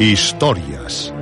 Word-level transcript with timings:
Historias. 0.00 1.12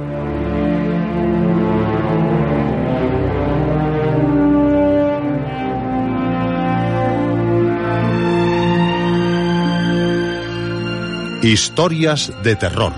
Historias 11.42 12.30
de 12.42 12.56
terror, 12.56 12.92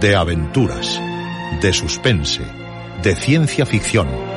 de 0.00 0.16
aventuras, 0.16 1.00
de 1.62 1.72
suspense, 1.72 2.42
de 3.04 3.14
ciencia 3.14 3.64
ficción. 3.66 4.27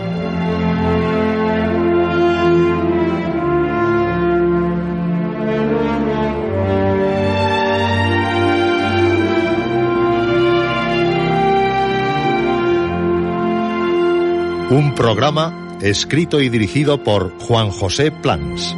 Un 14.71 14.95
programa 14.95 15.77
escrito 15.81 16.39
y 16.39 16.47
dirigido 16.47 17.03
por 17.03 17.37
Juan 17.39 17.71
José 17.71 18.09
Plans. 18.09 18.73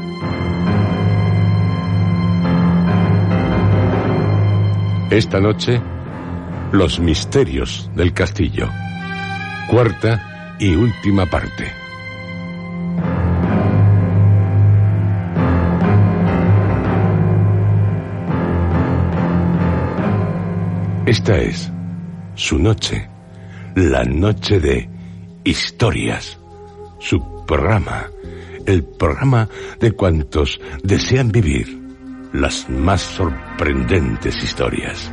Esta 5.12 5.40
noche, 5.40 5.80
los 6.72 7.00
misterios 7.00 7.92
del 7.96 8.12
castillo. 8.12 8.72
Cuarta 9.70 10.56
y 10.60 10.74
última 10.74 11.28
parte. 11.28 11.72
Esta 21.06 21.38
es 21.38 21.72
su 22.34 22.58
noche, 22.58 23.08
la 23.76 24.04
noche 24.04 24.60
de 24.60 24.93
historias, 25.44 26.38
su 27.00 27.46
programa, 27.46 28.10
el 28.66 28.84
programa 28.84 29.50
de 29.80 29.92
cuantos 29.92 30.60
desean 30.84 31.32
vivir 31.32 31.82
las 32.32 32.70
más 32.70 33.02
sorprendentes 33.02 34.42
historias. 34.44 35.12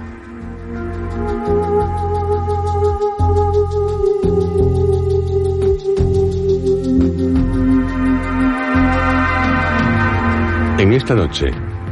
En 10.78 10.92
esta 10.94 11.14
noche 11.14 11.50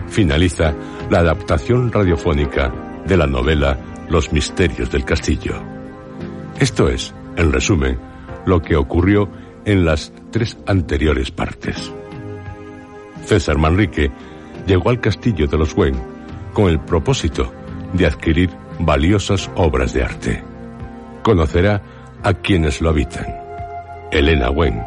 finaliza 0.08 0.74
la 1.10 1.18
adaptación 1.18 1.92
radiofónica 1.92 2.72
de 3.06 3.16
la 3.16 3.26
novela 3.26 3.78
Los 4.08 4.32
misterios 4.32 4.90
del 4.90 5.04
castillo. 5.04 5.62
Esto 6.58 6.88
es, 6.88 7.14
en 7.36 7.52
resumen, 7.52 7.98
lo 8.48 8.62
que 8.62 8.76
ocurrió 8.76 9.28
en 9.64 9.84
las 9.84 10.12
tres 10.30 10.56
anteriores 10.66 11.30
partes. 11.30 11.92
César 13.24 13.58
Manrique 13.58 14.10
llegó 14.66 14.90
al 14.90 15.00
castillo 15.00 15.46
de 15.46 15.58
los 15.58 15.76
Wen 15.76 15.94
con 16.54 16.68
el 16.68 16.80
propósito 16.80 17.52
de 17.92 18.06
adquirir 18.06 18.50
valiosas 18.78 19.50
obras 19.54 19.92
de 19.92 20.02
arte. 20.02 20.42
Conocerá 21.22 21.82
a 22.22 22.32
quienes 22.32 22.80
lo 22.80 22.88
habitan, 22.88 23.26
Elena 24.10 24.50
Wen 24.50 24.82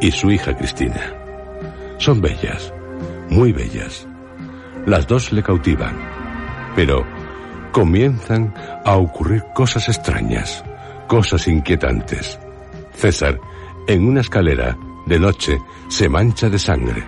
y 0.00 0.10
su 0.10 0.30
hija 0.30 0.56
Cristina. 0.56 1.12
Son 1.98 2.20
bellas, 2.20 2.72
muy 3.28 3.52
bellas. 3.52 4.06
Las 4.86 5.06
dos 5.06 5.32
le 5.32 5.42
cautivan, 5.42 5.94
pero 6.74 7.04
comienzan 7.72 8.54
a 8.84 8.96
ocurrir 8.96 9.44
cosas 9.54 9.88
extrañas, 9.88 10.64
cosas 11.06 11.46
inquietantes. 11.48 12.38
César, 12.94 13.40
en 13.86 14.06
una 14.06 14.20
escalera, 14.20 14.76
de 15.06 15.18
noche, 15.18 15.60
se 15.88 16.08
mancha 16.08 16.48
de 16.48 16.58
sangre. 16.58 17.04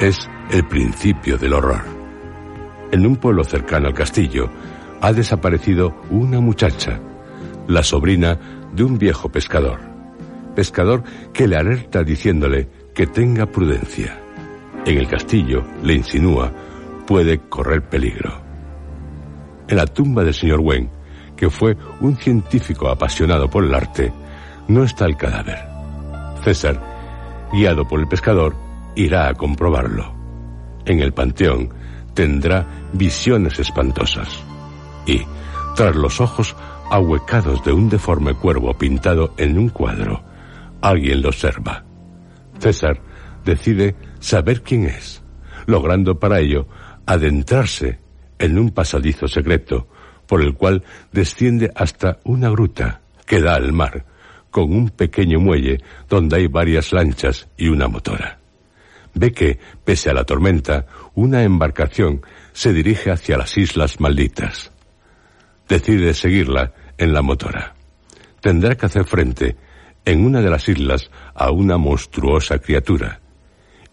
Es 0.00 0.28
el 0.50 0.66
principio 0.66 1.38
del 1.38 1.52
horror. 1.52 1.82
En 2.90 3.06
un 3.06 3.16
pueblo 3.16 3.44
cercano 3.44 3.88
al 3.88 3.94
castillo 3.94 4.50
ha 5.00 5.12
desaparecido 5.12 5.94
una 6.10 6.40
muchacha, 6.40 7.00
la 7.68 7.82
sobrina 7.82 8.38
de 8.72 8.84
un 8.84 8.98
viejo 8.98 9.28
pescador. 9.30 9.80
Pescador 10.54 11.02
que 11.32 11.46
le 11.46 11.56
alerta 11.56 12.02
diciéndole 12.02 12.68
que 12.94 13.06
tenga 13.06 13.46
prudencia. 13.46 14.18
En 14.84 14.98
el 14.98 15.08
castillo, 15.08 15.64
le 15.82 15.94
insinúa, 15.94 16.52
puede 17.06 17.38
correr 17.48 17.88
peligro. 17.88 18.42
En 19.68 19.76
la 19.76 19.86
tumba 19.86 20.24
del 20.24 20.34
señor 20.34 20.60
Wen, 20.60 20.90
que 21.36 21.48
fue 21.48 21.76
un 22.00 22.16
científico 22.16 22.88
apasionado 22.88 23.48
por 23.48 23.64
el 23.64 23.74
arte, 23.74 24.12
no 24.72 24.84
está 24.84 25.06
el 25.06 25.16
cadáver. 25.16 25.58
César, 26.44 26.80
guiado 27.52 27.86
por 27.86 28.00
el 28.00 28.08
pescador, 28.08 28.54
irá 28.96 29.28
a 29.28 29.34
comprobarlo 29.34 30.22
en 30.86 31.00
el 31.00 31.12
panteón 31.12 31.70
tendrá 32.14 32.66
visiones 32.92 33.58
espantosas. 33.58 34.28
Y, 35.06 35.22
tras 35.76 35.96
los 35.96 36.20
ojos 36.20 36.54
ahuecados 36.90 37.64
de 37.64 37.72
un 37.72 37.88
deforme 37.88 38.34
cuervo 38.34 38.74
pintado 38.74 39.34
en 39.36 39.58
un 39.58 39.68
cuadro, 39.70 40.22
alguien 40.80 41.22
lo 41.22 41.28
observa. 41.28 41.84
César 42.58 43.00
decide 43.44 43.96
saber 44.20 44.62
quién 44.62 44.84
es, 44.84 45.22
logrando 45.66 46.18
para 46.18 46.40
ello 46.40 46.66
adentrarse 47.06 47.98
en 48.38 48.58
un 48.58 48.70
pasadizo 48.70 49.26
secreto 49.26 49.88
por 50.26 50.42
el 50.42 50.54
cual 50.54 50.84
desciende 51.12 51.72
hasta 51.74 52.18
una 52.24 52.50
gruta 52.50 53.00
que 53.26 53.40
da 53.40 53.54
al 53.54 53.72
mar, 53.72 54.04
con 54.52 54.72
un 54.72 54.90
pequeño 54.90 55.40
muelle 55.40 55.78
donde 56.08 56.36
hay 56.36 56.46
varias 56.46 56.92
lanchas 56.92 57.48
y 57.56 57.66
una 57.66 57.88
motora 57.88 58.38
ve 59.14 59.32
que, 59.32 59.58
pese 59.84 60.10
a 60.10 60.14
la 60.14 60.24
tormenta, 60.24 60.86
una 61.14 61.42
embarcación 61.42 62.22
se 62.52 62.72
dirige 62.72 63.10
hacia 63.10 63.36
las 63.36 63.56
Islas 63.56 64.00
Malditas. 64.00 64.72
Decide 65.68 66.14
seguirla 66.14 66.72
en 66.98 67.12
la 67.12 67.22
motora. 67.22 67.74
Tendrá 68.40 68.74
que 68.74 68.86
hacer 68.86 69.04
frente, 69.04 69.56
en 70.04 70.24
una 70.24 70.40
de 70.40 70.50
las 70.50 70.68
islas, 70.68 71.10
a 71.34 71.50
una 71.50 71.78
monstruosa 71.78 72.58
criatura. 72.58 73.20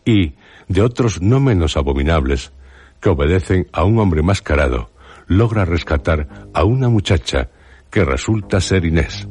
Y, 0.03 0.33
de 0.67 0.81
otros 0.81 1.21
no 1.21 1.39
menos 1.39 1.77
abominables, 1.77 2.51
que 2.99 3.09
obedecen 3.09 3.67
a 3.71 3.83
un 3.83 3.99
hombre 3.99 4.23
mascarado, 4.23 4.91
logra 5.27 5.65
rescatar 5.65 6.27
a 6.53 6.63
una 6.63 6.89
muchacha 6.89 7.49
que 7.91 8.03
resulta 8.03 8.59
ser 8.59 8.85
Inés, 8.85 9.27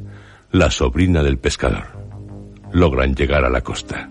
la 0.51 0.71
sobrina 0.71 1.23
del 1.23 1.39
pescador. 1.39 1.85
Logran 2.73 3.15
llegar 3.15 3.45
a 3.45 3.51
la 3.51 3.61
costa. 3.61 4.09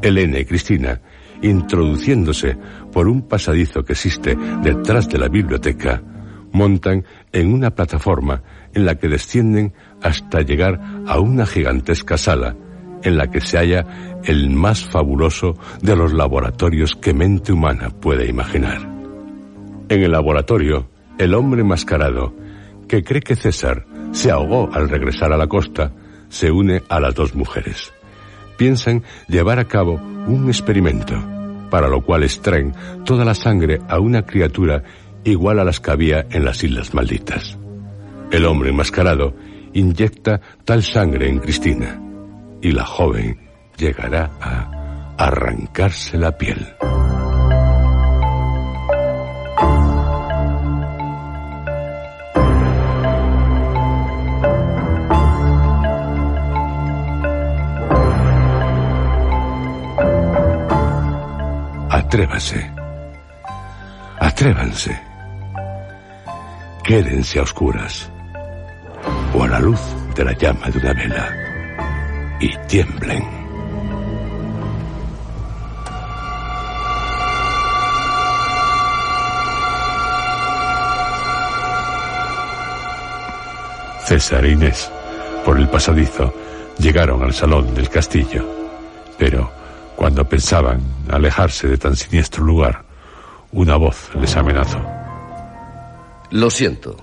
Elena 0.00 0.38
y 0.38 0.44
Cristina, 0.44 1.00
introduciéndose 1.42 2.56
por 2.92 3.08
un 3.08 3.22
pasadizo 3.28 3.84
que 3.84 3.92
existe 3.92 4.36
detrás 4.62 5.08
de 5.08 5.18
la 5.18 5.28
biblioteca, 5.28 6.02
montan 6.52 7.04
en 7.32 7.52
una 7.52 7.70
plataforma 7.70 8.42
en 8.74 8.86
la 8.86 8.96
que 8.96 9.08
descienden 9.08 9.72
hasta 10.02 10.42
llegar 10.42 10.80
a 11.06 11.20
una 11.20 11.46
gigantesca 11.46 12.16
sala 12.16 12.56
en 13.02 13.16
la 13.16 13.30
que 13.30 13.40
se 13.40 13.58
halla 13.58 14.20
el 14.24 14.50
más 14.50 14.84
fabuloso 14.84 15.58
de 15.82 15.96
los 15.96 16.12
laboratorios 16.12 16.94
que 16.94 17.12
mente 17.12 17.52
humana 17.52 17.90
puede 17.90 18.28
imaginar. 18.28 18.80
En 19.88 20.02
el 20.02 20.12
laboratorio, 20.12 20.88
el 21.18 21.34
hombre 21.34 21.64
mascarado, 21.64 22.34
que 22.88 23.02
cree 23.02 23.20
que 23.20 23.36
César 23.36 23.86
se 24.12 24.30
ahogó 24.30 24.70
al 24.72 24.88
regresar 24.88 25.32
a 25.32 25.36
la 25.36 25.46
costa, 25.46 25.92
se 26.28 26.50
une 26.50 26.82
a 26.88 27.00
las 27.00 27.14
dos 27.14 27.34
mujeres 27.34 27.92
piensan 28.62 29.02
llevar 29.26 29.58
a 29.58 29.64
cabo 29.64 29.94
un 29.94 30.46
experimento, 30.46 31.14
para 31.68 31.88
lo 31.88 32.00
cual 32.02 32.22
extraen 32.22 32.72
toda 33.04 33.24
la 33.24 33.34
sangre 33.34 33.80
a 33.88 33.98
una 33.98 34.22
criatura 34.22 34.84
igual 35.24 35.58
a 35.58 35.64
las 35.64 35.80
que 35.80 35.90
había 35.90 36.26
en 36.30 36.44
las 36.44 36.62
Islas 36.62 36.94
Malditas. 36.94 37.58
El 38.30 38.46
hombre 38.46 38.70
enmascarado 38.70 39.34
inyecta 39.72 40.40
tal 40.64 40.84
sangre 40.84 41.28
en 41.28 41.40
Cristina 41.40 42.00
y 42.60 42.70
la 42.70 42.84
joven 42.84 43.40
llegará 43.76 44.30
a 44.40 45.14
arrancarse 45.18 46.16
la 46.16 46.38
piel. 46.38 46.64
Atrévase. 62.12 62.70
Atrévanse. 64.20 65.00
Quédense 66.84 67.38
a 67.38 67.42
oscuras 67.42 68.10
o 69.32 69.42
a 69.42 69.48
la 69.48 69.58
luz 69.58 69.80
de 70.14 70.22
la 70.22 70.32
llama 70.32 70.68
de 70.68 70.78
una 70.78 70.92
vela 70.92 71.26
y 72.38 72.50
tiemblen. 72.68 73.24
César 84.04 84.44
e 84.44 84.50
Inés, 84.50 84.92
por 85.46 85.58
el 85.58 85.66
pasadizo, 85.70 86.34
llegaron 86.76 87.22
al 87.22 87.32
salón 87.32 87.74
del 87.74 87.88
castillo, 87.88 88.44
pero 89.16 89.61
cuando 90.02 90.28
pensaban 90.28 90.82
alejarse 91.08 91.68
de 91.68 91.78
tan 91.78 91.94
siniestro 91.94 92.42
lugar, 92.42 92.84
una 93.52 93.76
voz 93.76 94.10
les 94.16 94.34
amenazó. 94.34 94.84
Lo 96.32 96.50
siento. 96.50 96.96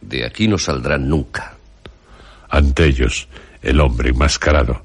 De 0.00 0.24
aquí 0.24 0.46
no 0.46 0.58
saldrán 0.58 1.08
nunca. 1.08 1.56
Ante 2.50 2.84
ellos, 2.84 3.26
el 3.62 3.80
hombre 3.80 4.10
enmascarado, 4.10 4.84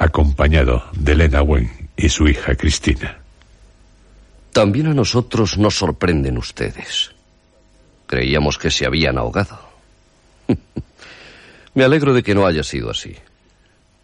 acompañado 0.00 0.82
de 0.94 1.12
Elena 1.12 1.42
Wen 1.42 1.90
y 1.96 2.08
su 2.08 2.26
hija 2.26 2.56
Cristina. 2.56 3.18
También 4.52 4.88
a 4.88 4.94
nosotros 4.94 5.58
nos 5.58 5.76
sorprenden 5.76 6.38
ustedes. 6.38 7.12
Creíamos 8.08 8.58
que 8.58 8.72
se 8.72 8.84
habían 8.84 9.16
ahogado. 9.16 9.60
Me 11.74 11.84
alegro 11.84 12.12
de 12.12 12.24
que 12.24 12.34
no 12.34 12.46
haya 12.46 12.64
sido 12.64 12.90
así. 12.90 13.14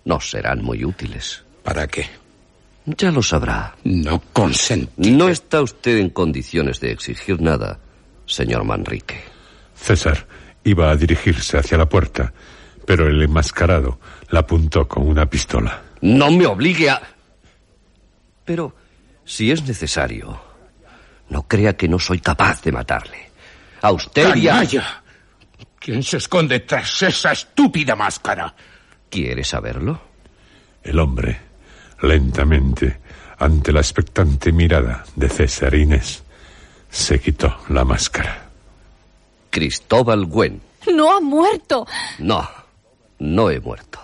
Nos 0.04 0.30
serán 0.30 0.62
muy 0.62 0.84
útiles. 0.84 1.42
¿Para 1.64 1.88
qué? 1.88 2.22
Ya 2.86 3.10
lo 3.10 3.22
sabrá. 3.22 3.74
No 3.84 4.22
consentí. 4.32 5.10
No 5.10 5.28
está 5.28 5.62
usted 5.62 5.98
en 5.98 6.10
condiciones 6.10 6.80
de 6.80 6.92
exigir 6.92 7.40
nada, 7.40 7.78
señor 8.26 8.64
Manrique. 8.64 9.22
César 9.74 10.26
iba 10.64 10.90
a 10.90 10.96
dirigirse 10.96 11.58
hacia 11.58 11.78
la 11.78 11.88
puerta, 11.88 12.32
pero 12.86 13.06
el 13.06 13.22
enmascarado 13.22 13.98
la 14.28 14.40
apuntó 14.40 14.86
con 14.86 15.06
una 15.08 15.26
pistola. 15.26 15.82
No 16.02 16.30
me 16.30 16.46
obligue 16.46 16.90
a... 16.90 17.00
Pero, 18.44 18.74
si 19.24 19.50
es 19.50 19.62
necesario, 19.66 20.38
no 21.30 21.42
crea 21.48 21.76
que 21.76 21.88
no 21.88 21.98
soy 21.98 22.20
capaz 22.20 22.60
de 22.62 22.72
matarle. 22.72 23.30
A 23.80 23.92
usted 23.92 24.36
y 24.36 24.48
a... 24.48 24.52
¡Canalla! 24.54 25.02
¿Quién 25.78 26.02
se 26.02 26.18
esconde 26.18 26.60
tras 26.60 27.02
esa 27.02 27.32
estúpida 27.32 27.94
máscara? 27.94 28.54
¿Quiere 29.10 29.44
saberlo? 29.44 30.00
El 30.82 30.98
hombre, 30.98 31.38
lentamente, 32.02 32.98
ante 33.38 33.72
la 33.72 33.80
expectante 33.80 34.52
mirada 34.52 35.04
de 35.16 35.28
César 35.28 35.74
Inés, 35.74 36.22
se 36.90 37.18
quitó 37.20 37.56
la 37.68 37.84
máscara. 37.84 38.48
Cristóbal 39.50 40.26
Gwen. 40.26 40.60
No 40.92 41.16
ha 41.16 41.20
muerto. 41.20 41.86
No, 42.18 42.48
no 43.18 43.50
he 43.50 43.60
muerto. 43.60 43.98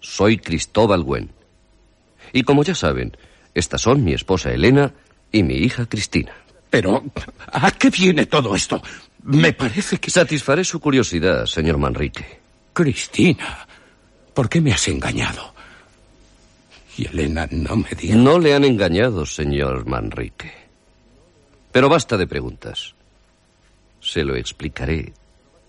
Soy 0.00 0.38
Cristóbal 0.38 1.02
Gwen. 1.02 1.30
Y 2.32 2.42
como 2.42 2.62
ya 2.62 2.74
saben, 2.74 3.16
estas 3.54 3.82
son 3.82 4.04
mi 4.04 4.12
esposa 4.12 4.52
Elena 4.52 4.92
y 5.32 5.42
mi 5.42 5.54
hija 5.54 5.86
Cristina. 5.86 6.32
Pero, 6.70 7.02
¿a 7.52 7.70
qué 7.72 7.90
viene 7.90 8.26
todo 8.26 8.54
esto? 8.54 8.80
Me 9.24 9.52
parece 9.52 9.98
que... 9.98 10.10
Satisfaré 10.10 10.64
su 10.64 10.80
curiosidad, 10.80 11.46
señor 11.46 11.78
Manrique. 11.78 12.40
Cristina, 12.72 13.66
¿por 14.32 14.48
qué 14.48 14.60
me 14.60 14.72
has 14.72 14.86
engañado? 14.88 15.54
Y 16.96 17.06
Elena 17.06 17.48
no 17.50 17.76
me 17.76 17.90
dijo... 17.90 18.16
No 18.16 18.38
le 18.38 18.54
han 18.54 18.64
engañado, 18.64 19.24
señor 19.24 19.86
Manrique. 19.86 20.52
Pero 21.72 21.88
basta 21.88 22.16
de 22.16 22.26
preguntas. 22.26 22.94
Se 24.00 24.24
lo 24.24 24.34
explicaré 24.34 25.12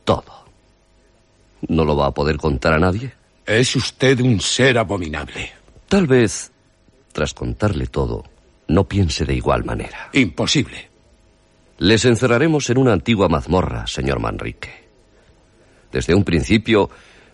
todo. 0.04 0.46
¿No 1.68 1.86
lo 1.86 1.96
va 1.96 2.08
a 2.08 2.12
poder 2.12 2.38
contar 2.38 2.74
a 2.74 2.80
nadie? 2.80 3.14
Es 3.46 3.76
usted 3.76 4.20
un 4.22 4.40
ser 4.42 4.78
abominable. 4.78 5.52
Tal 5.88 6.08
vez, 6.08 6.52
tras 7.12 7.34
contarle 7.34 7.88
todo, 7.88 8.24
no 8.68 8.88
piense 8.88 9.26
de 9.26 9.36
igual 9.36 9.64
manera. 9.64 10.10
Imposible. 10.14 10.90
Les 11.78 12.06
encerraremos 12.06 12.70
en 12.70 12.78
una 12.78 12.94
antigua 12.94 13.28
mazmorra, 13.28 13.88
señor 13.88 14.20
Manrique. 14.20 14.70
Desde 15.92 16.16
un 16.16 16.24
principio 16.24 16.90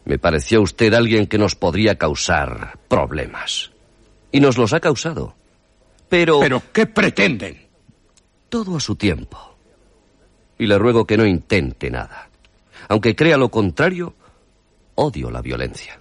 me 0.06 0.18
pareció 0.18 0.62
usted 0.62 0.94
alguien 0.94 1.28
que 1.28 1.38
nos 1.38 1.56
podría 1.56 1.95
causar 1.95 2.80
problemas. 2.88 3.72
Y 4.31 4.39
nos 4.39 4.57
los 4.57 4.74
ha 4.74 4.79
causado. 4.79 5.35
Pero... 6.09 6.39
¿Pero 6.39 6.62
qué 6.74 6.85
pretenden? 6.85 7.68
Todo 8.50 8.77
a 8.77 8.79
su 8.79 8.95
tiempo. 8.95 9.56
Y 10.57 10.65
le 10.68 10.77
ruego 10.77 11.06
que 11.06 11.18
no 11.18 11.25
intente 11.25 11.89
nada. 11.89 12.29
Aunque 12.89 13.15
crea 13.15 13.38
lo 13.38 13.50
contrario, 13.50 14.15
odio 14.95 15.29
la 15.29 15.41
violencia. 15.41 16.00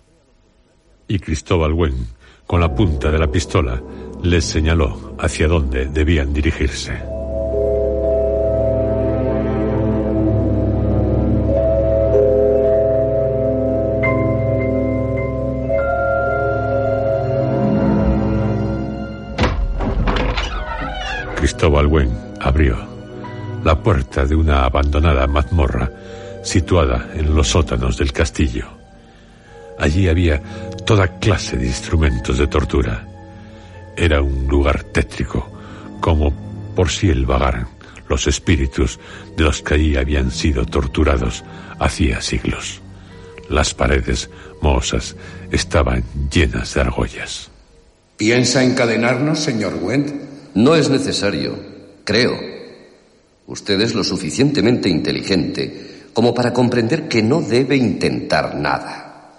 Y 1.09 1.19
Cristóbal 1.19 1.73
Wen, 1.73 2.09
con 2.47 2.61
la 2.61 2.75
punta 2.75 3.11
de 3.11 3.19
la 3.19 3.31
pistola, 3.31 3.83
les 4.23 4.45
señaló 4.45 5.15
hacia 5.19 5.49
dónde 5.49 5.87
debían 5.87 6.33
dirigirse. 6.33 7.16
Cristóbal 21.67 22.09
abrió 22.43 22.77
la 23.65 23.83
puerta 23.83 24.25
de 24.25 24.37
una 24.37 24.65
abandonada 24.65 25.27
mazmorra 25.27 25.91
situada 26.45 27.11
en 27.13 27.35
los 27.35 27.49
sótanos 27.49 27.97
del 27.99 28.13
castillo. 28.13 28.69
Allí 29.77 30.07
había 30.07 30.41
toda 30.85 31.19
clase 31.19 31.57
de 31.57 31.67
instrumentos 31.67 32.39
de 32.39 32.47
tortura. 32.47 33.05
Era 33.97 34.23
un 34.23 34.47
lugar 34.47 34.85
tétrico, 34.85 35.51
como 36.01 36.33
por 36.77 36.89
si 36.89 37.09
el 37.09 37.27
vagaran 37.27 37.67
los 38.09 38.29
espíritus 38.29 39.01
de 39.37 39.43
los 39.43 39.61
que 39.61 39.75
allí 39.75 39.97
habían 39.97 40.31
sido 40.31 40.67
torturados 40.67 41.43
hacía 41.81 42.21
siglos. 42.21 42.81
Las 43.51 43.75
paredes 43.75 44.31
mohosas 44.63 45.17
estaban 45.51 46.05
llenas 46.31 46.75
de 46.75 46.83
argollas. 46.83 47.51
¿Piensa 48.17 48.63
encadenarnos, 48.63 49.41
señor 49.41 49.75
Wendt? 49.83 50.26
No 50.57 50.75
es 50.75 50.89
necesario, 50.89 51.55
creo. 52.03 52.33
Usted 53.47 53.79
es 53.79 53.95
lo 53.95 54.03
suficientemente 54.03 54.89
inteligente 54.89 56.09
como 56.15 56.33
para 56.33 56.55
comprender 56.55 57.09
que 57.09 57.23
no 57.23 57.43
debe 57.43 57.77
intentar 57.77 58.55
nada. 58.55 59.33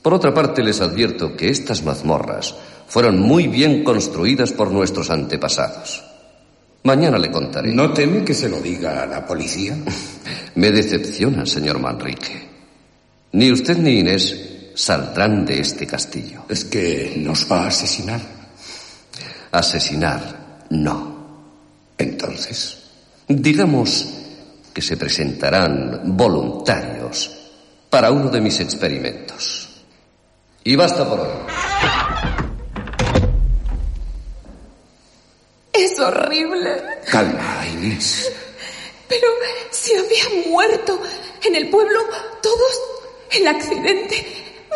Por 0.00 0.14
otra 0.14 0.32
parte, 0.32 0.62
les 0.62 0.80
advierto 0.80 1.36
que 1.36 1.50
estas 1.50 1.84
mazmorras 1.84 2.54
fueron 2.86 3.20
muy 3.20 3.48
bien 3.48 3.84
construidas 3.84 4.52
por 4.52 4.70
nuestros 4.70 5.10
antepasados. 5.10 6.02
Mañana 6.84 7.18
le 7.18 7.30
contaré. 7.30 7.70
¿No 7.74 7.92
teme 7.92 8.24
que 8.24 8.32
se 8.32 8.48
lo 8.48 8.62
diga 8.62 9.02
a 9.02 9.06
la 9.06 9.26
policía? 9.26 9.76
Me 10.54 10.70
decepciona, 10.70 11.44
señor 11.44 11.78
Manrique. 11.78 12.48
Ni 13.32 13.52
usted 13.52 13.76
ni 13.76 13.98
Inés 13.98 14.72
saldrán 14.74 15.44
de 15.44 15.60
este 15.60 15.86
castillo. 15.86 16.46
¿Es 16.48 16.64
que 16.64 17.12
nos 17.18 17.46
va 17.50 17.64
a 17.64 17.68
asesinar? 17.68 18.33
Asesinar, 19.58 20.66
no. 20.70 21.14
Entonces, 21.96 22.84
Digamos 23.26 24.06
que 24.74 24.82
se 24.82 24.98
presentarán 24.98 26.02
voluntarios 26.16 27.30
para 27.88 28.10
uno 28.10 28.28
de 28.28 28.40
mis 28.40 28.60
experimentos. 28.60 29.82
Y 30.62 30.76
basta 30.76 31.08
por 31.08 31.20
hoy. 31.20 31.28
Es 35.72 35.98
horrible. 35.98 36.82
calma, 37.10 37.66
Inés. 37.72 38.30
Pero 39.08 39.28
si 39.70 39.94
había 39.94 40.48
muerto 40.50 41.00
en 41.42 41.56
el 41.56 41.70
pueblo 41.70 42.00
todos, 42.42 42.80
el 43.30 43.46
accidente 43.46 44.26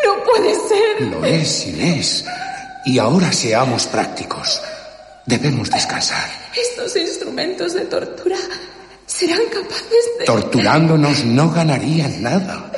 no 0.03 0.23
puede 0.23 0.55
ser. 0.55 1.01
Lo 1.01 1.23
es, 1.23 1.67
Inés. 1.67 2.25
Y 2.89 2.97
ahora 2.97 3.31
seamos 3.31 3.85
prácticos. 3.85 4.59
Debemos 5.23 5.69
descansar. 5.69 6.27
Estos 6.59 6.95
instrumentos 6.95 7.75
de 7.75 7.81
tortura 7.81 8.39
serán 9.05 9.45
capaces 9.53 10.05
de... 10.17 10.25
Torturándonos 10.25 11.23
no 11.23 11.51
ganarían 11.51 12.23
nada. 12.23 12.71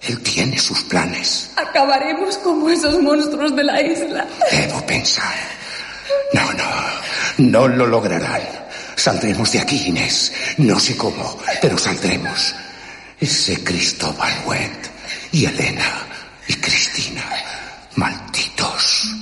Él 0.00 0.22
tiene 0.22 0.60
sus 0.60 0.84
planes. 0.84 1.50
Acabaremos 1.56 2.38
como 2.38 2.70
esos 2.70 3.02
monstruos 3.02 3.56
de 3.56 3.64
la 3.64 3.82
isla. 3.82 4.28
Debo 4.52 4.86
pensar. 4.86 5.34
No, 6.34 6.52
no. 6.52 6.64
No 7.38 7.66
lo 7.66 7.88
lograrán. 7.88 8.42
Saldremos 8.94 9.50
de 9.50 9.58
aquí, 9.58 9.88
Inés. 9.88 10.32
No 10.58 10.78
sé 10.78 10.96
cómo, 10.96 11.36
pero 11.60 11.76
saldremos. 11.76 12.54
Ese 13.18 13.64
Cristóbal 13.64 14.34
Wendt 14.46 14.86
y 15.32 15.46
Elena 15.46 16.06
y 16.46 16.54
Cristina. 16.54 17.24
Malditos. 17.96 19.21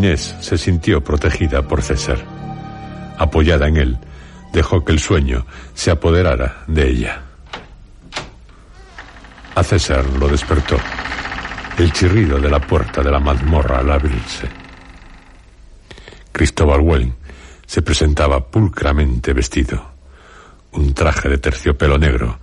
Inés 0.00 0.34
se 0.40 0.56
sintió 0.56 1.04
protegida 1.04 1.60
por 1.60 1.82
César. 1.82 2.16
Apoyada 3.18 3.68
en 3.68 3.76
él, 3.76 3.98
dejó 4.50 4.82
que 4.82 4.92
el 4.92 4.98
sueño 4.98 5.44
se 5.74 5.90
apoderara 5.90 6.64
de 6.66 6.88
ella. 6.88 7.22
A 9.54 9.62
César 9.62 10.06
lo 10.18 10.26
despertó 10.26 10.78
el 11.76 11.92
chirrido 11.92 12.40
de 12.40 12.48
la 12.48 12.60
puerta 12.60 13.02
de 13.02 13.10
la 13.10 13.20
mazmorra 13.20 13.80
al 13.80 13.90
abrirse. 13.90 14.48
Cristóbal 16.32 16.80
Welling 16.80 17.14
se 17.66 17.82
presentaba 17.82 18.40
pulcramente 18.40 19.34
vestido. 19.34 19.84
Un 20.72 20.94
traje 20.94 21.28
de 21.28 21.36
terciopelo 21.36 21.98
negro 21.98 22.38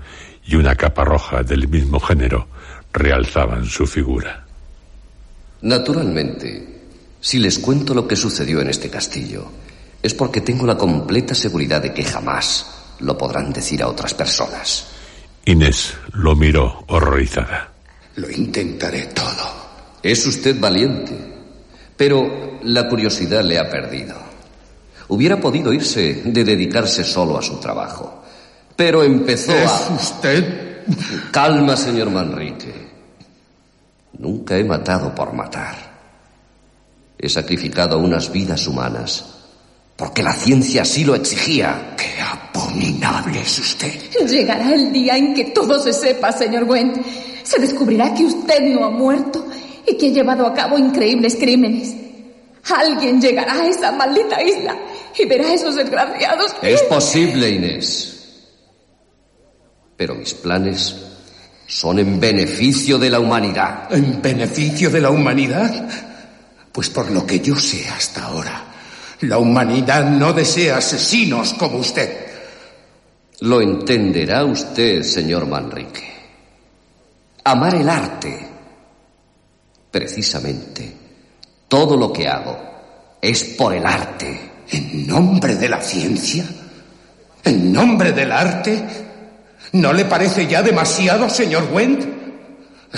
y 0.46 0.58
una 0.58 0.76
capa 0.76 1.04
roja 1.04 1.42
del 1.42 1.68
mismo 1.68 2.00
género 2.00 2.50
realzaban 2.94 3.66
su 3.66 3.88
figura. 3.88 4.46
Naturalmente, 5.62 6.77
si 7.28 7.40
les 7.40 7.60
cuento 7.60 7.94
lo 7.94 8.08
que 8.08 8.16
sucedió 8.16 8.62
en 8.62 8.70
este 8.70 8.90
castillo, 8.90 9.48
es 10.02 10.14
porque 10.14 10.40
tengo 10.40 10.66
la 10.66 10.78
completa 10.78 11.36
seguridad 11.36 11.82
de 11.82 11.94
que 11.94 12.02
jamás 12.02 12.66
lo 13.00 13.18
podrán 13.18 13.52
decir 13.52 13.84
a 13.84 13.90
otras 13.90 14.14
personas. 14.14 14.88
Inés 15.44 15.94
lo 16.14 16.38
miró 16.38 16.86
horrorizada. 16.88 17.74
Lo 18.16 18.32
intentaré 18.32 19.08
todo. 19.08 19.44
Es 20.02 20.26
usted 20.26 20.58
valiente, 20.58 21.18
pero 21.98 22.60
la 22.64 22.88
curiosidad 22.88 23.44
le 23.44 23.60
ha 23.60 23.70
perdido. 23.70 24.16
Hubiera 25.10 25.38
podido 25.38 25.74
irse 25.74 26.22
de 26.24 26.46
dedicarse 26.46 27.04
solo 27.04 27.38
a 27.38 27.42
su 27.42 27.60
trabajo, 27.60 28.24
pero 28.74 29.04
empezó 29.04 29.52
¿Es 29.52 29.70
a... 29.70 29.94
usted? 29.94 30.86
Calma, 31.32 31.76
señor 31.76 32.10
Manrique. 32.10 32.88
Nunca 34.18 34.58
he 34.58 34.64
matado 34.64 35.14
por 35.14 35.34
matar. 35.34 35.87
He 37.20 37.30
sacrificado 37.30 37.98
unas 37.98 38.32
vidas 38.32 38.68
humanas 38.68 39.26
porque 39.96 40.22
la 40.22 40.34
ciencia 40.34 40.84
así 40.84 41.04
lo 41.04 41.16
exigía. 41.16 41.96
¡Qué 41.98 42.22
abominable 42.22 43.42
es 43.42 43.58
usted! 43.58 43.92
Llegará 44.28 44.74
el 44.76 44.94
día 44.94 45.18
en 45.18 45.34
que 45.34 45.46
todo 45.46 45.82
se 45.82 45.92
sepa, 45.94 46.32
señor 46.32 46.66
Went. 46.66 46.98
Se 47.44 47.60
descubrirá 47.60 48.14
que 48.14 48.26
usted 48.26 48.62
no 48.62 48.86
ha 48.86 48.92
muerto 48.92 49.48
y 49.88 49.98
que 49.98 50.08
ha 50.08 50.12
llevado 50.12 50.46
a 50.46 50.54
cabo 50.54 50.78
increíbles 50.78 51.36
crímenes. 51.36 51.96
Alguien 52.76 53.20
llegará 53.22 53.54
a 53.62 53.68
esa 53.68 53.92
maldita 53.94 54.44
isla 54.44 54.78
y 55.18 55.26
verá 55.26 55.48
a 55.48 55.54
esos 55.54 55.76
desgraciados. 55.76 56.54
que- 56.56 56.74
Es 56.74 56.84
posible, 56.84 57.50
Inés. 57.50 58.14
Pero 59.96 60.14
mis 60.14 60.34
planes 60.36 60.96
son 61.66 61.98
en 61.98 62.20
beneficio 62.20 63.00
de 63.00 63.10
la 63.10 63.20
humanidad. 63.20 63.92
¿En 63.92 64.22
beneficio 64.22 64.90
de 64.92 65.02
la 65.02 65.10
humanidad? 65.10 65.88
Pues 66.78 66.92
por 66.92 67.10
lo 67.10 67.26
que 67.26 67.40
yo 67.40 67.56
sé 67.56 67.90
hasta 67.90 68.26
ahora, 68.26 68.66
la 69.22 69.40
humanidad 69.40 70.12
no 70.12 70.32
desea 70.32 70.78
asesinos 70.78 71.56
como 71.56 71.80
usted. 71.80 72.28
Lo 73.40 73.62
entenderá 73.62 74.46
usted, 74.46 75.02
señor 75.02 75.48
Manrique. 75.48 76.08
Amar 77.46 77.74
el 77.74 77.90
arte. 77.90 78.48
Precisamente, 79.90 80.94
todo 81.68 81.98
lo 81.98 82.14
que 82.14 82.28
hago 82.28 82.60
es 83.20 83.44
por 83.44 83.74
el 83.74 83.84
arte. 83.84 84.52
¿En 84.70 85.08
nombre 85.08 85.56
de 85.56 85.70
la 85.70 85.82
ciencia? 85.82 86.46
¿En 87.44 87.74
nombre 87.74 88.12
del 88.12 88.32
arte? 88.32 88.84
¿No 89.72 89.92
le 89.94 90.06
parece 90.06 90.46
ya 90.46 90.62
demasiado, 90.62 91.28
señor 91.28 91.70
Wendt? 91.74 92.17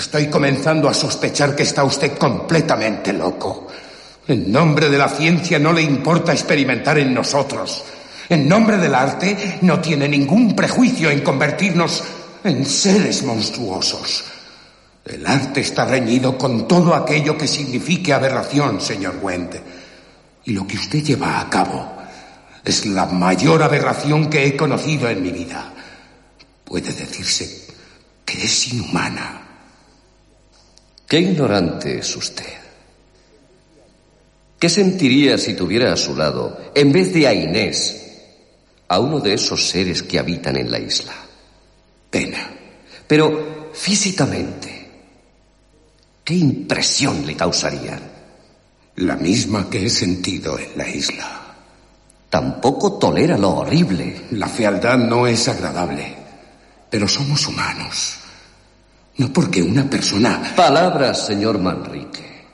Estoy 0.00 0.28
comenzando 0.28 0.88
a 0.88 0.94
sospechar 0.94 1.54
que 1.54 1.64
está 1.64 1.84
usted 1.84 2.16
completamente 2.16 3.12
loco. 3.12 3.68
En 4.26 4.50
nombre 4.50 4.88
de 4.88 4.96
la 4.96 5.10
ciencia 5.10 5.58
no 5.58 5.74
le 5.74 5.82
importa 5.82 6.32
experimentar 6.32 6.96
en 6.96 7.12
nosotros. 7.12 7.84
En 8.26 8.48
nombre 8.48 8.78
del 8.78 8.94
arte 8.94 9.58
no 9.60 9.78
tiene 9.78 10.08
ningún 10.08 10.56
prejuicio 10.56 11.10
en 11.10 11.20
convertirnos 11.20 12.02
en 12.42 12.64
seres 12.64 13.22
monstruosos. 13.24 14.24
El 15.04 15.26
arte 15.26 15.60
está 15.60 15.84
reñido 15.84 16.38
con 16.38 16.66
todo 16.66 16.94
aquello 16.94 17.36
que 17.36 17.46
signifique 17.46 18.14
aberración, 18.14 18.80
señor 18.80 19.18
Wendt. 19.20 19.56
Y 20.46 20.52
lo 20.52 20.66
que 20.66 20.78
usted 20.78 21.02
lleva 21.04 21.40
a 21.40 21.50
cabo 21.50 21.92
es 22.64 22.86
la 22.86 23.04
mayor 23.04 23.62
aberración 23.62 24.30
que 24.30 24.46
he 24.46 24.56
conocido 24.56 25.10
en 25.10 25.22
mi 25.22 25.30
vida. 25.30 25.74
Puede 26.64 26.90
decirse 26.90 27.66
que 28.24 28.44
es 28.44 28.72
inhumana. 28.72 29.49
Qué 31.10 31.18
ignorante 31.18 31.98
es 31.98 32.14
usted. 32.14 32.54
¿Qué 34.60 34.68
sentiría 34.68 35.38
si 35.38 35.54
tuviera 35.54 35.92
a 35.92 35.96
su 35.96 36.14
lado, 36.14 36.70
en 36.72 36.92
vez 36.92 37.12
de 37.12 37.26
a 37.26 37.34
Inés, 37.34 38.12
a 38.86 39.00
uno 39.00 39.18
de 39.18 39.34
esos 39.34 39.68
seres 39.68 40.04
que 40.04 40.20
habitan 40.20 40.56
en 40.56 40.70
la 40.70 40.78
isla? 40.78 41.12
Pena. 42.08 42.52
Pero 43.08 43.72
físicamente, 43.72 44.88
¿qué 46.22 46.34
impresión 46.34 47.26
le 47.26 47.34
causarían? 47.34 48.02
La 48.94 49.16
misma 49.16 49.68
que 49.68 49.86
he 49.86 49.90
sentido 49.90 50.60
en 50.60 50.78
la 50.78 50.88
isla. 50.88 51.56
Tampoco 52.28 53.00
tolera 53.00 53.36
lo 53.36 53.50
horrible. 53.56 54.26
La 54.30 54.46
fealdad 54.46 54.96
no 54.96 55.26
es 55.26 55.48
agradable, 55.48 56.14
pero 56.88 57.08
somos 57.08 57.48
humanos. 57.48 58.19
No 59.20 59.30
porque 59.30 59.62
una 59.62 59.84
persona... 59.84 60.54
Palabras, 60.56 61.26
señor 61.26 61.58
Manrique. 61.58 62.46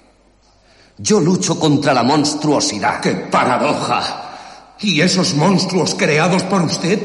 Yo 0.99 1.20
lucho 1.20 1.61
contra 1.61 1.94
la 1.94 2.02
monstruosidad. 2.02 3.00
¡Qué 3.00 3.12
paradoja! 3.12 4.75
¿Y 4.80 5.00
esos 5.00 5.35
monstruos 5.35 5.94
creados 5.94 6.42
por 6.42 6.62
usted? 6.62 7.00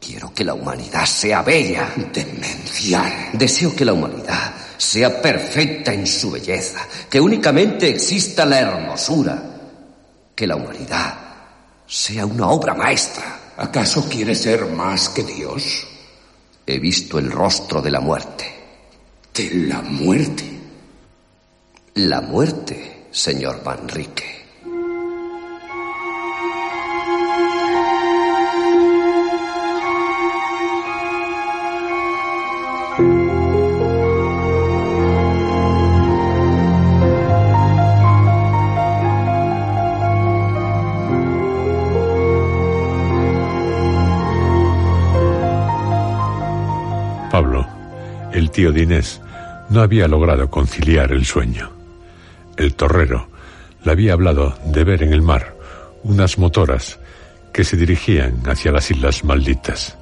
Quiero 0.00 0.32
que 0.32 0.44
la 0.44 0.54
humanidad 0.54 1.04
sea 1.04 1.42
bella. 1.42 1.92
Demencial. 2.10 3.32
Deseo 3.34 3.76
que 3.76 3.84
la 3.84 3.92
humanidad 3.92 4.54
sea 4.78 5.20
perfecta 5.20 5.92
en 5.92 6.06
su 6.06 6.30
belleza, 6.30 6.86
que 7.10 7.20
únicamente 7.20 7.90
exista 7.90 8.46
la 8.46 8.60
hermosura, 8.60 9.42
que 10.34 10.46
la 10.46 10.56
humanidad 10.56 11.14
sea 11.86 12.24
una 12.24 12.48
obra 12.48 12.72
maestra. 12.72 13.40
¿Acaso 13.58 14.08
quiere 14.08 14.34
ser 14.34 14.64
más 14.68 15.10
que 15.10 15.22
Dios? 15.22 15.86
He 16.66 16.78
visto 16.78 17.18
el 17.18 17.30
rostro 17.30 17.82
de 17.82 17.90
la 17.90 18.00
muerte. 18.00 18.44
¿De 19.34 19.50
la 19.68 19.82
muerte? 19.82 20.44
La 21.94 22.20
muerte, 22.20 23.06
señor 23.10 23.62
Manrique. 23.64 24.43
Tío 48.54 48.72
de 48.72 48.82
Inés, 48.82 49.20
no 49.68 49.82
había 49.82 50.06
logrado 50.06 50.48
conciliar 50.48 51.12
el 51.12 51.26
sueño. 51.26 51.72
El 52.56 52.74
torrero 52.74 53.28
le 53.82 53.92
había 53.92 54.12
hablado 54.12 54.56
de 54.64 54.84
ver 54.84 55.02
en 55.02 55.12
el 55.12 55.22
mar 55.22 55.56
unas 56.04 56.38
motoras 56.38 57.00
que 57.52 57.64
se 57.64 57.76
dirigían 57.76 58.42
hacia 58.46 58.70
las 58.70 58.90
islas 58.90 59.24
malditas. 59.24 59.98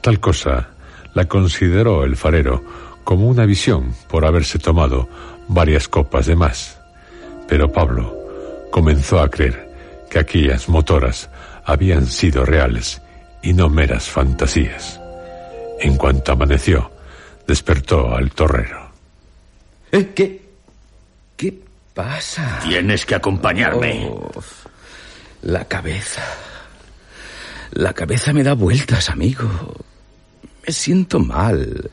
Tal 0.00 0.20
cosa 0.20 0.68
la 1.14 1.26
consideró 1.26 2.04
el 2.04 2.16
farero 2.16 2.62
como 3.02 3.26
una 3.26 3.46
visión 3.46 3.94
por 4.08 4.24
haberse 4.24 4.58
tomado 4.58 5.08
varias 5.48 5.88
copas 5.88 6.26
de 6.26 6.36
más. 6.36 6.78
Pero 7.48 7.72
Pablo 7.72 8.16
comenzó 8.70 9.20
a 9.20 9.28
creer 9.28 9.68
que 10.08 10.20
aquellas 10.20 10.68
motoras 10.68 11.30
habían 11.64 12.06
sido 12.06 12.44
reales 12.44 13.02
y 13.42 13.52
no 13.54 13.68
meras 13.68 14.08
fantasías. 14.08 15.00
En 15.80 15.96
cuanto 15.96 16.32
amaneció, 16.32 16.90
despertó 17.46 18.14
al 18.14 18.30
torrero. 18.32 18.90
¿Eh? 19.92 20.12
¿Qué? 20.14 20.42
¿Qué 21.36 21.58
pasa? 21.94 22.60
Tienes 22.62 23.06
que 23.06 23.14
acompañarme. 23.14 24.08
Oh, 24.10 24.30
la 25.42 25.64
cabeza. 25.66 26.22
La 27.72 27.92
cabeza 27.92 28.32
me 28.32 28.42
da 28.42 28.54
vueltas, 28.54 29.10
amigo. 29.10 29.74
Me 30.66 30.72
siento 30.72 31.18
mal. 31.20 31.90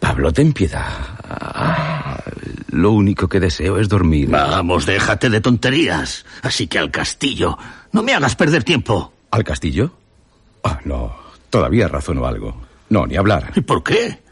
Pablo, 0.00 0.32
ten 0.32 0.52
piedad. 0.52 1.16
Ah, 1.22 2.22
lo 2.70 2.92
único 2.92 3.28
que 3.28 3.40
deseo 3.40 3.78
es 3.78 3.88
dormir. 3.88 4.28
Vamos, 4.28 4.84
déjate 4.84 5.30
de 5.30 5.40
tonterías. 5.40 6.26
Así 6.42 6.66
que 6.66 6.78
al 6.78 6.90
castillo. 6.90 7.56
No 7.92 8.02
me 8.02 8.12
hagas 8.12 8.36
perder 8.36 8.64
tiempo. 8.64 9.12
¿Al 9.30 9.44
castillo? 9.44 9.92
Ah, 10.62 10.80
no. 10.84 11.14
Todavía 11.50 11.88
razono 11.88 12.26
algo. 12.26 12.60
No, 12.88 13.06
ni 13.06 13.16
hablar. 13.16 13.52
¿Y 13.54 13.60
por 13.60 13.82
qué? 13.82 14.23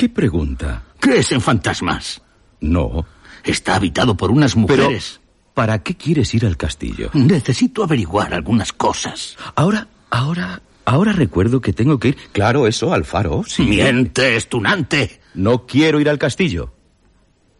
¿Qué 0.00 0.08
pregunta? 0.08 0.82
¿Crees 0.98 1.30
en 1.30 1.42
fantasmas? 1.42 2.22
No. 2.62 3.04
está 3.44 3.74
habitado 3.74 4.16
por 4.16 4.30
unas 4.30 4.56
mujeres. 4.56 5.20
¿Para 5.52 5.82
qué 5.82 5.94
quieres 5.94 6.32
ir 6.32 6.46
al 6.46 6.56
castillo? 6.56 7.10
Necesito 7.12 7.84
averiguar 7.84 8.32
algunas 8.32 8.72
cosas. 8.72 9.36
Ahora, 9.56 9.88
ahora, 10.08 10.62
ahora 10.86 11.12
recuerdo 11.12 11.60
que 11.60 11.74
tengo 11.74 12.00
que 12.00 12.08
ir. 12.08 12.16
Claro, 12.32 12.66
eso, 12.66 12.94
al 12.94 13.04
faro. 13.04 13.44
Sí. 13.46 13.64
Mientes, 13.64 14.48
tunante. 14.48 15.20
No 15.34 15.66
quiero 15.66 16.00
ir 16.00 16.08
al 16.08 16.16
castillo. 16.16 16.72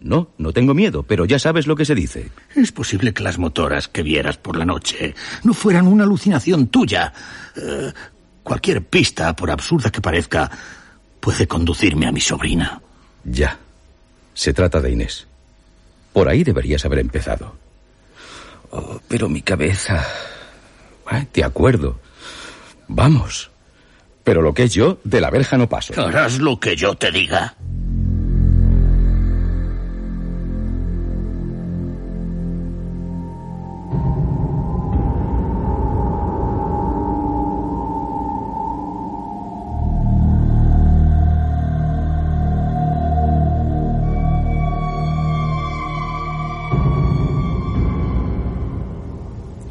No, 0.01 0.31
no 0.39 0.55
tengo 0.55 0.73
miedo, 0.73 1.03
pero 1.03 1.27
ya 1.27 1.39
sabes 1.39 1.67
lo 1.67 1.77
que 1.77 1.85
se 1.85 1.95
dice. 1.95 2.31
Es 2.57 2.73
posible 2.73 3.13
que 3.13 3.23
las 3.23 3.37
motoras 3.37 3.87
que 3.87 4.03
vieras 4.03 4.39
por 4.39 4.57
la 4.57 4.65
noche 4.65 5.15
no 5.45 5.53
fueran 5.53 5.87
una 5.87 6.05
alucinación 6.05 6.69
tuya. 6.69 7.13
Eh, 7.55 7.93
cualquier 8.43 8.83
pista, 8.87 9.37
por 9.37 9.51
absurda 9.51 9.91
que 9.91 10.01
parezca, 10.01 10.51
puede 11.21 11.47
conducirme 11.47 12.07
a 12.07 12.13
mi 12.13 12.21
sobrina. 12.21 12.81
Ya. 13.25 13.59
Se 14.35 14.53
trata 14.53 14.81
de 14.81 14.91
Inés. 14.91 15.27
Por 16.13 16.29
ahí 16.29 16.43
deberías 16.43 16.85
haber 16.85 16.99
empezado. 16.99 17.55
Oh, 18.71 19.01
pero 19.09 19.29
mi 19.29 19.43
cabeza. 19.43 20.07
De 21.33 21.45
acuerdo. 21.45 22.01
Vamos. 22.89 23.51
Pero 24.25 24.43
lo 24.43 24.55
que 24.55 24.65
es 24.65 24.75
yo, 24.75 24.99
de 25.05 25.21
la 25.21 25.31
verja 25.31 25.57
no 25.57 25.69
paso. 25.69 26.01
Harás 26.01 26.39
lo 26.39 26.59
que 26.61 26.77
yo 26.77 26.95
te 26.95 27.11
diga. 27.11 27.57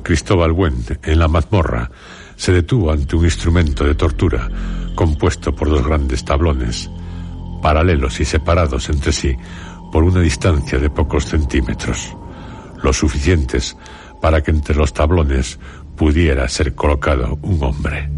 Cristóbal 0.10 0.54
Wendt, 0.54 1.08
en 1.08 1.20
la 1.20 1.28
mazmorra, 1.28 1.88
se 2.36 2.52
detuvo 2.52 2.92
ante 2.92 3.16
un 3.16 3.26
instrumento 3.26 3.84
de 3.84 3.94
tortura 3.94 4.50
compuesto 4.96 5.54
por 5.54 5.70
dos 5.70 5.86
grandes 5.86 6.26
tablones, 6.26 6.90
paralelos 7.62 8.20
y 8.20 8.26
separados 8.26 8.90
entre 8.90 9.12
sí 9.12 9.38
por 9.92 10.04
una 10.04 10.20
distancia 10.22 10.80
de 10.80 10.90
pocos 10.90 11.26
centímetros, 11.26 12.18
lo 12.82 12.92
suficientes 12.92 13.78
para 14.20 14.42
que 14.42 14.50
entre 14.50 14.74
los 14.74 14.94
tablones 14.94 15.60
pudiera 15.96 16.50
ser 16.50 16.74
colocado 16.74 17.38
un 17.44 17.62
hombre. 17.62 18.10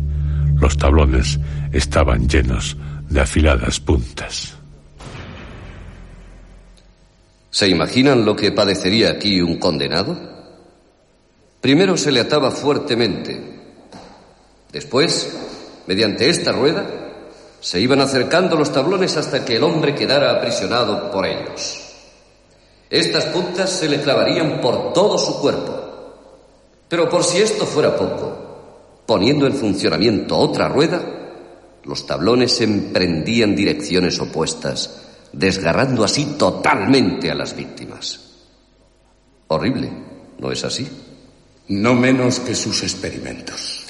Los 0.61 0.77
tablones 0.77 1.41
estaban 1.73 2.29
llenos 2.29 2.77
de 3.09 3.19
afiladas 3.19 3.81
puntas. 3.81 4.55
¿Se 7.49 7.67
imaginan 7.67 8.23
lo 8.23 8.37
que 8.37 8.53
padecería 8.53 9.09
aquí 9.11 9.41
un 9.41 9.59
condenado? 9.59 10.40
Primero 11.61 11.95
se 11.95 12.11
le 12.11 12.21
ataba 12.21 12.49
fuertemente. 12.49 13.39
Después, 14.71 15.31
mediante 15.85 16.27
esta 16.27 16.51
rueda, 16.51 16.87
se 17.59 17.79
iban 17.79 18.01
acercando 18.01 18.55
los 18.55 18.71
tablones 18.71 19.15
hasta 19.15 19.45
que 19.45 19.57
el 19.57 19.63
hombre 19.63 19.93
quedara 19.93 20.31
aprisionado 20.31 21.11
por 21.11 21.27
ellos. 21.27 21.79
Estas 22.89 23.25
puntas 23.25 23.69
se 23.69 23.87
le 23.87 24.01
clavarían 24.01 24.59
por 24.59 24.91
todo 24.91 25.19
su 25.19 25.39
cuerpo. 25.39 25.81
Pero 26.89 27.07
por 27.07 27.23
si 27.23 27.37
esto 27.37 27.65
fuera 27.67 27.95
poco, 27.95 29.03
poniendo 29.05 29.45
en 29.45 29.53
funcionamiento 29.53 30.37
otra 30.37 30.67
rueda, 30.67 30.99
los 31.83 32.07
tablones 32.07 32.59
emprendían 32.59 33.55
direcciones 33.55 34.19
opuestas, 34.19 34.99
desgarrando 35.31 36.03
así 36.03 36.35
totalmente 36.37 37.29
a 37.29 37.35
las 37.35 37.55
víctimas. 37.55 38.19
Horrible, 39.47 39.91
¿no 40.39 40.51
es 40.51 40.63
así? 40.63 40.89
No 41.71 41.93
menos 41.93 42.41
que 42.41 42.53
sus 42.53 42.83
experimentos. 42.83 43.85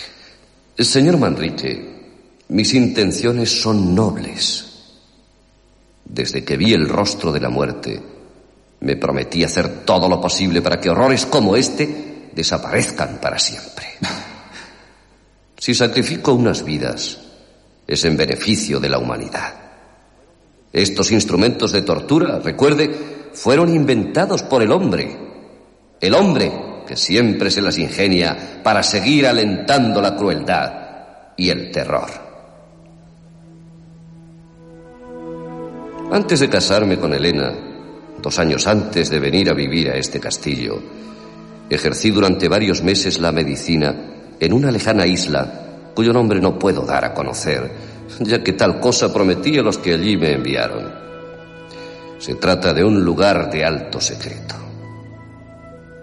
Señor 0.78 1.18
Manrique, 1.18 1.84
mis 2.50 2.76
intenciones 2.76 3.60
son 3.60 3.96
nobles. 3.96 4.68
Desde 6.06 6.44
que 6.46 6.58
vi 6.58 6.74
el 6.74 6.88
rostro 6.88 7.32
de 7.32 7.40
la 7.40 7.50
muerte, 7.50 8.00
me 8.82 8.98
prometí 8.98 9.44
hacer 9.44 9.84
todo 9.84 10.08
lo 10.08 10.22
posible 10.22 10.62
para 10.62 10.80
que 10.80 10.92
horrores 10.92 11.26
como 11.26 11.56
este 11.56 12.30
desaparezcan 12.36 13.20
para 13.20 13.40
siempre. 13.40 13.88
Si 15.58 15.76
sacrifico 15.76 16.34
unas 16.34 16.64
vidas, 16.64 17.20
es 17.86 18.04
en 18.06 18.18
beneficio 18.18 18.80
de 18.80 18.90
la 18.90 18.98
humanidad. 18.98 19.54
Estos 20.74 21.12
instrumentos 21.12 21.72
de 21.72 21.82
tortura, 21.84 22.40
recuerde, 22.40 23.30
fueron 23.34 23.74
inventados 23.74 24.42
por 24.42 24.64
el 24.64 24.72
hombre. 24.72 25.18
El 26.00 26.16
hombre 26.16 26.71
que 26.92 26.98
siempre 26.98 27.50
se 27.50 27.62
las 27.62 27.78
ingenia 27.78 28.60
para 28.62 28.84
seguir 28.84 29.26
alentando 29.26 30.02
la 30.02 30.14
crueldad 30.14 30.74
y 31.38 31.50
el 31.50 31.72
terror. 31.72 32.10
Antes 36.12 36.42
de 36.42 36.50
casarme 36.50 36.98
con 36.98 37.14
Elena, 37.14 37.54
dos 38.22 38.38
años 38.40 38.68
antes 38.68 39.10
de 39.10 39.22
venir 39.22 39.50
a 39.50 39.54
vivir 39.54 39.90
a 39.90 39.96
este 39.96 40.20
castillo, 40.20 40.84
ejercí 41.70 42.12
durante 42.12 42.50
varios 42.50 42.84
meses 42.84 43.22
la 43.22 43.32
medicina 43.32 43.96
en 44.38 44.52
una 44.52 44.70
lejana 44.70 45.08
isla 45.08 45.94
cuyo 45.96 46.12
nombre 46.12 46.42
no 46.42 46.60
puedo 46.60 46.82
dar 46.82 47.06
a 47.06 47.14
conocer, 47.14 47.72
ya 48.20 48.44
que 48.44 48.52
tal 48.52 48.82
cosa 48.82 49.14
prometí 49.14 49.58
a 49.58 49.62
los 49.62 49.78
que 49.78 49.94
allí 49.94 50.18
me 50.18 50.34
enviaron. 50.34 50.92
Se 52.18 52.36
trata 52.36 52.74
de 52.74 52.84
un 52.84 53.02
lugar 53.02 53.50
de 53.50 53.64
alto 53.64 54.02
secreto. 54.02 54.71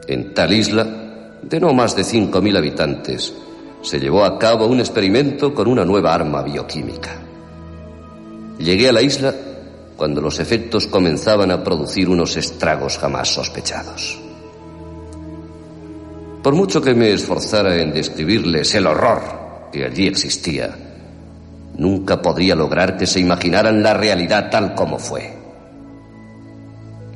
En 0.08 0.32
tal 0.32 0.54
isla, 0.54 0.86
de 1.42 1.60
no 1.60 1.74
más 1.74 1.94
de 1.94 2.02
5.000 2.02 2.56
habitantes, 2.56 3.34
se 3.82 4.00
llevó 4.00 4.24
a 4.24 4.38
cabo 4.38 4.66
un 4.66 4.80
experimento 4.80 5.52
con 5.52 5.68
una 5.68 5.84
nueva 5.84 6.14
arma 6.14 6.42
bioquímica. 6.42 7.20
Llegué 8.58 8.88
a 8.88 8.92
la 8.92 9.02
isla 9.02 9.34
cuando 9.98 10.22
los 10.22 10.40
efectos 10.40 10.86
comenzaban 10.86 11.50
a 11.50 11.62
producir 11.62 12.08
unos 12.08 12.38
estragos 12.38 12.96
jamás 12.96 13.28
sospechados. 13.28 14.18
Por 16.42 16.54
mucho 16.54 16.80
que 16.80 16.94
me 16.94 17.12
esforzara 17.12 17.76
en 17.76 17.92
describirles 17.92 18.74
el 18.76 18.86
horror 18.86 19.68
que 19.70 19.84
allí 19.84 20.06
existía, 20.06 20.74
nunca 21.76 22.22
podría 22.22 22.54
lograr 22.54 22.96
que 22.96 23.06
se 23.06 23.20
imaginaran 23.20 23.82
la 23.82 23.92
realidad 23.92 24.48
tal 24.50 24.74
como 24.74 24.98
fue. 24.98 25.36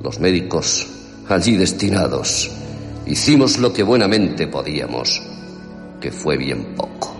Los 0.02 0.20
médicos 0.20 0.86
allí 1.28 1.56
destinados 1.56 2.50
Hicimos 3.12 3.58
lo 3.58 3.74
que 3.74 3.82
buenamente 3.82 4.46
podíamos, 4.46 5.20
que 6.00 6.10
fue 6.10 6.38
bien 6.38 6.74
poco. 6.74 7.14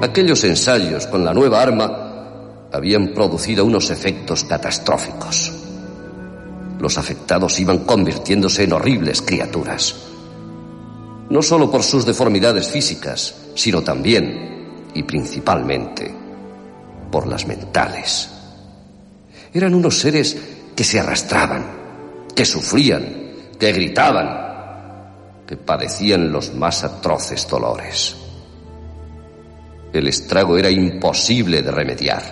Aquellos 0.00 0.44
ensayos 0.44 1.08
con 1.08 1.24
la 1.24 1.34
nueva 1.34 1.60
arma 1.60 2.68
habían 2.70 3.08
producido 3.08 3.64
unos 3.64 3.90
efectos 3.90 4.44
catastróficos. 4.44 5.52
Los 6.78 6.96
afectados 6.96 7.58
iban 7.58 7.80
convirtiéndose 7.80 8.62
en 8.62 8.74
horribles 8.74 9.20
criaturas. 9.22 9.96
No 11.28 11.42
solo 11.42 11.68
por 11.68 11.82
sus 11.82 12.06
deformidades 12.06 12.68
físicas, 12.68 13.34
sino 13.56 13.82
también, 13.82 14.86
y 14.94 15.02
principalmente, 15.02 16.14
por 17.10 17.26
las 17.26 17.48
mentales. 17.48 18.30
Eran 19.52 19.74
unos 19.74 19.98
seres 19.98 20.36
que 20.76 20.84
se 20.84 21.00
arrastraban, 21.00 21.64
que 22.32 22.44
sufrían, 22.44 23.22
que 23.58 23.72
gritaban, 23.72 24.51
que 25.52 25.58
padecían 25.58 26.32
los 26.32 26.54
más 26.54 26.82
atroces 26.82 27.46
dolores. 27.46 28.16
El 29.92 30.08
estrago 30.08 30.56
era 30.56 30.70
imposible 30.70 31.60
de 31.60 31.70
remediar. 31.70 32.22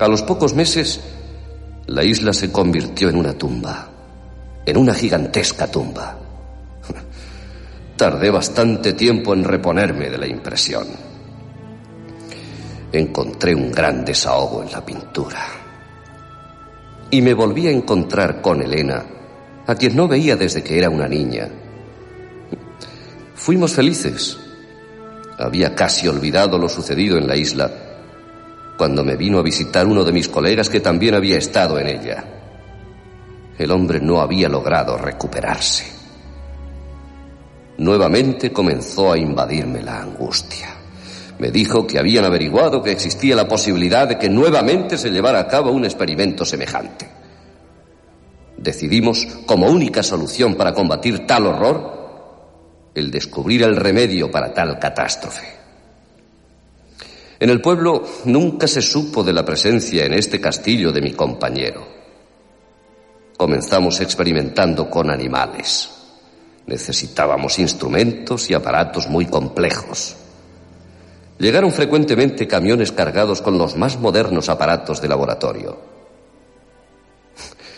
A 0.00 0.08
los 0.08 0.22
pocos 0.22 0.54
meses, 0.54 0.98
la 1.86 2.02
isla 2.02 2.32
se 2.32 2.50
convirtió 2.50 3.10
en 3.10 3.16
una 3.16 3.34
tumba, 3.34 3.90
en 4.66 4.76
una 4.76 4.92
gigantesca 4.92 5.70
tumba. 5.70 6.18
Tardé 7.96 8.28
bastante 8.32 8.94
tiempo 8.94 9.32
en 9.32 9.44
reponerme 9.44 10.10
de 10.10 10.18
la 10.18 10.26
impresión. 10.26 10.88
Encontré 12.90 13.54
un 13.54 13.70
gran 13.70 14.04
desahogo 14.04 14.64
en 14.64 14.72
la 14.72 14.84
pintura. 14.84 15.46
Y 17.08 17.22
me 17.22 17.34
volví 17.34 17.68
a 17.68 17.70
encontrar 17.70 18.42
con 18.42 18.62
Elena 18.62 19.04
a 19.68 19.76
quien 19.76 19.94
no 19.94 20.08
veía 20.08 20.34
desde 20.34 20.64
que 20.64 20.76
era 20.76 20.90
una 20.90 21.06
niña. 21.06 21.48
Fuimos 23.38 23.72
felices. 23.72 24.36
Había 25.38 25.74
casi 25.74 26.08
olvidado 26.08 26.58
lo 26.58 26.68
sucedido 26.68 27.16
en 27.16 27.28
la 27.28 27.36
isla 27.36 27.70
cuando 28.76 29.04
me 29.04 29.16
vino 29.16 29.38
a 29.38 29.42
visitar 29.42 29.86
uno 29.86 30.04
de 30.04 30.12
mis 30.12 30.28
colegas 30.28 30.68
que 30.68 30.80
también 30.80 31.14
había 31.14 31.38
estado 31.38 31.78
en 31.78 31.86
ella. 31.86 32.24
El 33.56 33.70
hombre 33.70 34.00
no 34.00 34.20
había 34.20 34.48
logrado 34.48 34.98
recuperarse. 34.98 35.86
Nuevamente 37.78 38.52
comenzó 38.52 39.12
a 39.12 39.18
invadirme 39.18 39.82
la 39.82 40.00
angustia. 40.00 40.74
Me 41.38 41.52
dijo 41.52 41.86
que 41.86 42.00
habían 42.00 42.24
averiguado 42.24 42.82
que 42.82 42.90
existía 42.90 43.36
la 43.36 43.46
posibilidad 43.46 44.08
de 44.08 44.18
que 44.18 44.28
nuevamente 44.28 44.98
se 44.98 45.10
llevara 45.10 45.38
a 45.38 45.46
cabo 45.46 45.70
un 45.70 45.84
experimento 45.84 46.44
semejante. 46.44 47.08
Decidimos, 48.56 49.24
como 49.46 49.68
única 49.68 50.02
solución 50.02 50.56
para 50.56 50.74
combatir 50.74 51.24
tal 51.24 51.46
horror, 51.46 51.97
el 52.98 53.10
descubrir 53.10 53.62
el 53.62 53.76
remedio 53.76 54.30
para 54.30 54.52
tal 54.52 54.78
catástrofe. 54.78 55.58
En 57.40 57.50
el 57.50 57.60
pueblo 57.60 58.04
nunca 58.24 58.66
se 58.66 58.82
supo 58.82 59.22
de 59.22 59.32
la 59.32 59.44
presencia 59.44 60.04
en 60.04 60.14
este 60.14 60.40
castillo 60.40 60.90
de 60.90 61.00
mi 61.00 61.12
compañero. 61.12 61.86
Comenzamos 63.36 64.00
experimentando 64.00 64.90
con 64.90 65.10
animales. 65.10 65.88
Necesitábamos 66.66 67.58
instrumentos 67.60 68.50
y 68.50 68.54
aparatos 68.54 69.06
muy 69.06 69.26
complejos. 69.26 70.16
Llegaron 71.38 71.70
frecuentemente 71.70 72.48
camiones 72.48 72.90
cargados 72.90 73.40
con 73.40 73.56
los 73.56 73.76
más 73.76 73.98
modernos 74.00 74.48
aparatos 74.48 75.00
de 75.00 75.08
laboratorio. 75.08 75.78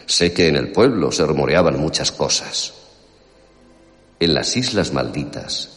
Sé 0.07 0.33
que 0.33 0.49
en 0.49 0.57
el 0.57 0.73
pueblo 0.73 1.13
se 1.13 1.27
rumoreaban 1.27 1.79
muchas 1.79 2.11
cosas. 2.11 2.80
En 4.21 4.35
las 4.35 4.55
Islas 4.55 4.93
Malditas 4.93 5.71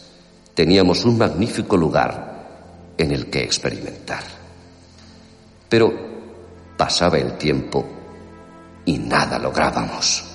teníamos 0.53 1.05
un 1.05 1.17
magnífico 1.17 1.77
lugar 1.77 2.93
en 2.97 3.11
el 3.11 3.29
que 3.29 3.41
experimentar. 3.41 4.23
Pero 5.69 5.93
pasaba 6.77 7.17
el 7.17 7.37
tiempo 7.37 7.85
y 8.83 8.97
nada 8.97 9.39
lográbamos. 9.39 10.25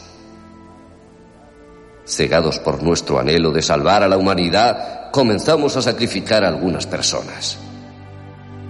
Cegados 2.06 2.58
por 2.60 2.82
nuestro 2.82 3.18
anhelo 3.18 3.52
de 3.52 3.60
salvar 3.60 4.02
a 4.02 4.08
la 4.08 4.16
humanidad, 4.16 5.10
comenzamos 5.12 5.76
a 5.76 5.82
sacrificar 5.82 6.42
a 6.44 6.48
algunas 6.48 6.86
personas. 6.86 7.58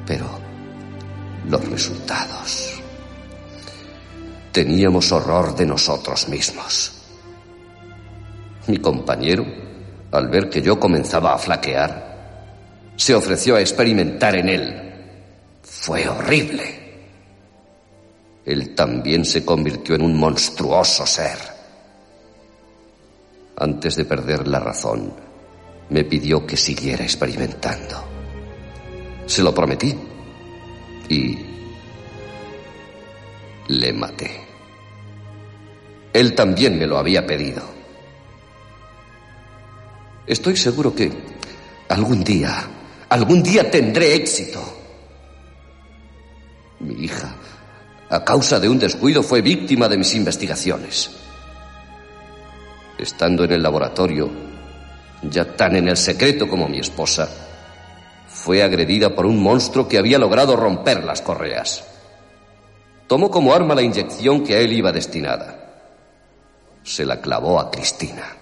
Pero 0.04 0.26
los 1.48 1.64
resultados... 1.68 2.74
Teníamos 4.50 5.12
horror 5.12 5.54
de 5.54 5.66
nosotros 5.66 6.26
mismos. 6.28 6.97
Mi 8.68 8.76
compañero, 8.78 9.44
al 10.12 10.28
ver 10.28 10.48
que 10.48 10.62
yo 10.62 10.78
comenzaba 10.78 11.34
a 11.34 11.38
flaquear, 11.38 12.92
se 12.96 13.14
ofreció 13.14 13.56
a 13.56 13.60
experimentar 13.60 14.36
en 14.36 14.48
él. 14.48 14.92
Fue 15.62 16.06
horrible. 16.06 16.64
Él 18.44 18.74
también 18.74 19.24
se 19.24 19.44
convirtió 19.44 19.94
en 19.94 20.02
un 20.02 20.18
monstruoso 20.18 21.06
ser. 21.06 21.38
Antes 23.56 23.96
de 23.96 24.04
perder 24.04 24.46
la 24.46 24.60
razón, 24.60 25.14
me 25.88 26.04
pidió 26.04 26.46
que 26.46 26.56
siguiera 26.56 27.04
experimentando. 27.04 28.04
Se 29.26 29.42
lo 29.42 29.54
prometí 29.54 29.94
y 31.08 31.38
le 33.68 33.92
maté. 33.94 34.40
Él 36.12 36.34
también 36.34 36.78
me 36.78 36.86
lo 36.86 36.98
había 36.98 37.26
pedido. 37.26 37.77
Estoy 40.28 40.56
seguro 40.56 40.94
que 40.94 41.10
algún 41.88 42.22
día 42.22 42.68
Algún 43.08 43.42
día 43.42 43.70
tendré 43.70 44.14
éxito. 44.14 44.60
Mi 46.80 47.04
hija, 47.04 47.34
a 48.10 48.22
causa 48.22 48.60
de 48.60 48.68
un 48.68 48.78
descuido, 48.78 49.22
fue 49.22 49.40
víctima 49.40 49.88
de 49.88 49.96
mis 49.96 50.14
investigaciones. 50.14 51.10
Estando 52.98 53.44
en 53.44 53.52
el 53.52 53.62
laboratorio, 53.62 54.30
ya 55.22 55.56
tan 55.56 55.76
en 55.76 55.88
el 55.88 55.96
secreto 55.96 56.48
como 56.48 56.68
mi 56.68 56.78
esposa, 56.78 57.28
fue 58.28 58.62
agredida 58.62 59.14
por 59.14 59.24
un 59.24 59.42
monstruo 59.42 59.88
que 59.88 59.96
había 59.96 60.18
logrado 60.18 60.54
romper 60.54 61.02
las 61.04 61.22
correas. 61.22 61.84
Tomó 63.06 63.30
como 63.30 63.54
arma 63.54 63.74
la 63.74 63.82
inyección 63.82 64.44
que 64.44 64.54
a 64.54 64.58
él 64.58 64.74
iba 64.74 64.92
destinada. 64.92 65.56
Se 66.84 67.06
la 67.06 67.22
clavó 67.22 67.58
a 67.58 67.70
Cristina. 67.70 68.37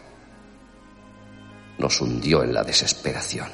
Nos 1.79 2.01
hundió 2.01 2.43
en 2.43 2.55
la 2.55 2.65
desesperación. 2.65 3.49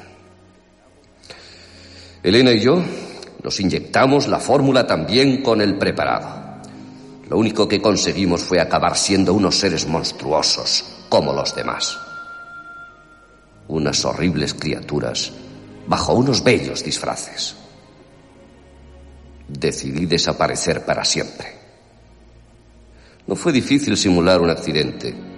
Elena 2.22 2.52
y 2.52 2.61
yo 2.61 2.82
nos 3.42 3.58
inyectamos 3.58 4.28
la 4.28 4.38
fórmula 4.38 4.87
también 4.87 5.42
con 5.42 5.61
el 5.61 5.76
preparado. 5.76 6.61
Lo 7.28 7.38
único 7.38 7.66
que 7.66 7.82
conseguimos 7.82 8.42
fue 8.42 8.61
acabar 8.61 8.96
siendo 8.96 9.35
unos 9.35 9.56
seres 9.56 9.87
monstruosos, 9.87 10.85
como 11.08 11.32
los 11.32 11.54
demás. 11.54 11.98
Unas 13.68 14.04
horribles 14.04 14.54
criaturas 14.54 15.32
bajo 15.87 16.14
unos 16.14 16.44
bellos 16.44 16.85
disfraces. 16.85 17.56
Decidí 19.48 20.06
desaparecer 20.06 20.85
para 20.85 21.04
siempre. 21.04 21.58
No 23.26 23.35
fue 23.35 23.52
difícil 23.52 23.96
simular 23.96 24.40
un 24.40 24.50
accidente. 24.50 25.31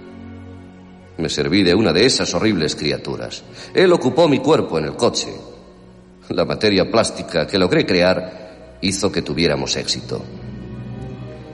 Me 1.17 1.29
serví 1.29 1.63
de 1.63 1.73
una 1.73 1.93
de 1.93 2.05
esas 2.05 2.33
horribles 2.33 2.75
criaturas. 2.75 3.43
Él 3.73 3.91
ocupó 3.93 4.27
mi 4.27 4.39
cuerpo 4.39 4.77
en 4.77 4.85
el 4.85 4.95
coche 4.95 5.33
la 6.29 6.45
materia 6.45 6.89
plástica 6.89 7.45
que 7.45 7.59
logré 7.59 7.85
crear 7.85 8.77
hizo 8.81 9.11
que 9.11 9.21
tuviéramos 9.21 9.75
éxito. 9.75 10.21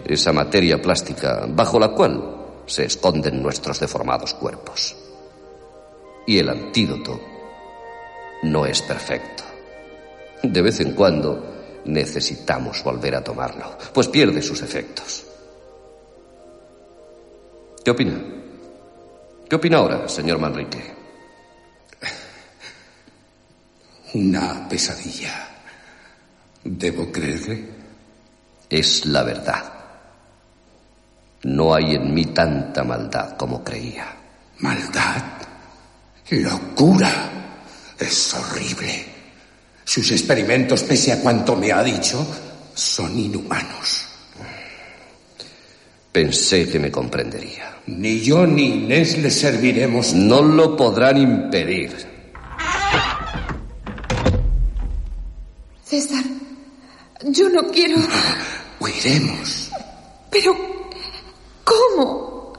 Esa 0.06 0.32
materia 0.32 0.82
plástica 0.82 1.46
bajo 1.48 1.80
la 1.80 1.90
cual 1.90 2.38
se 2.66 2.86
esconden 2.86 3.42
nuestros 3.42 3.80
deformados 3.80 4.34
cuerpos. 4.34 4.96
Y 6.26 6.38
el 6.38 6.50
antídoto 6.50 7.20
no 8.44 8.66
es 8.66 8.82
perfecto. 8.82 9.44
De 10.44 10.62
vez 10.62 10.80
en 10.80 10.94
cuando 10.94 11.82
necesitamos 11.86 12.84
volver 12.84 13.16
a 13.16 13.24
tomarlo, 13.24 13.78
pues 13.94 14.08
pierde 14.08 14.42
sus 14.42 14.62
efectos. 14.62 15.26
¿Qué 17.84 17.92
opina? 17.92 18.41
¿Qué 19.52 19.58
opina 19.58 19.80
ahora, 19.80 20.08
señor 20.08 20.40
Manrique? 20.40 20.80
Una 24.14 24.66
pesadilla. 24.70 25.46
¿Debo 26.64 27.12
creerle? 27.12 27.68
Es 28.70 29.06
la 29.08 29.24
verdad. 29.24 29.74
No 31.44 31.76
hay 31.76 31.96
en 31.96 32.14
mí 32.14 32.28
tanta 32.28 32.86
maldad 32.86 33.36
como 33.36 33.62
creía. 33.62 34.08
¿Maldad? 34.60 35.22
¡Locura! 36.30 37.12
Es 38.00 38.34
horrible. 38.34 39.06
Sus 39.84 40.12
experimentos, 40.12 40.82
pese 40.84 41.12
a 41.12 41.20
cuanto 41.20 41.58
me 41.58 41.74
ha 41.74 41.84
dicho, 41.84 42.26
son 42.74 43.20
inhumanos. 43.20 44.11
Pensé 46.12 46.70
que 46.70 46.78
me 46.80 46.92
comprendería. 46.92 47.78
Ni 47.88 48.20
yo 48.20 48.46
ni 48.46 48.84
Inés 48.84 49.18
le 49.18 49.32
serviremos. 49.32 50.14
No 50.14 50.42
lo 50.42 50.76
podrán 50.76 51.18
impedir. 51.18 51.92
César, 55.84 56.24
yo 57.24 57.50
no 57.50 57.70
quiero... 57.70 57.98
Huiremos. 58.80 59.72
Pero... 60.30 60.56
¿Cómo? 61.64 62.54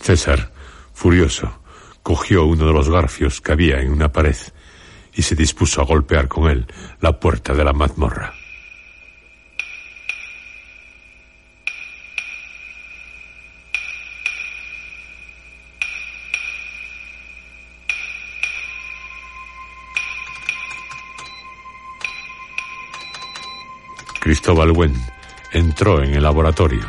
César, 0.00 0.52
furioso, 0.92 1.60
cogió 2.02 2.44
uno 2.44 2.66
de 2.66 2.72
los 2.72 2.90
garfios 2.90 3.40
que 3.40 3.52
había 3.52 3.80
en 3.80 3.90
una 3.90 4.12
pared 4.12 4.36
y 5.14 5.22
se 5.22 5.34
dispuso 5.34 5.80
a 5.80 5.84
golpear 5.84 6.28
con 6.28 6.50
él 6.50 6.66
la 7.00 7.18
puerta 7.18 7.54
de 7.54 7.64
la 7.64 7.72
mazmorra. 7.72 8.34
Cristóbal 24.32 24.70
Wen 24.70 24.94
entró 25.52 26.02
en 26.02 26.14
el 26.14 26.22
laboratorio 26.22 26.86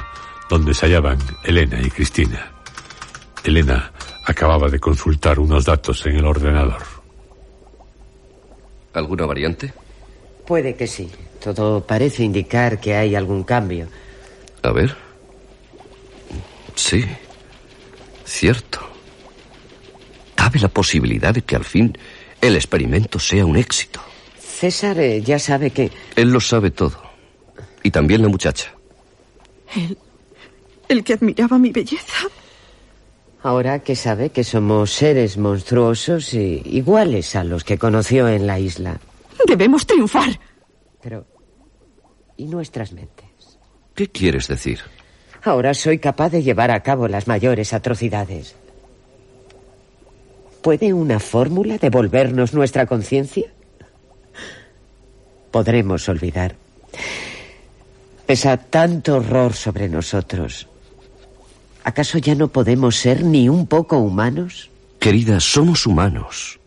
donde 0.50 0.74
se 0.74 0.86
hallaban 0.86 1.18
Elena 1.44 1.78
y 1.82 1.90
Cristina. 1.90 2.54
Elena 3.44 3.92
acababa 4.24 4.70
de 4.70 4.80
consultar 4.80 5.40
unos 5.40 5.66
datos 5.66 6.06
en 6.06 6.16
el 6.16 6.26
ordenador. 6.26 6.82
¿Alguna 8.94 9.26
variante? 9.26 9.74
Puede 10.48 10.78
que 10.78 10.88
sí. 10.88 11.12
Todo 11.44 11.86
parece 11.86 12.24
indicar 12.24 12.80
que 12.80 12.96
hay 12.96 13.14
algún 13.14 13.44
cambio. 13.44 13.90
A 14.62 14.72
ver. 14.72 14.96
Sí. 16.76 17.04
Cierto. 18.24 18.80
Cabe 20.34 20.62
la 20.62 20.70
posibilidad 20.70 21.34
de 21.34 21.42
que 21.42 21.58
al 21.58 21.66
fin 21.66 21.98
el 22.40 22.56
experimento 22.56 23.20
sea 23.20 23.46
un 23.46 23.58
éxito. 23.58 24.00
César 24.40 24.98
eh, 25.02 25.22
ya 25.22 25.40
sabe 25.40 25.72
que... 25.72 25.92
Él 26.16 26.30
lo 26.30 26.40
sabe 26.40 26.72
todo. 26.72 27.03
Y 27.84 27.92
también 27.92 28.22
la 28.22 28.30
muchacha. 28.30 28.72
Él. 29.76 29.98
El 30.88 31.04
que 31.04 31.14
admiraba 31.14 31.58
mi 31.58 31.72
belleza. 31.72 32.28
Ahora 33.42 33.80
que 33.80 33.96
sabe 33.96 34.30
que 34.30 34.44
somos 34.44 34.92
seres 34.92 35.38
monstruosos 35.38 36.34
e 36.34 36.62
iguales 36.66 37.36
a 37.36 37.44
los 37.44 37.64
que 37.64 37.78
conoció 37.78 38.30
en 38.30 38.48
la 38.48 38.60
isla. 38.60 39.00
Debemos 39.46 39.86
triunfar. 39.86 40.40
Pero. 41.02 41.26
¿Y 42.38 42.46
nuestras 42.46 42.94
mentes? 42.94 43.60
¿Qué 43.96 44.08
quieres 44.08 44.48
decir? 44.48 44.80
Ahora 45.44 45.74
soy 45.74 46.00
capaz 46.00 46.30
de 46.30 46.42
llevar 46.42 46.72
a 46.72 46.82
cabo 46.82 47.08
las 47.08 47.28
mayores 47.28 47.74
atrocidades. 47.74 48.56
¿Puede 50.62 50.94
una 50.94 51.20
fórmula 51.20 51.78
devolvernos 51.78 52.54
nuestra 52.54 52.86
conciencia? 52.86 53.52
Podremos 55.52 56.08
olvidar. 56.08 56.56
Pesa 58.26 58.58
tanto 58.58 59.18
horror 59.18 59.54
sobre 59.54 59.90
nosotros. 59.90 60.68
¿Acaso 61.84 62.18
ya 62.18 62.36
no 62.36 62.48
podemos 62.48 62.96
ser 62.96 63.24
ni 63.24 63.50
un 63.50 63.68
poco 63.68 63.98
humanos? 63.98 64.70
Querida, 65.00 65.40
somos 65.40 65.86
humanos. 65.86 66.60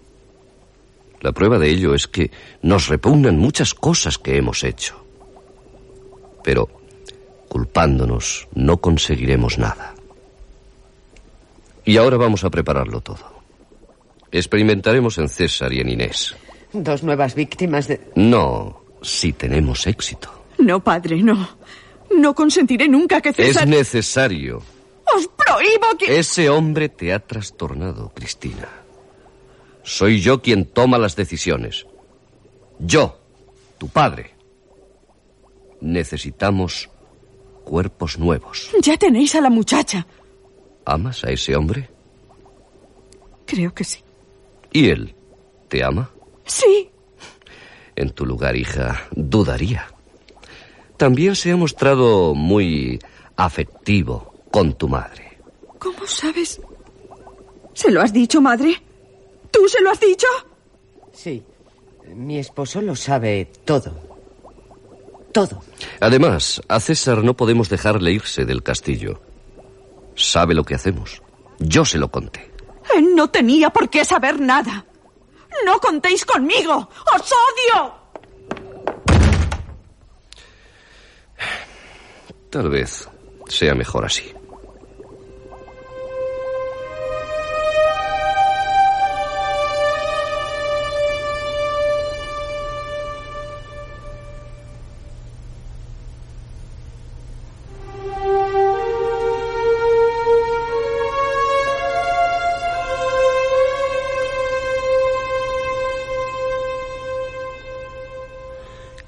La 1.20 1.32
prueba 1.32 1.58
de 1.58 1.70
ello 1.70 1.94
es 1.94 2.06
que 2.06 2.30
nos 2.60 2.88
repugnan 2.88 3.38
muchas 3.38 3.72
cosas 3.72 4.18
que 4.18 4.36
hemos 4.36 4.62
hecho. 4.62 5.02
Pero 6.44 6.68
culpándonos 7.48 8.46
no 8.54 8.76
conseguiremos 8.76 9.58
nada. 9.58 9.94
Y 11.86 11.96
ahora 11.96 12.18
vamos 12.18 12.44
a 12.44 12.50
prepararlo 12.50 13.00
todo. 13.00 13.36
Experimentaremos 14.30 15.16
en 15.16 15.28
César 15.30 15.72
y 15.72 15.80
en 15.80 15.88
Inés. 15.88 16.36
Dos 16.72 17.02
nuevas 17.02 17.34
víctimas 17.34 17.88
de... 17.88 18.00
No, 18.16 18.82
si 19.00 19.32
tenemos 19.32 19.86
éxito. 19.86 20.35
No, 20.58 20.82
padre, 20.82 21.22
no. 21.22 21.48
No 22.16 22.34
consentiré 22.34 22.88
nunca 22.88 23.20
que 23.20 23.32
César... 23.32 23.64
Es 23.64 23.68
necesario. 23.68 24.62
Os 25.16 25.28
prohíbo 25.28 25.96
que... 25.98 26.18
Ese 26.18 26.48
hombre 26.48 26.88
te 26.88 27.12
ha 27.12 27.18
trastornado, 27.18 28.12
Cristina. 28.14 28.68
Soy 29.82 30.20
yo 30.20 30.42
quien 30.42 30.64
toma 30.66 30.98
las 30.98 31.14
decisiones. 31.16 31.86
Yo, 32.78 33.18
tu 33.78 33.88
padre. 33.88 34.34
Necesitamos 35.80 36.88
cuerpos 37.64 38.18
nuevos. 38.18 38.70
Ya 38.82 38.96
tenéis 38.96 39.34
a 39.34 39.40
la 39.40 39.50
muchacha. 39.50 40.06
¿Amas 40.84 41.24
a 41.24 41.30
ese 41.30 41.54
hombre? 41.56 41.88
Creo 43.44 43.72
que 43.74 43.84
sí. 43.84 44.00
¿Y 44.72 44.88
él 44.88 45.14
te 45.68 45.84
ama? 45.84 46.10
Sí. 46.44 46.90
En 47.94 48.10
tu 48.10 48.26
lugar, 48.26 48.56
hija, 48.56 49.08
dudaría. 49.12 49.86
También 50.96 51.36
se 51.36 51.50
ha 51.50 51.56
mostrado 51.56 52.34
muy 52.34 52.98
afectivo 53.36 54.34
con 54.50 54.74
tu 54.74 54.88
madre. 54.88 55.38
¿Cómo 55.78 56.06
sabes? 56.06 56.60
¿Se 57.74 57.90
lo 57.90 58.00
has 58.00 58.12
dicho, 58.12 58.40
madre? 58.40 58.82
¿Tú 59.50 59.68
se 59.68 59.80
lo 59.82 59.90
has 59.90 60.00
dicho? 60.00 60.26
Sí. 61.12 61.42
Mi 62.14 62.38
esposo 62.38 62.80
lo 62.80 62.96
sabe 62.96 63.50
todo. 63.64 63.92
Todo. 65.32 65.62
Además, 66.00 66.62
a 66.68 66.80
César 66.80 67.22
no 67.22 67.36
podemos 67.36 67.68
dejarle 67.68 68.12
irse 68.12 68.44
del 68.46 68.62
castillo. 68.62 69.20
Sabe 70.14 70.54
lo 70.54 70.64
que 70.64 70.74
hacemos. 70.74 71.20
Yo 71.58 71.84
se 71.84 71.98
lo 71.98 72.10
conté. 72.10 72.50
Él 72.94 73.14
no 73.14 73.28
tenía 73.28 73.70
por 73.70 73.90
qué 73.90 74.04
saber 74.04 74.40
nada. 74.40 74.86
No 75.64 75.78
contéis 75.80 76.24
conmigo. 76.24 76.88
¡Os 77.14 77.32
odio! 77.32 77.94
Tal 82.56 82.70
vez 82.70 83.06
sea 83.48 83.74
mejor 83.74 84.06
así. 84.06 84.32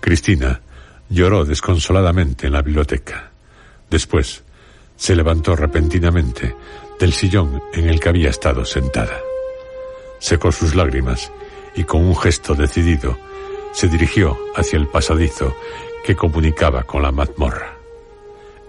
Cristina 0.01 0.61
lloró 1.09 1.47
desconsoladamente 1.47 2.49
en 2.49 2.53
la 2.53 2.61
biblioteca. 2.61 3.28
Después 3.91 4.43
se 4.97 5.15
levantó 5.15 5.57
repentinamente 5.57 6.55
del 6.99 7.13
sillón 7.13 7.63
en 7.73 7.89
el 7.89 8.01
que 8.01 8.09
había 8.09 8.31
estado 8.31 8.65
sentada. 8.65 9.21
Secó 10.19 10.51
sus 10.51 10.75
lágrimas 10.75 11.31
y 11.77 11.85
con 11.85 12.05
un 12.05 12.17
gesto 12.17 12.55
decidido 12.55 13.17
se 13.73 13.89
dirigió 13.89 14.37
hacia 14.57 14.79
el 14.79 14.89
pasadizo 14.89 15.55
que 16.05 16.17
comunicaba 16.17 16.83
con 16.83 17.03
la 17.03 17.13
mazmorra. 17.13 17.77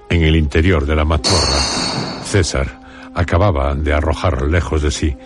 En 0.09 0.23
el 0.23 0.35
interior 0.35 0.85
de 0.85 0.95
la 0.95 1.05
mazmorra, 1.05 2.23
César 2.25 2.79
acababa 3.15 3.73
de 3.75 3.93
arrojar 3.93 4.43
lejos 4.43 4.81
de 4.81 4.91
sí 4.91 5.17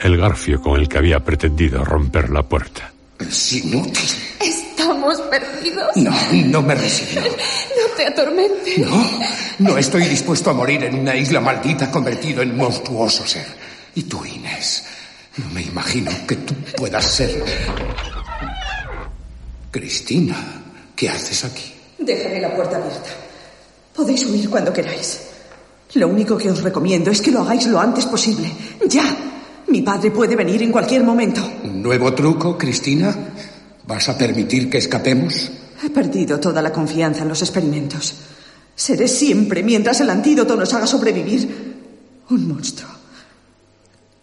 el 0.00 0.16
garfio 0.16 0.60
con 0.60 0.80
el 0.80 0.88
que 0.88 0.98
había 0.98 1.20
pretendido 1.20 1.84
romper 1.84 2.30
la 2.30 2.42
puerta. 2.42 2.92
Es 3.18 3.52
inútil. 3.52 4.08
Estamos 4.40 5.20
perdidos. 5.22 5.96
No, 5.96 6.12
no 6.32 6.62
me 6.62 6.74
resigno. 6.74 7.22
No 7.98 8.04
te 8.04 8.06
atormentes. 8.06 8.78
No, 8.78 9.20
no 9.58 9.76
estoy 9.76 10.04
dispuesto 10.04 10.50
a 10.50 10.54
morir 10.54 10.84
en 10.84 11.00
una 11.00 11.16
isla 11.16 11.40
maldita 11.40 11.90
convertido 11.90 12.42
en 12.42 12.56
monstruoso 12.56 13.26
ser. 13.26 13.46
Y 13.96 14.04
tú, 14.04 14.24
Inés, 14.24 14.84
no 15.38 15.50
me 15.50 15.62
imagino 15.62 16.12
que 16.24 16.36
tú 16.36 16.54
puedas 16.76 17.04
ser. 17.04 17.42
Cristina, 19.72 20.62
¿qué 20.94 21.08
haces 21.08 21.44
aquí? 21.44 21.74
Dejaré 21.98 22.40
la 22.40 22.54
puerta 22.54 22.76
abierta. 22.76 23.10
Podéis 23.96 24.24
huir 24.26 24.48
cuando 24.48 24.72
queráis. 24.72 25.22
Lo 25.94 26.06
único 26.06 26.38
que 26.38 26.52
os 26.52 26.62
recomiendo 26.62 27.10
es 27.10 27.20
que 27.20 27.32
lo 27.32 27.40
hagáis 27.40 27.66
lo 27.66 27.80
antes 27.80 28.06
posible. 28.06 28.48
¡Ya! 28.88 29.16
Mi 29.66 29.82
padre 29.82 30.12
puede 30.12 30.36
venir 30.36 30.62
en 30.62 30.70
cualquier 30.70 31.02
momento. 31.02 31.40
¿Un 31.64 31.82
nuevo 31.82 32.14
truco, 32.14 32.56
Cristina? 32.56 33.12
¿Vas 33.88 34.08
a 34.08 34.16
permitir 34.16 34.70
que 34.70 34.78
escapemos? 34.78 35.50
He 35.82 35.90
perdido 35.90 36.40
toda 36.40 36.60
la 36.60 36.72
confianza 36.72 37.22
en 37.22 37.28
los 37.28 37.40
experimentos. 37.42 38.14
Seré 38.74 39.08
siempre, 39.08 39.62
mientras 39.62 40.00
el 40.00 40.10
antídoto 40.10 40.56
nos 40.56 40.72
haga 40.74 40.86
sobrevivir, 40.86 41.76
un 42.30 42.48
monstruo. 42.48 42.90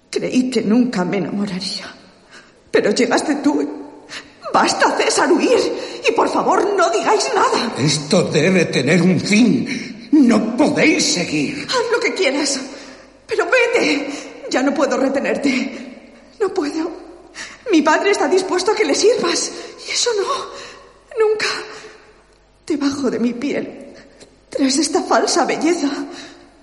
Creí 0.10 0.50
que 0.50 0.62
nunca 0.62 1.04
me 1.04 1.18
enamoraría. 1.18 1.94
Pero 2.72 2.91
llegaste 2.91 3.36
tú. 3.36 3.68
Basta, 4.54 4.98
César, 4.98 5.32
huir. 5.32 5.60
Y 6.08 6.12
por 6.13 6.30
favor, 6.30 6.74
no 6.78 6.89
digáis 6.89 7.30
nada. 7.34 7.74
Esto 7.78 8.24
debe 8.24 8.65
tener 8.65 9.02
un 9.02 9.20
fin. 9.20 10.08
No 10.12 10.56
podéis 10.56 11.04
seguir. 11.04 11.68
Haz 11.68 11.91
lo 11.91 12.00
que 12.00 12.13
quieras. 12.13 12.60
Pero 13.28 13.46
vete. 13.46 14.08
Ya 14.50 14.62
no 14.62 14.74
puedo 14.74 14.98
retenerte. 14.98 16.04
No 16.39 16.54
puedo. 16.54 16.89
Mi 17.72 17.82
padre 17.82 18.12
está 18.12 18.28
dispuesto 18.28 18.72
a 18.72 18.76
que 18.76 18.86
le 18.86 18.96
sirvas. 18.96 19.52
Y 19.88 19.91
eso 19.91 20.10
no. 20.18 20.75
Nunca. 21.19 21.47
Debajo 22.65 23.10
de 23.12 23.19
mi 23.19 23.34
piel, 23.34 23.93
tras 24.49 24.78
esta 24.78 25.04
falsa 25.04 25.45
belleza, 25.45 25.89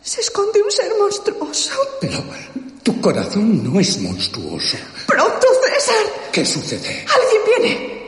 se 0.02 0.20
esconde 0.20 0.62
un 0.62 0.70
ser 0.70 0.92
monstruoso. 0.98 1.72
Pero 2.00 2.18
tu 2.82 3.00
corazón 3.00 3.62
no 3.62 3.78
es 3.78 4.00
monstruoso. 4.00 4.76
¡Pronto, 5.06 5.46
César! 5.62 6.30
¿Qué 6.32 6.44
sucede? 6.44 7.06
¡Alguien 7.06 7.42
viene! 7.46 8.02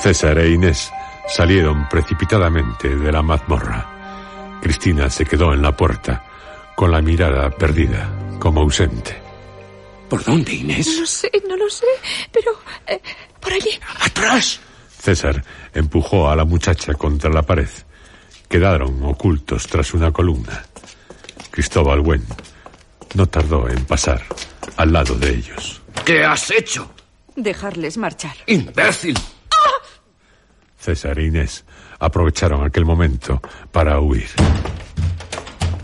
César 0.00 0.38
e 0.38 0.50
Inés 0.50 0.92
salieron 1.26 1.88
precipitadamente 1.88 2.94
de 2.94 3.10
la 3.10 3.22
mazmorra. 3.22 4.58
Cristina 4.62 5.10
se 5.10 5.24
quedó 5.24 5.52
en 5.52 5.62
la 5.62 5.76
puerta, 5.76 6.24
con 6.76 6.92
la 6.92 7.00
mirada 7.00 7.50
perdida, 7.50 8.08
como 8.38 8.60
ausente. 8.60 9.16
¿Por 10.08 10.22
dónde, 10.22 10.52
Inés? 10.52 10.86
No 10.86 11.00
lo 11.00 11.06
sé, 11.06 11.30
no 11.48 11.56
lo 11.56 11.70
sé, 11.70 11.86
pero 12.30 12.52
eh, 12.86 13.00
por 13.40 13.52
allí. 13.52 13.70
¡Atrás! 14.02 14.60
César 15.00 15.42
empujó 15.74 16.28
a 16.30 16.36
la 16.36 16.44
muchacha 16.44 16.94
contra 16.94 17.30
la 17.30 17.42
pared. 17.42 17.68
Quedaron 18.48 19.02
ocultos 19.04 19.66
tras 19.66 19.94
una 19.94 20.12
columna. 20.12 20.64
Cristóbal 21.50 22.00
Wen 22.00 22.24
no 23.14 23.26
tardó 23.26 23.68
en 23.68 23.84
pasar 23.86 24.22
al 24.76 24.92
lado 24.92 25.14
de 25.14 25.30
ellos. 25.30 25.80
¿Qué 26.04 26.24
has 26.24 26.50
hecho? 26.50 26.90
Dejarles 27.34 27.96
marchar. 27.96 28.36
¡Imbécil! 28.46 29.18
César 30.78 31.18
e 31.18 31.26
Inés 31.26 31.64
aprovecharon 31.98 32.64
aquel 32.64 32.84
momento 32.84 33.40
para 33.72 33.98
huir. 33.98 34.28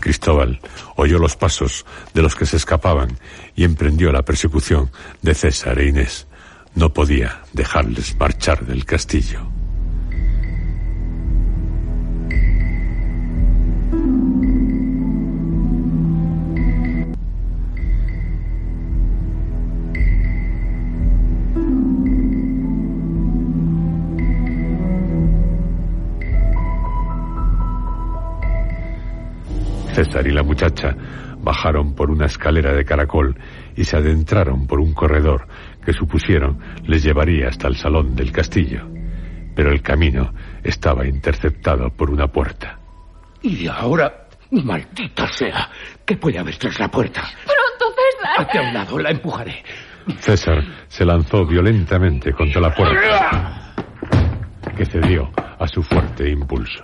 Cristóbal 0.03 0.59
oyó 0.97 1.17
los 1.17 1.37
pasos 1.37 1.85
de 2.13 2.21
los 2.21 2.35
que 2.35 2.45
se 2.45 2.57
escapaban 2.57 3.17
y 3.55 3.63
emprendió 3.63 4.11
la 4.11 4.23
persecución 4.23 4.91
de 5.21 5.33
César 5.33 5.79
e 5.79 5.87
Inés. 5.87 6.27
No 6.75 6.91
podía 6.91 7.43
dejarles 7.53 8.13
marchar 8.17 8.65
del 8.65 8.83
castillo. 8.83 9.52
César 29.93 30.25
y 30.25 30.31
la 30.31 30.43
muchacha 30.43 30.95
bajaron 31.39 31.93
por 31.93 32.09
una 32.09 32.25
escalera 32.25 32.73
de 32.73 32.83
caracol 32.83 33.35
y 33.75 33.83
se 33.83 33.97
adentraron 33.97 34.65
por 34.65 34.79
un 34.79 34.93
corredor 34.93 35.47
que 35.85 35.93
supusieron 35.93 36.59
les 36.85 37.03
llevaría 37.03 37.49
hasta 37.49 37.67
el 37.67 37.75
salón 37.75 38.15
del 38.15 38.31
castillo. 38.31 38.87
Pero 39.55 39.71
el 39.71 39.81
camino 39.81 40.33
estaba 40.63 41.05
interceptado 41.05 41.91
por 41.91 42.09
una 42.09 42.27
puerta. 42.27 42.79
Y 43.41 43.67
ahora, 43.67 44.27
maldita 44.51 45.27
sea, 45.27 45.69
¿qué 46.05 46.17
puede 46.17 46.39
haber 46.39 46.55
tras 46.57 46.79
la 46.79 46.89
puerta? 46.89 47.21
¡Pronto, 47.21 47.95
César! 47.95 48.33
Hazte 48.37 48.57
a 48.57 48.61
un 48.61 48.73
lado, 48.73 48.99
la 48.99 49.11
empujaré. 49.11 49.63
César 50.19 50.63
se 50.87 51.05
lanzó 51.05 51.45
violentamente 51.45 52.33
contra 52.33 52.61
la 52.61 52.73
puerta, 52.73 53.73
que 54.75 54.85
cedió 54.85 55.29
a 55.59 55.67
su 55.67 55.83
fuerte 55.83 56.29
impulso. 56.29 56.83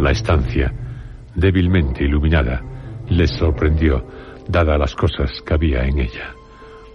La 0.00 0.12
estancia, 0.12 0.72
débilmente 1.34 2.04
iluminada, 2.04 2.62
les 3.10 3.30
sorprendió, 3.32 4.02
dada 4.48 4.78
las 4.78 4.94
cosas 4.94 5.42
que 5.44 5.52
había 5.52 5.84
en 5.84 5.98
ella. 5.98 6.34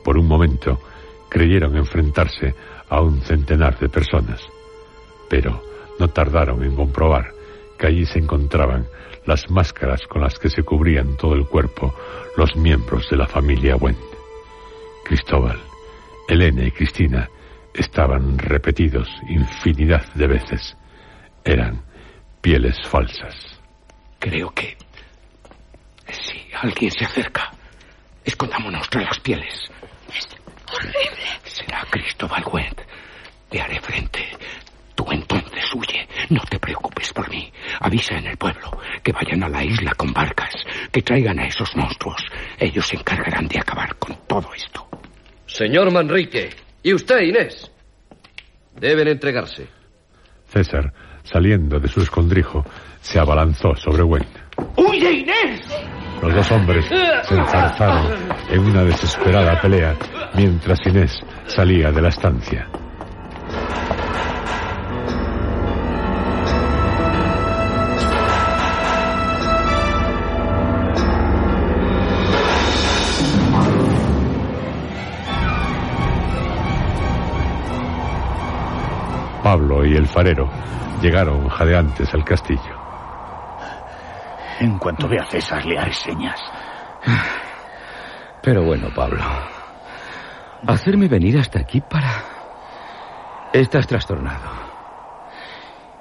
Por 0.03 0.17
un 0.17 0.27
momento, 0.27 0.79
creyeron 1.29 1.77
enfrentarse 1.77 2.55
a 2.89 3.01
un 3.01 3.21
centenar 3.21 3.77
de 3.77 3.89
personas, 3.89 4.41
pero 5.29 5.61
no 5.99 6.07
tardaron 6.07 6.63
en 6.63 6.75
comprobar 6.75 7.27
que 7.77 7.85
allí 7.85 8.07
se 8.07 8.17
encontraban 8.17 8.87
las 9.27 9.51
máscaras 9.51 10.01
con 10.07 10.23
las 10.23 10.39
que 10.39 10.49
se 10.49 10.63
cubrían 10.63 11.15
todo 11.15 11.35
el 11.35 11.45
cuerpo 11.45 11.93
los 12.37 12.55
miembros 12.55 13.07
de 13.11 13.17
la 13.17 13.27
familia 13.27 13.75
Wendt. 13.75 13.99
Cristóbal, 15.03 15.59
Elena 16.27 16.63
y 16.63 16.71
Cristina 16.71 17.29
estaban 17.71 18.39
repetidos 18.39 19.07
infinidad 19.29 20.11
de 20.15 20.25
veces. 20.25 20.75
Eran 21.43 21.83
pieles 22.45 22.77
falsas. 22.87 23.35
Creo 24.19 24.51
que... 24.51 24.77
Si 26.07 26.45
alguien 26.53 26.91
se 26.91 27.03
acerca, 27.03 27.51
escondámonos 28.23 28.87
tras 28.87 29.05
las 29.05 29.19
pieles. 29.19 29.63
Es 30.15 30.27
horrible. 30.71 31.25
Será 31.43 31.83
Cristóbal 31.89 32.43
Wendt. 32.45 32.81
Te 33.49 33.59
haré 33.59 33.81
frente. 33.81 34.29
Tú 34.93 35.07
entonces 35.09 35.73
huye. 35.73 36.07
No 36.29 36.43
te 36.47 36.59
preocupes 36.59 37.11
por 37.13 37.27
mí. 37.31 37.51
Avisa 37.79 38.15
en 38.19 38.27
el 38.27 38.37
pueblo 38.37 38.79
que 39.01 39.11
vayan 39.11 39.41
a 39.41 39.49
la 39.49 39.63
isla 39.63 39.95
con 39.95 40.13
barcas, 40.13 40.53
que 40.91 41.01
traigan 41.01 41.39
a 41.39 41.47
esos 41.47 41.75
monstruos. 41.75 42.23
Ellos 42.59 42.85
se 42.85 42.97
encargarán 42.97 43.47
de 43.47 43.57
acabar 43.57 43.95
con 43.95 44.15
todo 44.27 44.53
esto. 44.53 44.87
Señor 45.47 45.91
Manrique, 45.91 46.51
y 46.83 46.93
usted, 46.93 47.21
Inés, 47.21 47.71
deben 48.75 49.07
entregarse. 49.07 49.67
César, 50.45 50.93
saliendo 51.25 51.79
de 51.79 51.87
su 51.87 52.01
escondrijo, 52.01 52.63
se 53.01 53.19
abalanzó 53.19 53.75
sobre 53.75 54.03
Wendt. 54.03 54.37
¡Huye, 54.77 55.11
Inés! 55.11 55.61
Los 56.21 56.33
dos 56.33 56.51
hombres 56.51 56.85
se 57.23 57.35
enzarzaron 57.35 58.13
en 58.49 58.59
una 58.59 58.83
desesperada 58.83 59.59
pelea 59.61 59.95
mientras 60.35 60.79
Inés 60.87 61.19
salía 61.45 61.91
de 61.91 62.01
la 62.01 62.09
estancia. 62.09 62.67
Pablo 79.45 79.85
y 79.85 79.95
el 79.95 80.07
farero 80.07 80.49
llegaron 81.03 81.47
jadeantes 81.49 82.11
al 82.15 82.25
castillo. 82.25 82.75
En 84.59 84.79
cuanto 84.79 85.07
vea 85.07 85.21
a 85.21 85.27
César, 85.27 85.63
le 85.67 85.77
haré 85.77 85.93
señas. 85.93 86.41
Pero 88.41 88.63
bueno, 88.63 88.87
Pablo. 88.95 89.21
Hacerme 90.65 91.07
venir 91.07 91.37
hasta 91.37 91.59
aquí 91.59 91.79
para... 91.79 92.23
Estás 93.53 93.85
trastornado. 93.85 94.49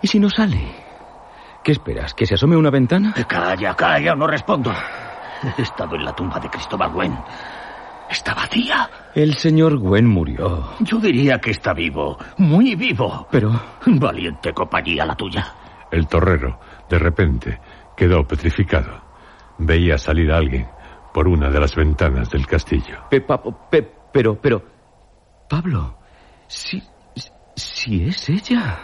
¿Y 0.01 0.07
si 0.07 0.19
no 0.19 0.31
sale? 0.31 0.63
¿Qué 1.63 1.73
esperas? 1.73 2.15
¿Que 2.15 2.25
se 2.25 2.37
asome 2.37 2.55
a 2.55 2.59
una 2.59 2.71
ventana? 2.71 3.13
Calla, 3.29 3.75
calla, 3.75 4.15
no 4.15 4.27
respondo. 4.27 4.73
He 5.59 5.61
estado 5.61 5.97
en 5.97 6.07
la 6.07 6.17
tumba 6.17 6.41
de 6.41 6.49
Cristóbal 6.49 6.93
Gwen. 6.93 7.15
Está 8.15 8.33
vacía. 8.33 8.89
El 9.13 9.35
señor 9.35 9.77
Gwen 9.79 10.07
murió. 10.07 10.69
Yo 10.79 10.99
diría 10.99 11.41
que 11.41 11.51
está 11.51 11.73
vivo, 11.75 12.17
muy 12.39 12.77
vivo. 12.77 13.27
Pero... 13.29 13.51
Valiente 13.87 14.53
compañía 14.55 15.05
la 15.05 15.17
tuya. 15.17 15.45
El 15.91 16.07
torrero, 16.07 16.61
de 16.89 16.99
repente, 17.01 17.59
quedó 17.97 18.25
petrificado. 18.25 19.03
Veía 19.59 19.99
salir 19.99 20.31
a 20.31 20.37
alguien 20.37 20.69
por 21.13 21.27
una 21.27 21.51
de 21.51 21.59
las 21.59 21.75
ventanas 21.75 22.31
del 22.31 22.47
castillo. 22.47 22.99
Pe, 23.11 23.21
pa- 23.21 23.43
pe- 23.43 23.93
pero, 24.13 24.41
pero... 24.41 24.63
Pablo, 25.49 25.99
si, 26.47 26.81
si 27.57 28.05
es 28.05 28.29
ella. 28.29 28.79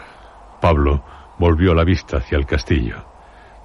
Pablo 0.59 1.05
volvió 1.39 1.73
la 1.73 1.85
vista 1.85 2.17
hacia 2.17 2.37
el 2.37 2.45
castillo. 2.45 2.97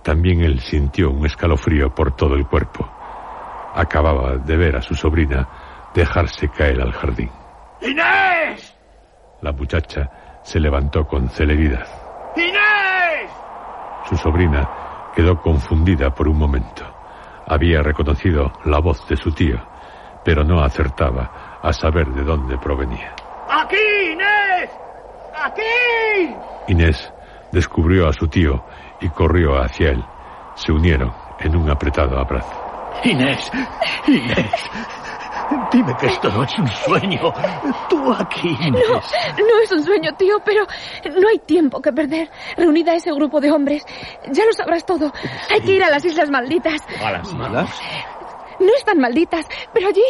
También 0.05 0.43
él 0.43 0.61
sintió 0.61 1.11
un 1.11 1.27
escalofrío 1.27 1.93
por 1.93 2.15
todo 2.15 2.37
el 2.37 2.47
cuerpo. 2.47 2.89
Acababa 3.75 4.37
de 4.39 4.57
ver 4.57 4.77
a 4.77 4.81
su 4.83 4.95
sobrina 4.95 5.47
dejarse 5.97 6.49
caer 6.51 6.81
al 6.81 6.93
jardín. 6.93 7.31
¡Inés! 7.81 8.77
La 9.41 9.53
muchacha 9.53 10.41
se 10.43 10.61
levantó 10.61 11.07
con 11.07 11.29
celeridad. 11.31 11.87
¡Inés! 12.37 13.31
Su 14.09 14.17
sobrina 14.17 15.11
quedó 15.15 15.41
confundida 15.41 16.11
por 16.11 16.29
un 16.29 16.39
momento. 16.39 16.85
Había 17.49 17.83
reconocido 17.83 18.53
la 18.65 18.79
voz 18.79 19.09
de 19.09 19.17
su 19.17 19.33
tío, 19.33 19.57
pero 20.25 20.45
no 20.45 20.61
acertaba 20.63 21.59
a 21.63 21.73
saber 21.73 22.09
de 22.09 22.23
dónde 22.23 22.59
provenía. 22.59 23.15
¡Aquí, 23.49 24.13
Inés! 24.13 24.71
¡Aquí! 25.35 26.35
Inés 26.69 27.13
descubrió 27.53 28.09
a 28.09 28.13
su 28.13 28.29
tío 28.29 28.65
y 29.01 29.09
corrió 29.09 29.57
hacia 29.57 29.91
él. 29.91 30.05
Se 30.57 30.73
unieron 30.73 31.13
en 31.41 31.57
un 31.57 31.71
apretado 31.71 32.19
abrazo. 32.19 32.53
Inés, 33.05 33.51
Inés, 34.07 34.71
dime 35.73 35.97
que 35.97 36.07
esto 36.07 36.31
no 36.31 36.43
es 36.45 36.59
un 36.59 36.69
sueño. 36.69 37.33
Tú 37.89 38.13
aquí, 38.13 38.57
Inés. 38.61 38.83
No, 38.89 38.95
no 39.45 39.63
es 39.63 39.73
un 39.73 39.83
sueño, 39.85 40.13
tío, 40.15 40.39
pero 40.45 40.67
no 41.21 41.29
hay 41.29 41.39
tiempo 41.41 41.81
que 41.81 41.93
perder. 41.93 42.31
Reunida 42.57 42.95
ese 42.95 43.13
grupo 43.13 43.41
de 43.41 43.51
hombres, 43.51 43.85
ya 44.31 44.45
lo 44.45 44.53
sabrás 44.53 44.85
todo. 44.85 45.13
Hay 45.51 45.61
que 45.61 45.73
ir 45.73 45.83
a 45.83 45.91
las 45.91 46.05
Islas 46.05 46.31
Malditas. 46.31 46.83
¿A 47.05 47.13
las 47.13 47.33
malas? 47.35 47.71
No 48.59 48.73
están 48.75 48.99
malditas, 48.99 49.47
pero 49.73 49.89
allí, 49.89 50.05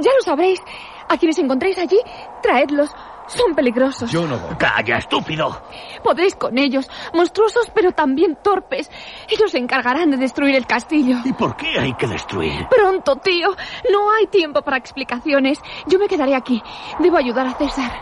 ya 0.00 0.10
lo 0.14 0.22
sabréis. 0.22 0.60
A 1.08 1.16
quienes 1.16 1.38
encontréis 1.38 1.78
allí, 1.78 1.98
traedlos. 2.42 2.94
Son 3.30 3.54
peligrosos. 3.54 4.10
Yo 4.10 4.26
no 4.26 4.36
voy. 4.38 4.56
Calla, 4.56 4.98
estúpido. 4.98 5.62
Podréis 6.02 6.34
con 6.34 6.58
ellos, 6.58 6.88
monstruosos 7.14 7.70
pero 7.72 7.92
también 7.92 8.36
torpes. 8.42 8.90
Ellos 9.28 9.52
se 9.52 9.58
encargarán 9.58 10.10
de 10.10 10.16
destruir 10.16 10.56
el 10.56 10.66
castillo. 10.66 11.18
¿Y 11.24 11.32
por 11.32 11.56
qué 11.56 11.78
hay 11.78 11.94
que 11.94 12.08
destruir? 12.08 12.66
Pronto, 12.68 13.16
tío. 13.16 13.50
No 13.92 14.10
hay 14.10 14.26
tiempo 14.26 14.62
para 14.62 14.78
explicaciones. 14.78 15.60
Yo 15.86 15.98
me 16.00 16.08
quedaré 16.08 16.34
aquí. 16.34 16.60
Debo 16.98 17.18
ayudar 17.18 17.46
a 17.46 17.54
César. 17.54 17.92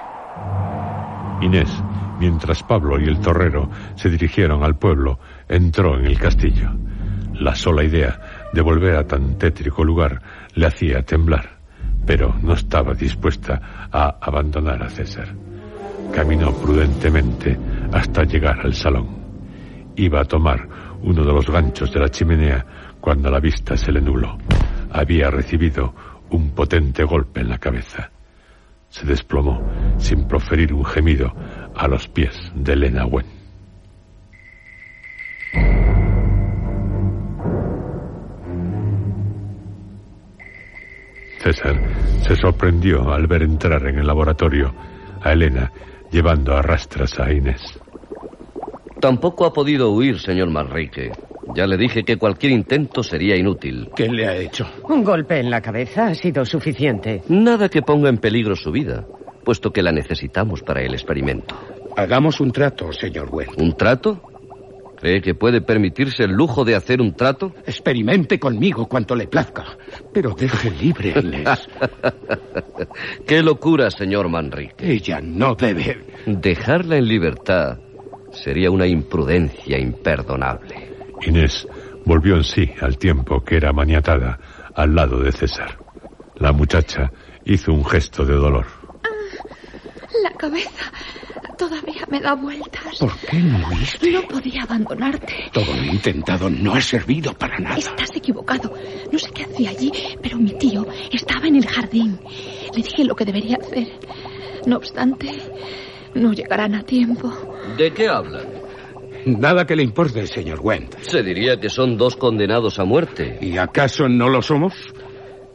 Inés, 1.42 1.70
mientras 2.18 2.62
Pablo 2.62 2.98
y 2.98 3.04
el 3.04 3.20
torrero 3.20 3.68
se 3.96 4.08
dirigieron 4.08 4.64
al 4.64 4.76
pueblo, 4.76 5.18
entró 5.46 5.98
en 5.98 6.06
el 6.06 6.18
castillo. 6.18 6.70
La 7.34 7.54
sola 7.54 7.84
idea 7.84 8.48
de 8.52 8.62
volver 8.62 8.96
a 8.96 9.06
tan 9.06 9.38
tétrico 9.38 9.84
lugar 9.84 10.20
le 10.54 10.66
hacía 10.66 11.02
temblar, 11.02 11.57
pero 12.08 12.34
no 12.40 12.54
estaba 12.54 12.94
dispuesta 12.94 13.88
a 13.92 14.16
abandonar 14.22 14.82
a 14.82 14.88
César. 14.88 15.28
Caminó 16.10 16.54
prudentemente 16.54 17.58
hasta 17.92 18.24
llegar 18.24 18.60
al 18.60 18.72
salón. 18.72 19.08
Iba 19.94 20.22
a 20.22 20.24
tomar 20.24 20.66
uno 21.02 21.22
de 21.22 21.32
los 21.34 21.50
ganchos 21.50 21.92
de 21.92 22.00
la 22.00 22.08
chimenea 22.08 22.64
cuando 22.98 23.30
la 23.30 23.40
vista 23.40 23.76
se 23.76 23.92
le 23.92 24.00
nubló. 24.00 24.38
Había 24.90 25.30
recibido 25.30 25.94
un 26.30 26.52
potente 26.52 27.04
golpe 27.04 27.42
en 27.42 27.50
la 27.50 27.58
cabeza. 27.58 28.10
Se 28.88 29.04
desplomó 29.04 29.60
sin 29.98 30.26
proferir 30.26 30.72
un 30.72 30.86
gemido 30.86 31.34
a 31.76 31.86
los 31.88 32.08
pies 32.08 32.50
de 32.54 32.72
Elena 32.72 33.04
Wen. 33.04 33.26
César 41.38 41.76
se 42.26 42.36
sorprendió 42.36 43.12
al 43.12 43.26
ver 43.26 43.42
entrar 43.42 43.86
en 43.86 43.98
el 43.98 44.06
laboratorio 44.06 44.74
a 45.22 45.32
Elena 45.32 45.72
llevando 46.10 46.56
a 46.56 46.62
rastras 46.62 47.18
a 47.20 47.32
Inés. 47.32 47.78
Tampoco 49.00 49.44
ha 49.46 49.52
podido 49.52 49.90
huir, 49.92 50.18
señor 50.18 50.50
Manrique. 50.50 51.12
Ya 51.54 51.66
le 51.66 51.76
dije 51.76 52.02
que 52.02 52.16
cualquier 52.16 52.52
intento 52.52 53.02
sería 53.02 53.36
inútil. 53.36 53.88
¿Qué 53.94 54.08
le 54.08 54.26
ha 54.26 54.36
hecho? 54.36 54.66
Un 54.88 55.02
golpe 55.02 55.38
en 55.38 55.50
la 55.50 55.60
cabeza 55.62 56.08
ha 56.08 56.14
sido 56.14 56.44
suficiente. 56.44 57.22
Nada 57.28 57.68
que 57.68 57.82
ponga 57.82 58.08
en 58.08 58.18
peligro 58.18 58.54
su 58.56 58.70
vida. 58.70 59.06
puesto 59.44 59.72
que 59.72 59.82
la 59.82 59.92
necesitamos 59.92 60.62
para 60.62 60.82
el 60.82 60.92
experimento. 60.92 61.56
Hagamos 61.96 62.38
un 62.40 62.52
trato, 62.52 62.92
señor 62.92 63.28
Went. 63.32 63.58
¿Un 63.58 63.74
trato? 63.74 64.20
¿Cree 65.00 65.20
que 65.20 65.34
puede 65.34 65.60
permitirse 65.60 66.24
el 66.24 66.32
lujo 66.32 66.64
de 66.64 66.74
hacer 66.74 67.00
un 67.00 67.14
trato? 67.14 67.54
Experimente 67.66 68.38
conmigo 68.38 68.88
cuanto 68.88 69.14
le 69.14 69.28
plazca, 69.28 69.64
pero 70.12 70.34
deje 70.34 70.70
libre 70.70 71.12
a 71.14 71.20
Inés. 71.20 71.68
Qué 73.26 73.42
locura, 73.42 73.90
señor 73.90 74.28
Manrique. 74.28 74.92
Ella 74.92 75.20
no 75.22 75.54
debe. 75.54 76.04
Dejarla 76.26 76.96
en 76.96 77.06
libertad 77.06 77.78
sería 78.32 78.70
una 78.70 78.86
imprudencia 78.86 79.78
imperdonable. 79.78 80.90
Inés 81.22 81.66
volvió 82.04 82.36
en 82.36 82.44
sí 82.44 82.70
al 82.80 82.98
tiempo 82.98 83.44
que 83.44 83.56
era 83.56 83.72
maniatada 83.72 84.38
al 84.74 84.94
lado 84.94 85.20
de 85.20 85.30
César. 85.30 85.78
La 86.36 86.52
muchacha 86.52 87.12
hizo 87.44 87.72
un 87.72 87.84
gesto 87.84 88.24
de 88.24 88.34
dolor. 88.34 88.77
La 90.22 90.30
cabeza 90.30 90.90
todavía 91.58 92.06
me 92.10 92.20
da 92.20 92.34
vueltas. 92.34 92.98
¿Por 92.98 93.14
qué 93.18 93.38
no 93.38 93.68
huiste? 93.68 94.10
No 94.10 94.22
podía 94.22 94.62
abandonarte. 94.62 95.50
Todo 95.52 95.74
lo 95.74 95.84
intentado 95.84 96.48
no 96.48 96.74
ha 96.74 96.80
servido 96.80 97.34
para 97.34 97.58
nada. 97.58 97.76
Estás 97.76 98.16
equivocado. 98.16 98.72
No 99.12 99.18
sé 99.18 99.30
qué 99.32 99.44
hacía 99.44 99.70
allí, 99.70 99.92
pero 100.22 100.38
mi 100.38 100.52
tío 100.52 100.86
estaba 101.12 101.46
en 101.46 101.56
el 101.56 101.66
jardín. 101.66 102.18
Le 102.74 102.82
dije 102.82 103.04
lo 103.04 103.14
que 103.14 103.24
debería 103.24 103.58
hacer. 103.60 103.88
No 104.66 104.76
obstante, 104.76 105.30
no 106.14 106.32
llegarán 106.32 106.74
a 106.74 106.82
tiempo. 106.82 107.30
¿De 107.76 107.92
qué 107.92 108.08
hablan? 108.08 108.46
Nada 109.26 109.66
que 109.66 109.76
le 109.76 109.82
importe, 109.82 110.26
señor 110.26 110.60
Went. 110.62 110.98
Se 111.00 111.22
diría 111.22 111.60
que 111.60 111.68
son 111.68 111.98
dos 111.98 112.16
condenados 112.16 112.78
a 112.78 112.84
muerte. 112.84 113.38
¿Y 113.42 113.58
acaso 113.58 114.08
no 114.08 114.28
lo 114.28 114.40
somos? 114.40 114.74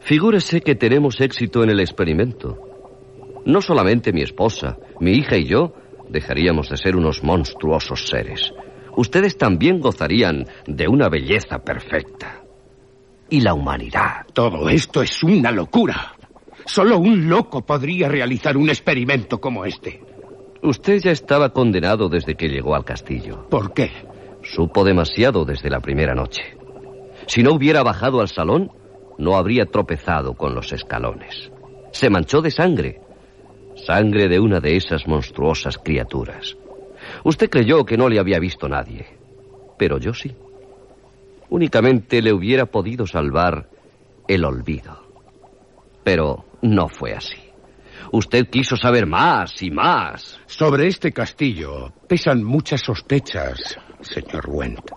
Figúrese 0.00 0.60
que 0.60 0.74
tenemos 0.74 1.20
éxito 1.20 1.64
en 1.64 1.70
el 1.70 1.80
experimento. 1.80 2.73
No 3.44 3.60
solamente 3.60 4.12
mi 4.12 4.22
esposa, 4.22 4.78
mi 5.00 5.12
hija 5.12 5.36
y 5.36 5.44
yo 5.44 5.74
dejaríamos 6.08 6.68
de 6.68 6.76
ser 6.76 6.96
unos 6.96 7.22
monstruosos 7.22 8.08
seres. 8.08 8.52
Ustedes 8.96 9.36
también 9.36 9.80
gozarían 9.80 10.46
de 10.66 10.88
una 10.88 11.08
belleza 11.08 11.58
perfecta. 11.58 12.42
Y 13.28 13.40
la 13.40 13.54
humanidad. 13.54 14.26
Todo 14.32 14.68
esto 14.68 15.02
es 15.02 15.22
una 15.22 15.50
locura. 15.50 16.14
Solo 16.66 16.98
un 16.98 17.28
loco 17.28 17.62
podría 17.62 18.08
realizar 18.08 18.56
un 18.56 18.68
experimento 18.68 19.40
como 19.40 19.64
este. 19.64 20.00
Usted 20.62 21.00
ya 21.02 21.10
estaba 21.10 21.50
condenado 21.50 22.08
desde 22.08 22.36
que 22.36 22.48
llegó 22.48 22.74
al 22.74 22.84
castillo. 22.84 23.48
¿Por 23.50 23.74
qué? 23.74 23.90
Supo 24.42 24.84
demasiado 24.84 25.44
desde 25.44 25.68
la 25.68 25.80
primera 25.80 26.14
noche. 26.14 26.56
Si 27.26 27.42
no 27.42 27.52
hubiera 27.52 27.82
bajado 27.82 28.20
al 28.20 28.28
salón, 28.28 28.70
no 29.18 29.36
habría 29.36 29.66
tropezado 29.66 30.34
con 30.34 30.54
los 30.54 30.72
escalones. 30.72 31.50
Se 31.92 32.10
manchó 32.10 32.40
de 32.40 32.50
sangre. 32.50 33.00
Sangre 33.86 34.28
de 34.28 34.40
una 34.40 34.60
de 34.60 34.76
esas 34.76 35.06
monstruosas 35.06 35.78
criaturas. 35.78 36.56
Usted 37.22 37.50
creyó 37.50 37.84
que 37.84 37.96
no 37.96 38.08
le 38.08 38.18
había 38.18 38.38
visto 38.38 38.68
nadie. 38.68 39.06
Pero 39.78 39.98
yo 39.98 40.14
sí. 40.14 40.34
Únicamente 41.50 42.22
le 42.22 42.32
hubiera 42.32 42.66
podido 42.66 43.06
salvar 43.06 43.68
el 44.26 44.44
olvido. 44.44 45.04
Pero 46.02 46.44
no 46.62 46.88
fue 46.88 47.12
así. 47.12 47.36
Usted 48.12 48.48
quiso 48.48 48.76
saber 48.76 49.06
más 49.06 49.62
y 49.62 49.70
más. 49.70 50.40
Sobre 50.46 50.86
este 50.86 51.12
castillo 51.12 51.92
pesan 52.08 52.42
muchas 52.42 52.80
sospechas, 52.80 53.76
señor 54.00 54.48
Went. 54.48 54.90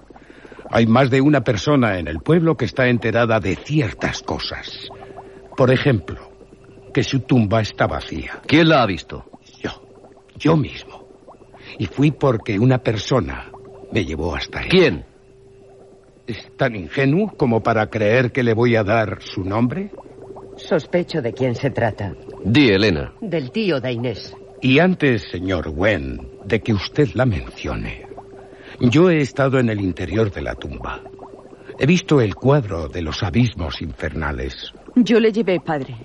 Hay 0.69 0.85
más 0.85 1.09
de 1.09 1.21
una 1.21 1.41
persona 1.41 1.97
en 1.97 2.07
el 2.07 2.19
pueblo 2.19 2.55
que 2.55 2.65
está 2.65 2.87
enterada 2.87 3.39
de 3.39 3.55
ciertas 3.55 4.21
cosas. 4.21 4.89
Por 5.55 5.71
ejemplo, 5.71 6.26
que 6.93 7.03
su 7.03 7.21
tumba 7.21 7.61
está 7.61 7.87
vacía. 7.87 8.41
¿Quién 8.45 8.69
la 8.69 8.83
ha 8.83 8.85
visto? 8.85 9.25
Yo. 9.61 9.71
Yo 10.37 10.55
mismo. 10.55 11.07
Y 11.79 11.85
fui 11.85 12.11
porque 12.11 12.57
una 12.59 12.79
persona 12.79 13.51
me 13.91 14.05
llevó 14.05 14.35
hasta 14.35 14.59
ahí. 14.59 14.69
¿Quién? 14.69 15.05
¿Es 16.25 16.51
tan 16.57 16.75
ingenuo 16.75 17.33
como 17.37 17.61
para 17.61 17.87
creer 17.87 18.31
que 18.31 18.43
le 18.43 18.53
voy 18.53 18.75
a 18.75 18.83
dar 18.83 19.21
su 19.21 19.43
nombre? 19.43 19.91
Sospecho 20.57 21.21
de 21.21 21.33
quién 21.33 21.55
se 21.55 21.69
trata. 21.69 22.13
Di, 22.43 22.69
Elena. 22.69 23.13
Del 23.21 23.51
tío 23.51 23.79
de 23.79 23.91
Inés. 23.91 24.35
Y 24.61 24.79
antes, 24.79 25.29
señor 25.31 25.69
Wen, 25.69 26.29
de 26.45 26.61
que 26.61 26.73
usted 26.73 27.09
la 27.13 27.25
mencione, 27.25 28.07
yo 28.79 29.09
he 29.09 29.19
estado 29.21 29.59
en 29.59 29.69
el 29.69 29.79
interior 29.79 30.31
de 30.31 30.41
la 30.41 30.55
tumba. 30.55 31.01
He 31.79 31.85
visto 31.85 32.19
el 32.21 32.33
cuadro 32.33 32.87
de 32.87 33.03
los 33.03 33.21
abismos 33.21 33.81
infernales. 33.81 34.73
Yo 34.95 35.19
le 35.19 35.31
llevé, 35.31 35.59
padre. 35.59 35.95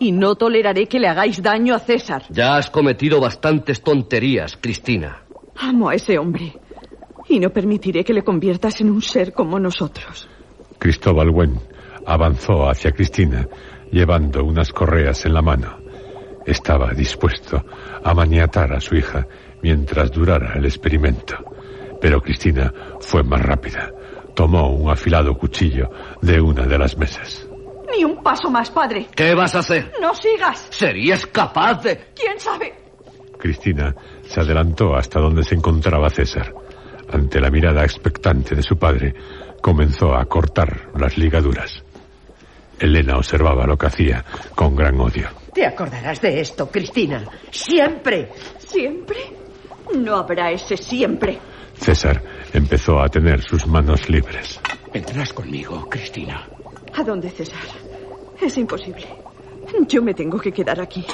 Y 0.00 0.12
no 0.12 0.34
toleraré 0.34 0.86
que 0.86 0.98
le 0.98 1.08
hagáis 1.08 1.42
daño 1.42 1.74
a 1.74 1.78
César. 1.78 2.22
Ya 2.30 2.56
has 2.56 2.70
cometido 2.70 3.20
bastantes 3.20 3.82
tonterías, 3.82 4.56
Cristina. 4.58 5.22
Amo 5.56 5.90
a 5.90 5.94
ese 5.94 6.18
hombre. 6.18 6.54
Y 7.28 7.38
no 7.38 7.50
permitiré 7.50 8.02
que 8.02 8.14
le 8.14 8.24
conviertas 8.24 8.80
en 8.80 8.90
un 8.90 9.02
ser 9.02 9.34
como 9.34 9.60
nosotros. 9.60 10.26
Cristóbal 10.78 11.28
Wen 11.28 11.60
avanzó 12.06 12.66
hacia 12.66 12.92
Cristina, 12.92 13.46
llevando 13.92 14.42
unas 14.42 14.72
correas 14.72 15.26
en 15.26 15.34
la 15.34 15.42
mano. 15.42 15.76
Estaba 16.46 16.94
dispuesto 16.94 17.62
a 18.02 18.14
maniatar 18.14 18.72
a 18.72 18.80
su 18.80 18.96
hija 18.96 19.26
mientras 19.62 20.10
durara 20.10 20.54
el 20.56 20.64
experimento. 20.64 21.36
Pero 22.00 22.22
Cristina 22.22 22.72
fue 23.00 23.22
más 23.22 23.42
rápida. 23.42 23.92
Tomó 24.34 24.70
un 24.70 24.90
afilado 24.90 25.36
cuchillo 25.36 25.90
de 26.22 26.40
una 26.40 26.66
de 26.66 26.78
las 26.78 26.96
mesas. 26.96 27.49
Ni 27.90 28.04
un 28.04 28.22
paso 28.22 28.50
más, 28.50 28.70
padre. 28.70 29.08
¿Qué 29.14 29.34
vas 29.34 29.54
a 29.54 29.60
hacer? 29.60 29.92
No 30.00 30.14
sigas. 30.14 30.68
¿Serías 30.70 31.26
capaz 31.26 31.82
de...? 31.82 32.12
¿Quién 32.14 32.38
sabe? 32.38 32.74
Cristina 33.38 33.94
se 34.22 34.40
adelantó 34.40 34.94
hasta 34.94 35.18
donde 35.20 35.42
se 35.42 35.54
encontraba 35.54 36.10
César. 36.10 36.52
Ante 37.12 37.40
la 37.40 37.50
mirada 37.50 37.82
expectante 37.82 38.54
de 38.54 38.62
su 38.62 38.76
padre, 38.76 39.14
comenzó 39.60 40.14
a 40.14 40.24
cortar 40.26 40.90
las 40.96 41.18
ligaduras. 41.18 41.82
Elena 42.78 43.16
observaba 43.16 43.66
lo 43.66 43.76
que 43.76 43.86
hacía 43.86 44.24
con 44.54 44.76
gran 44.76 44.98
odio. 45.00 45.28
Te 45.52 45.66
acordarás 45.66 46.20
de 46.20 46.40
esto, 46.40 46.70
Cristina. 46.70 47.24
Siempre. 47.50 48.30
¿Siempre? 48.58 49.18
No 49.96 50.16
habrá 50.16 50.50
ese 50.52 50.76
siempre. 50.76 51.38
César 51.74 52.22
empezó 52.52 53.00
a 53.00 53.08
tener 53.08 53.42
sus 53.42 53.66
manos 53.66 54.08
libres. 54.08 54.60
Vendrás 54.92 55.32
conmigo, 55.32 55.88
Cristina. 55.88 56.46
¿A 56.94 57.04
dónde, 57.04 57.30
César? 57.30 57.60
Es 58.40 58.56
imposible. 58.58 59.06
Yo 59.88 60.02
me 60.02 60.14
tengo 60.14 60.38
que 60.38 60.52
quedar 60.52 60.80
aquí. 60.80 61.04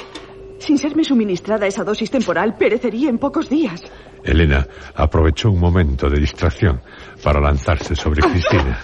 Sin 0.59 0.77
serme 0.77 1.03
suministrada 1.03 1.67
esa 1.67 1.83
dosis 1.83 2.09
temporal, 2.09 2.55
perecería 2.57 3.09
en 3.09 3.19
pocos 3.19 3.49
días. 3.49 3.83
Elena 4.23 4.67
aprovechó 4.95 5.51
un 5.51 5.59
momento 5.59 6.09
de 6.09 6.19
distracción 6.19 6.81
para 7.23 7.39
lanzarse 7.39 7.95
sobre 7.95 8.21
Cristina. 8.21 8.79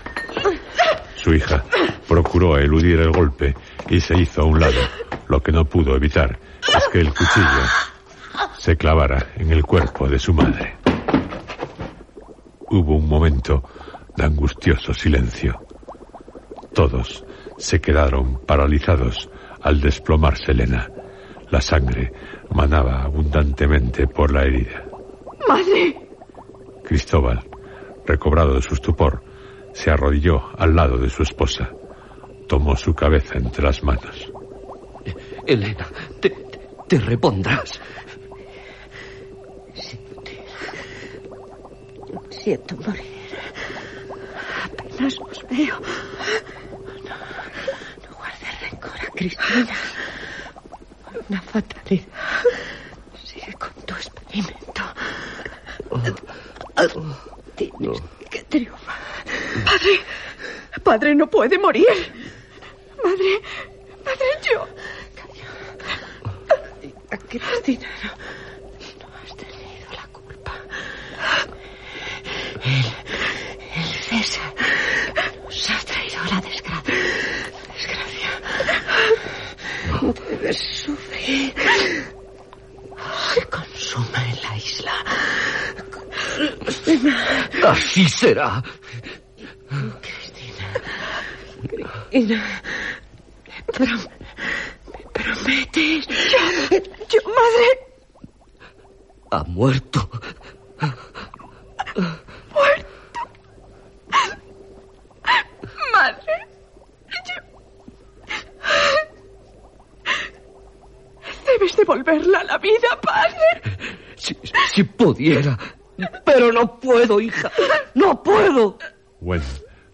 Su 1.15 1.33
hija 1.33 1.63
procuró 2.07 2.57
eludir 2.57 2.99
el 2.99 3.11
golpe 3.11 3.55
y 3.89 3.99
se 3.99 4.17
hizo 4.17 4.41
a 4.41 4.45
un 4.45 4.59
lado. 4.59 4.79
Lo 5.27 5.41
que 5.41 5.51
no 5.51 5.65
pudo 5.65 5.95
evitar 5.95 6.37
es 6.61 6.87
que 6.91 6.99
el 6.99 7.09
cuchillo 7.09 7.63
se 8.57 8.77
clavara 8.77 9.31
en 9.35 9.51
el 9.51 9.63
cuerpo 9.63 10.07
de 10.07 10.19
su 10.19 10.33
madre. 10.33 10.75
Hubo 12.69 12.95
un 12.95 13.07
momento 13.07 13.63
de 14.15 14.23
angustioso 14.23 14.93
silencio. 14.93 15.62
Todos 16.73 17.25
se 17.57 17.79
quedaron 17.79 18.39
paralizados 18.45 19.29
al 19.61 19.79
desplomarse 19.79 20.51
Elena. 20.51 20.89
La 21.49 21.61
sangre 21.61 22.11
manaba 22.51 23.03
abundantemente 23.03 24.07
por 24.07 24.31
la 24.31 24.43
herida. 24.43 24.85
¡Madre! 25.47 25.95
Cristóbal, 26.83 27.47
recobrado 28.05 28.55
de 28.55 28.61
su 28.61 28.73
estupor, 28.73 29.23
se 29.73 29.91
arrodilló 29.91 30.41
al 30.57 30.75
lado 30.75 30.97
de 30.97 31.09
su 31.09 31.23
esposa. 31.23 31.69
Tomó 32.47 32.75
su 32.75 32.93
cabeza 32.93 33.37
entre 33.37 33.63
las 33.63 33.83
manos. 33.83 34.31
Elena, 35.45 35.87
te, 36.19 36.35
te 36.87 36.99
repondrás. 36.99 37.79
Siento 42.29 42.75
morir. 42.77 43.05
Apenas 44.65 45.17
os 45.19 45.43
veo. 45.49 45.79
No, 47.03 47.15
no 48.09 48.15
guardes 48.17 48.61
rencor 48.61 48.91
a 48.99 49.02
Cristina. 49.15 49.75
Una 51.29 51.41
fatalidad. 51.41 52.05
Sigue 53.23 53.53
con 53.53 53.71
tu 53.85 53.93
experimento. 53.93 54.83
Tienes 57.55 58.01
que 58.29 58.43
triunfar. 58.43 58.95
Padre, 59.65 59.99
padre 60.83 61.15
no 61.15 61.27
puede 61.27 61.57
morir. 61.59 61.85
Madre, 63.03 63.41
madre, 64.03 64.25
yo. 64.51 64.67
A 67.11 67.17
Cristina 67.17 67.87
no, 68.03 68.09
no 68.99 69.07
has 69.23 69.37
tenido 69.37 69.91
la 69.91 70.07
culpa. 70.11 70.53
Él, 72.65 72.85
el 73.75 73.93
César, 74.03 74.53
nos 75.43 75.69
ha 75.69 75.77
traído 75.85 76.23
la 76.31 76.41
desgracia. 76.41 76.62
Debes 80.11 80.57
sufrir. 80.57 81.53
consuma 83.49 84.29
en 84.29 84.41
la 84.41 84.57
isla. 84.57 84.91
Así 87.63 88.09
será. 88.09 88.61
Cristina. 90.01 90.67
Cristina. 91.69 92.61
Prom 93.73 93.99
prometes. 95.13 96.07
Yo, 96.07 96.77
yo, 97.09 97.19
madre. 97.29 97.69
Ha. 99.31 99.43
Muerto. 99.45 100.09
Devolverla 111.83 112.39
a 112.39 112.43
la 112.43 112.57
vida, 112.57 112.99
padre. 113.01 113.77
Si, 114.15 114.37
si 114.73 114.83
pudiera. 114.83 115.57
Pero 116.25 116.51
no 116.51 116.79
puedo, 116.79 117.19
hija. 117.19 117.51
No 117.93 118.23
puedo. 118.23 118.77
Gwen 119.19 119.41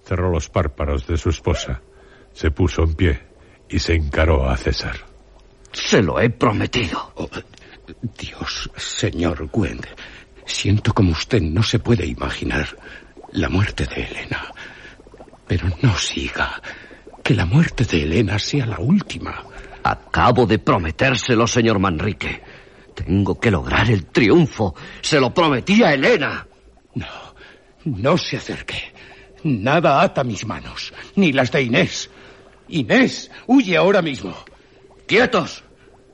cerró 0.03 0.31
los 0.31 0.49
párpados 0.49 1.05
de 1.05 1.17
su 1.17 1.29
esposa, 1.29 1.81
se 2.33 2.51
puso 2.51 2.83
en 2.83 2.95
pie 2.95 3.21
y 3.69 3.79
se 3.79 3.93
encaró 3.93 4.49
a 4.49 4.57
César. 4.57 4.95
Se 5.71 6.01
lo 6.01 6.19
he 6.19 6.29
prometido. 6.29 7.11
Oh, 7.15 7.29
Dios, 8.17 8.71
señor 8.75 9.47
Gwen, 9.51 9.81
siento 10.45 10.93
como 10.93 11.11
usted 11.11 11.41
no 11.41 11.61
se 11.61 11.79
puede 11.79 12.05
imaginar 12.07 12.67
la 13.33 13.49
muerte 13.49 13.85
de 13.85 14.03
Elena. 14.03 14.51
Pero 15.47 15.67
no 15.81 15.95
siga. 15.95 16.61
Que 17.23 17.35
la 17.35 17.45
muerte 17.45 17.83
de 17.83 18.03
Elena 18.03 18.39
sea 18.39 18.65
la 18.65 18.79
última. 18.79 19.43
Acabo 19.83 20.45
de 20.45 20.59
prometérselo, 20.59 21.47
señor 21.47 21.79
Manrique. 21.79 22.41
Tengo 22.93 23.39
que 23.39 23.51
lograr 23.51 23.89
el 23.89 24.05
triunfo. 24.07 24.75
Se 25.01 25.19
lo 25.19 25.33
prometí 25.33 25.83
a 25.83 25.93
Elena. 25.93 26.45
No, 26.95 27.07
no 27.85 28.17
se 28.17 28.37
acerque. 28.37 28.93
Nada 29.43 30.01
ata 30.01 30.23
mis 30.23 30.45
manos, 30.45 30.93
ni 31.15 31.31
las 31.31 31.51
de 31.51 31.63
Inés. 31.63 32.09
Inés, 32.67 33.31
huye 33.47 33.77
ahora 33.77 34.01
mismo. 34.01 34.35
¡Quietos! 35.07 35.63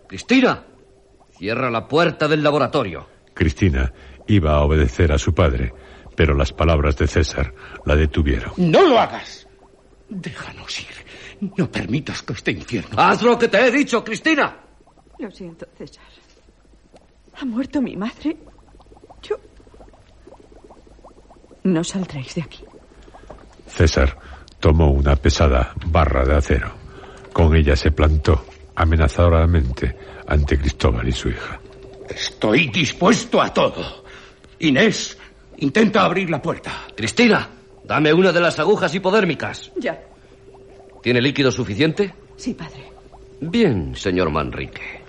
Cristina, 0.07 0.63
cierra 1.37 1.71
la 1.71 1.87
puerta 1.87 2.27
del 2.27 2.43
laboratorio. 2.43 3.09
Cristina 3.33 3.91
iba 4.27 4.53
a 4.53 4.61
obedecer 4.61 5.11
a 5.11 5.17
su 5.17 5.33
padre, 5.33 5.73
pero 6.15 6.35
las 6.35 6.53
palabras 6.53 6.97
de 6.97 7.07
César 7.07 7.53
la 7.85 7.95
detuvieron. 7.95 8.53
No 8.57 8.87
lo 8.87 8.99
hagas. 8.99 9.47
Déjanos 10.07 10.79
ir. 10.79 11.04
No 11.57 11.71
permitas 11.71 12.21
que 12.21 12.33
este 12.33 12.51
infierno. 12.51 12.99
Haz 12.99 13.21
lo 13.21 13.37
que 13.37 13.47
te 13.47 13.67
he 13.67 13.71
dicho, 13.71 14.03
Cristina. 14.03 14.57
Lo 15.19 15.31
siento, 15.31 15.67
César. 15.77 16.03
Ha 17.37 17.45
muerto 17.45 17.81
mi 17.81 17.95
madre. 17.95 18.37
Yo. 19.21 19.37
No 21.63 21.83
saldréis 21.83 22.35
de 22.35 22.41
aquí. 22.41 22.63
César 23.67 24.17
tomó 24.59 24.91
una 24.91 25.15
pesada 25.15 25.73
barra 25.87 26.23
de 26.23 26.35
acero. 26.35 26.71
Con 27.33 27.55
ella 27.55 27.75
se 27.75 27.91
plantó 27.91 28.45
amenazadoramente 28.75 29.97
ante 30.27 30.57
Cristóbal 30.57 31.07
y 31.07 31.11
su 31.11 31.29
hija. 31.29 31.59
Estoy 32.09 32.67
dispuesto 32.69 33.41
a 33.41 33.53
todo. 33.53 34.05
Inés, 34.59 35.17
intenta 35.57 36.03
abrir 36.03 36.29
la 36.29 36.41
puerta. 36.41 36.71
Cristina, 36.95 37.49
dame 37.83 38.13
una 38.13 38.31
de 38.31 38.39
las 38.39 38.59
agujas 38.59 38.93
hipodérmicas. 38.93 39.71
Ya. 39.77 39.99
¿Tiene 41.05 41.21
líquido 41.21 41.51
suficiente? 41.51 42.15
Sí, 42.35 42.55
padre. 42.55 42.81
Bien, 43.39 43.95
señor 43.95 44.31
Manrique. 44.31 45.01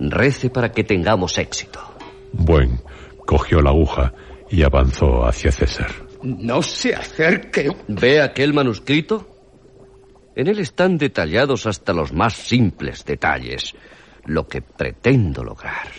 Rece 0.00 0.50
para 0.50 0.72
que 0.72 0.82
tengamos 0.82 1.38
éxito. 1.38 1.78
Buen 2.32 2.80
cogió 3.24 3.60
la 3.60 3.70
aguja 3.70 4.12
y 4.50 4.64
avanzó 4.64 5.24
hacia 5.24 5.52
César. 5.52 5.92
No 6.24 6.62
se 6.62 6.96
acerque. 6.96 7.70
¿Ve 7.86 8.20
aquel 8.20 8.52
manuscrito? 8.52 9.28
En 10.34 10.48
él 10.48 10.58
están 10.58 10.98
detallados 10.98 11.68
hasta 11.68 11.92
los 11.92 12.12
más 12.12 12.34
simples 12.34 13.04
detalles 13.04 13.76
lo 14.24 14.48
que 14.48 14.62
pretendo 14.62 15.44
lograr. 15.44 15.92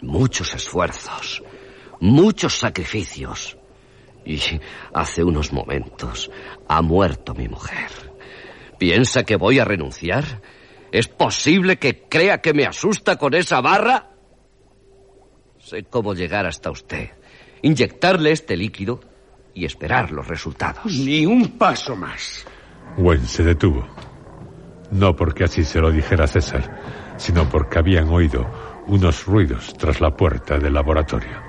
Muchos 0.00 0.54
esfuerzos, 0.54 1.42
muchos 2.00 2.58
sacrificios. 2.58 3.58
Y 4.24 4.40
hace 4.94 5.22
unos 5.22 5.52
momentos 5.52 6.30
ha 6.66 6.80
muerto 6.80 7.34
mi 7.34 7.46
mujer. 7.46 8.11
¿Piensa 8.82 9.22
que 9.22 9.36
voy 9.36 9.60
a 9.60 9.64
renunciar? 9.64 10.42
¿Es 10.90 11.06
posible 11.06 11.78
que 11.78 12.08
crea 12.08 12.40
que 12.40 12.52
me 12.52 12.66
asusta 12.66 13.14
con 13.14 13.32
esa 13.32 13.60
barra? 13.60 14.10
Sé 15.60 15.84
cómo 15.84 16.14
llegar 16.14 16.46
hasta 16.46 16.72
usted, 16.72 17.10
inyectarle 17.62 18.32
este 18.32 18.56
líquido 18.56 18.98
y 19.54 19.66
esperar 19.66 20.10
los 20.10 20.26
resultados. 20.26 20.86
Ni 20.86 21.24
un 21.24 21.56
paso 21.56 21.94
más. 21.94 22.44
Gwen 22.96 23.24
se 23.24 23.44
detuvo. 23.44 23.86
No 24.90 25.14
porque 25.14 25.44
así 25.44 25.62
se 25.62 25.78
lo 25.78 25.92
dijera 25.92 26.26
César, 26.26 27.14
sino 27.18 27.48
porque 27.48 27.78
habían 27.78 28.08
oído 28.08 28.50
unos 28.88 29.26
ruidos 29.26 29.74
tras 29.78 30.00
la 30.00 30.16
puerta 30.16 30.58
del 30.58 30.74
laboratorio. 30.74 31.40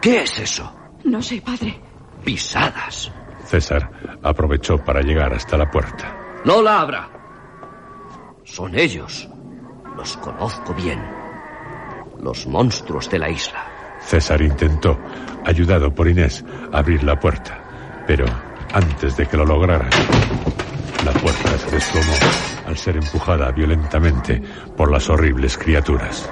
¿Qué 0.00 0.22
es 0.22 0.38
eso? 0.38 0.72
No 1.02 1.20
sé, 1.20 1.42
padre. 1.42 1.80
Pisadas. 2.24 3.10
César 3.46 3.90
aprovechó 4.22 4.78
para 4.78 5.00
llegar 5.00 5.34
hasta 5.34 5.56
la 5.56 5.68
puerta. 5.68 6.27
No 6.44 6.62
la 6.62 6.80
abra. 6.80 7.08
Son 8.44 8.78
ellos. 8.78 9.28
Los 9.96 10.16
conozco 10.18 10.72
bien. 10.74 11.02
Los 12.22 12.46
monstruos 12.46 13.10
de 13.10 13.18
la 13.18 13.28
isla. 13.28 13.66
César 14.00 14.40
intentó, 14.42 14.98
ayudado 15.44 15.92
por 15.92 16.08
Inés, 16.08 16.44
abrir 16.72 17.02
la 17.02 17.18
puerta, 17.18 18.04
pero 18.06 18.24
antes 18.72 19.16
de 19.16 19.26
que 19.26 19.36
lo 19.36 19.44
lograra, 19.44 19.88
la 21.04 21.12
puerta 21.12 21.58
se 21.58 21.70
desplomó 21.70 22.14
al 22.66 22.76
ser 22.76 22.96
empujada 22.96 23.50
violentamente 23.50 24.40
por 24.76 24.90
las 24.90 25.08
horribles 25.10 25.58
criaturas. 25.58 26.30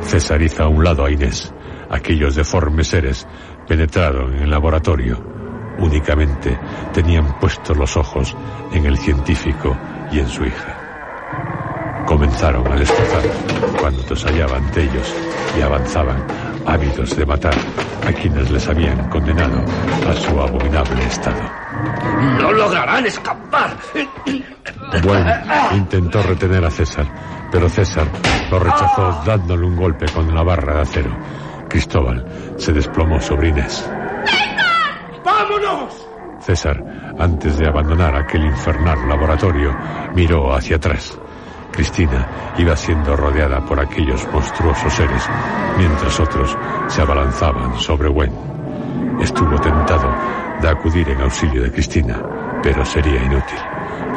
César 0.00 0.40
hizo 0.40 0.62
a 0.62 0.68
un 0.68 0.82
lado 0.82 1.04
a 1.04 1.10
Inés. 1.10 1.52
Aquellos 1.90 2.34
deformes 2.34 2.88
seres 2.88 3.26
penetraron 3.68 4.34
en 4.34 4.44
el 4.44 4.50
laboratorio. 4.50 5.22
Únicamente 5.78 6.58
tenían 6.92 7.38
puestos 7.38 7.76
los 7.76 7.96
ojos 7.96 8.34
en 8.72 8.86
el 8.86 8.96
científico 8.98 9.76
y 10.10 10.18
en 10.18 10.28
su 10.28 10.44
hija. 10.44 12.04
Comenzaron 12.06 12.66
a 12.66 12.76
destrozar 12.76 13.22
cuando 13.78 14.16
se 14.16 14.28
hallaban 14.28 14.64
ante 14.64 14.82
ellos 14.82 15.14
y 15.56 15.60
avanzaban, 15.60 16.24
ávidos 16.66 17.14
de 17.14 17.26
matar 17.26 17.54
a 18.06 18.12
quienes 18.12 18.50
les 18.50 18.66
habían 18.66 19.08
condenado 19.10 19.62
a 20.08 20.14
su 20.14 20.40
abominable 20.40 21.04
estado. 21.04 21.42
¡No 22.40 22.50
lograrán 22.52 23.06
escapar! 23.06 23.76
Bueno, 25.04 25.30
intentó 25.74 26.22
retener 26.22 26.64
a 26.64 26.70
César, 26.70 27.06
pero 27.52 27.68
César 27.68 28.06
lo 28.50 28.58
rechazó 28.58 29.22
dándole 29.26 29.66
un 29.66 29.76
golpe 29.76 30.06
con 30.12 30.34
la 30.34 30.42
barra 30.42 30.76
de 30.76 30.80
acero. 30.80 31.10
Cristóbal 31.68 32.24
se 32.56 32.72
desplomó 32.72 33.20
sobre 33.20 33.48
Inés. 33.48 33.88
¡Vámonos! 35.24 36.06
César, 36.40 36.82
antes 37.18 37.58
de 37.58 37.68
abandonar 37.68 38.16
aquel 38.16 38.44
infernal 38.46 39.08
laboratorio, 39.08 39.76
miró 40.14 40.54
hacia 40.54 40.76
atrás. 40.76 41.18
Cristina 41.72 42.26
iba 42.56 42.74
siendo 42.74 43.14
rodeada 43.14 43.60
por 43.66 43.78
aquellos 43.78 44.26
monstruosos 44.32 44.92
seres, 44.92 45.22
mientras 45.76 46.18
otros 46.18 46.56
se 46.88 47.02
abalanzaban 47.02 47.78
sobre 47.78 48.08
Gwen. 48.08 48.32
Estuvo 49.20 49.60
tentado 49.60 50.12
de 50.60 50.68
acudir 50.68 51.08
en 51.10 51.20
auxilio 51.20 51.62
de 51.62 51.72
Cristina, 51.72 52.18
pero 52.62 52.84
sería 52.84 53.22
inútil. 53.22 53.58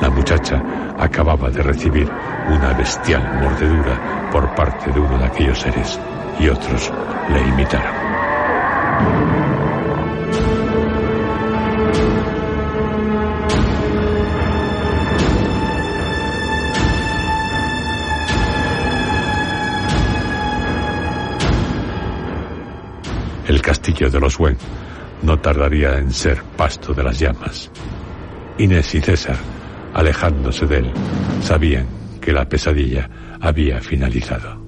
La 0.02 0.10
muchacha 0.10 0.62
acababa 0.98 1.50
de 1.50 1.62
recibir 1.62 2.10
una 2.48 2.74
bestial 2.74 3.22
mordedura 3.42 4.30
por 4.32 4.56
parte 4.56 4.92
de 4.92 5.00
uno 5.00 5.18
de 5.18 5.26
aquellos 5.26 5.60
seres 5.60 6.00
y 6.42 6.50
otros 6.50 6.92
le 7.32 7.40
imitaron. 7.48 7.94
El 23.48 23.62
castillo 23.62 24.10
de 24.10 24.20
los 24.20 24.40
Wen 24.40 24.58
no 25.22 25.38
tardaría 25.40 26.00
en 26.00 26.12
ser 26.12 26.42
pasto 26.58 26.94
de 26.94 27.04
las 27.04 27.20
llamas. 27.20 27.70
Inés 28.58 28.96
y 28.96 29.02
César, 29.02 29.38
alejándose 29.94 30.66
de 30.66 30.78
él, 30.78 30.92
sabían 31.44 31.86
que 32.20 32.32
la 32.32 32.48
pesadilla 32.48 33.10
había 33.40 33.80
finalizado. 33.82 34.61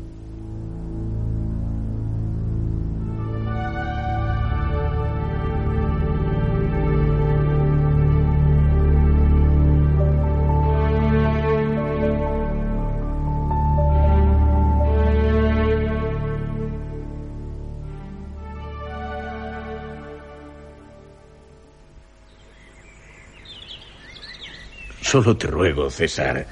Solo 25.14 25.38
te 25.38 25.46
ruego, 25.46 25.92
César, 25.92 26.48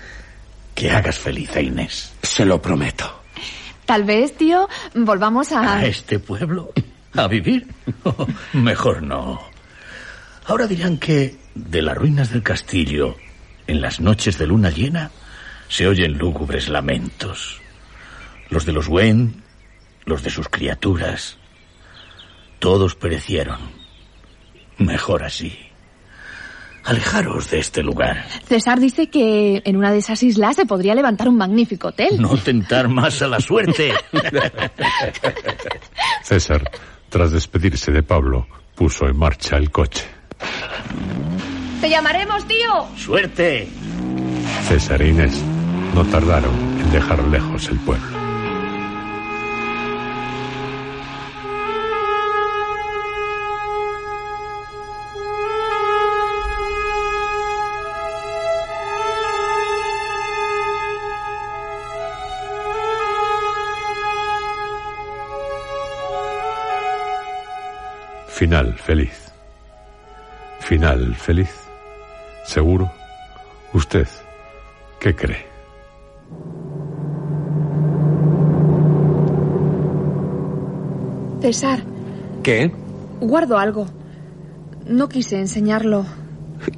que 0.76 0.92
hagas 0.92 1.18
feliz 1.18 1.50
a 1.56 1.62
Inés. 1.62 2.14
Se 2.22 2.46
lo 2.46 2.62
prometo. 2.62 3.24
Tal 3.88 4.04
vez, 4.04 4.38
tío, 4.38 4.70
volvamos 4.94 5.52
a... 5.52 5.78
¿A 5.78 5.86
este 5.88 6.20
pueblo? 6.20 6.72
¿A 7.16 7.28
vivir? 7.28 7.66
Oh, 8.04 8.28
mejor 8.54 9.02
no. 9.02 9.42
Ahora 10.46 10.68
dirán 10.68 11.00
que 11.00 11.40
de 11.56 11.82
las 11.82 11.98
ruinas 11.98 12.32
del 12.32 12.44
castillo, 12.44 13.18
en 13.66 13.82
las 13.82 14.00
noches 14.00 14.38
de 14.38 14.46
luna 14.46 14.70
llena, 14.70 15.10
se 15.68 15.88
oyen 15.88 16.20
lúgubres 16.20 16.70
lamentos. 16.70 17.60
Los 18.52 18.68
de 18.68 18.74
los 18.74 18.88
Wayne, 18.88 19.32
los 20.06 20.22
de 20.22 20.30
sus 20.30 20.50
criaturas, 20.50 21.40
todos 22.60 22.94
perecieron. 22.94 23.58
Mejor 24.78 25.24
así. 25.24 25.71
Alejaros 26.84 27.50
de 27.52 27.60
este 27.60 27.84
lugar. 27.84 28.26
César 28.48 28.80
dice 28.80 29.10
que 29.10 29.62
en 29.66 29.78
una 29.78 29.92
de 29.92 30.00
esas 30.00 30.22
islas 30.24 30.56
se 30.56 30.66
podría 30.66 30.96
levantar 30.96 31.30
un 31.30 31.38
magnífico 31.38 31.90
hotel. 31.90 32.20
No 32.20 32.36
tentar 32.38 32.88
más 32.88 33.22
a 33.22 33.28
la 33.28 33.40
suerte. 33.40 33.94
César, 36.24 36.72
tras 37.10 37.32
despedirse 37.32 37.92
de 37.92 38.04
Pablo, 38.04 38.48
puso 38.76 39.06
en 39.06 39.18
marcha 39.18 39.58
el 39.58 39.70
coche. 39.70 40.06
¡Te 41.82 41.90
llamaremos, 41.90 42.48
tío! 42.48 42.88
¡Suerte! 42.98 43.68
César 44.68 45.02
e 45.02 45.10
Inés 45.10 45.40
no 45.94 46.04
tardaron 46.06 46.54
en 46.80 46.92
dejar 46.92 47.24
lejos 47.28 47.70
el 47.70 47.80
pueblo. 47.80 48.21
Final 68.42 68.74
feliz. 68.74 69.32
Final 70.62 71.14
feliz. 71.14 71.52
¿Seguro? 72.44 72.92
¿Usted 73.72 74.08
qué 75.00 75.16
cree? 75.16 75.46
César, 81.42 81.84
¿Qué? 82.44 82.72
guardo 83.20 83.58
algo. 83.58 83.88
No 84.86 85.10
quise 85.10 85.40
enseñarlo. 85.40 86.06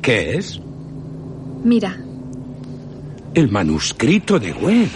¿Qué 0.02 0.38
es? 0.38 0.60
Mira, 1.64 1.98
El 3.34 3.50
manuscrito 3.50 4.38
de 4.40 4.52
Gwen. 4.52 4.90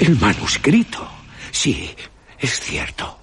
El 0.00 0.18
manuscrito. 0.20 1.06
Sí, 1.50 1.90
es 2.38 2.60
cierto. 2.60 3.18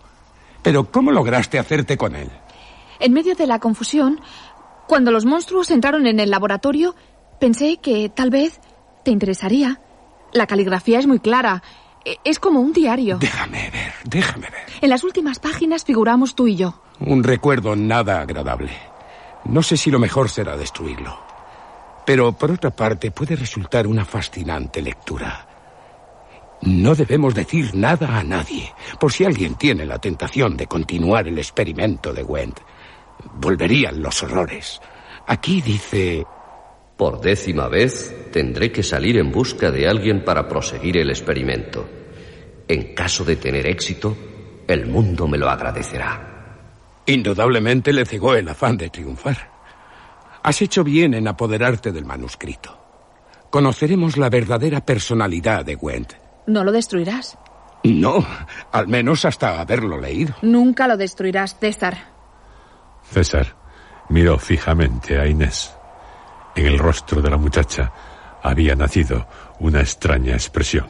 Pero 0.61 0.91
¿cómo 0.91 1.11
lograste 1.11 1.59
hacerte 1.59 1.97
con 1.97 2.15
él? 2.15 2.29
en 2.99 3.13
medio 3.13 3.33
de 3.33 3.47
la 3.47 3.57
confusión, 3.57 4.21
cuando 4.87 5.09
los 5.11 5.25
monstruos 5.25 5.71
entraron 5.71 6.05
en 6.05 6.19
el 6.19 6.29
laboratorio, 6.29 6.95
pensé 7.39 7.77
que 7.77 8.09
tal 8.09 8.29
vez 8.29 8.59
te 9.03 9.09
interesaría. 9.09 9.81
La 10.33 10.45
caligrafía 10.45 10.99
es 10.99 11.07
muy 11.07 11.19
clara. 11.19 11.63
E- 12.05 12.17
Es 12.23 12.37
como 12.37 12.59
un 12.59 12.73
diario. 12.73 13.17
Déjame 13.17 13.71
ver, 13.71 13.93
déjame 14.03 14.51
ver. 14.51 14.65
En 14.81 14.89
las 14.91 15.03
últimas 15.03 15.39
páginas 15.39 15.83
figuramos 15.83 16.35
tú 16.35 16.47
y 16.47 16.55
yo. 16.57 16.79
Un 16.99 17.23
recuerdo 17.23 17.75
nada 17.75 18.21
agradable. 18.21 18.71
No 19.45 19.63
sé 19.63 19.77
si 19.77 19.89
lo 19.89 19.97
mejor 19.97 20.29
será 20.29 20.55
destruirlo. 20.55 21.17
Pero 22.05 22.33
por 22.33 22.51
otra 22.51 22.69
parte 22.69 23.09
puede 23.09 23.35
resultar 23.35 23.87
una 23.87 24.05
fascinante 24.05 24.79
lectura. 24.83 25.47
No 26.61 26.93
debemos 26.93 27.33
decir 27.33 27.73
nada 27.73 28.19
a 28.19 28.23
nadie, 28.23 28.71
por 28.99 29.11
si 29.11 29.25
alguien 29.25 29.55
tiene 29.55 29.85
la 29.85 29.97
tentación 29.97 30.55
de 30.55 30.67
continuar 30.67 31.27
el 31.27 31.39
experimento 31.39 32.13
de 32.13 32.23
Wendt. 32.23 32.59
Volverían 33.35 34.01
los 34.01 34.21
horrores. 34.21 34.79
Aquí 35.27 35.61
dice... 35.61 36.25
Por 36.97 37.19
décima 37.19 37.67
vez 37.67 38.29
tendré 38.31 38.71
que 38.71 38.83
salir 38.83 39.17
en 39.17 39.31
busca 39.31 39.71
de 39.71 39.87
alguien 39.87 40.23
para 40.23 40.47
proseguir 40.47 40.97
el 40.97 41.09
experimento. 41.09 41.89
En 42.67 42.93
caso 42.93 43.23
de 43.25 43.37
tener 43.37 43.65
éxito, 43.65 44.15
el 44.67 44.85
mundo 44.85 45.27
me 45.27 45.39
lo 45.39 45.49
agradecerá. 45.49 46.59
Indudablemente 47.07 47.91
le 47.91 48.05
cegó 48.05 48.35
el 48.35 48.47
afán 48.47 48.77
de 48.77 48.91
triunfar. 48.91 49.49
Has 50.43 50.61
hecho 50.61 50.83
bien 50.83 51.15
en 51.15 51.27
apoderarte 51.27 51.91
del 51.91 52.05
manuscrito. 52.05 52.77
Conoceremos 53.49 54.17
la 54.17 54.29
verdadera 54.29 54.85
personalidad 54.85 55.65
de 55.65 55.75
Wendt. 55.75 56.20
No 56.47 56.63
lo 56.63 56.71
destruirás. 56.71 57.37
No, 57.83 58.25
al 58.71 58.87
menos 58.87 59.25
hasta 59.25 59.59
haberlo 59.59 59.99
leído. 59.99 60.35
Nunca 60.41 60.87
lo 60.87 60.97
destruirás, 60.97 61.57
César. 61.59 62.11
César 63.03 63.55
miró 64.09 64.37
fijamente 64.37 65.19
a 65.19 65.25
Inés. 65.25 65.75
En 66.55 66.67
el 66.67 66.77
rostro 66.77 67.21
de 67.21 67.29
la 67.29 67.37
muchacha 67.37 67.91
había 68.43 68.75
nacido 68.75 69.27
una 69.59 69.79
extraña 69.79 70.33
expresión. 70.33 70.87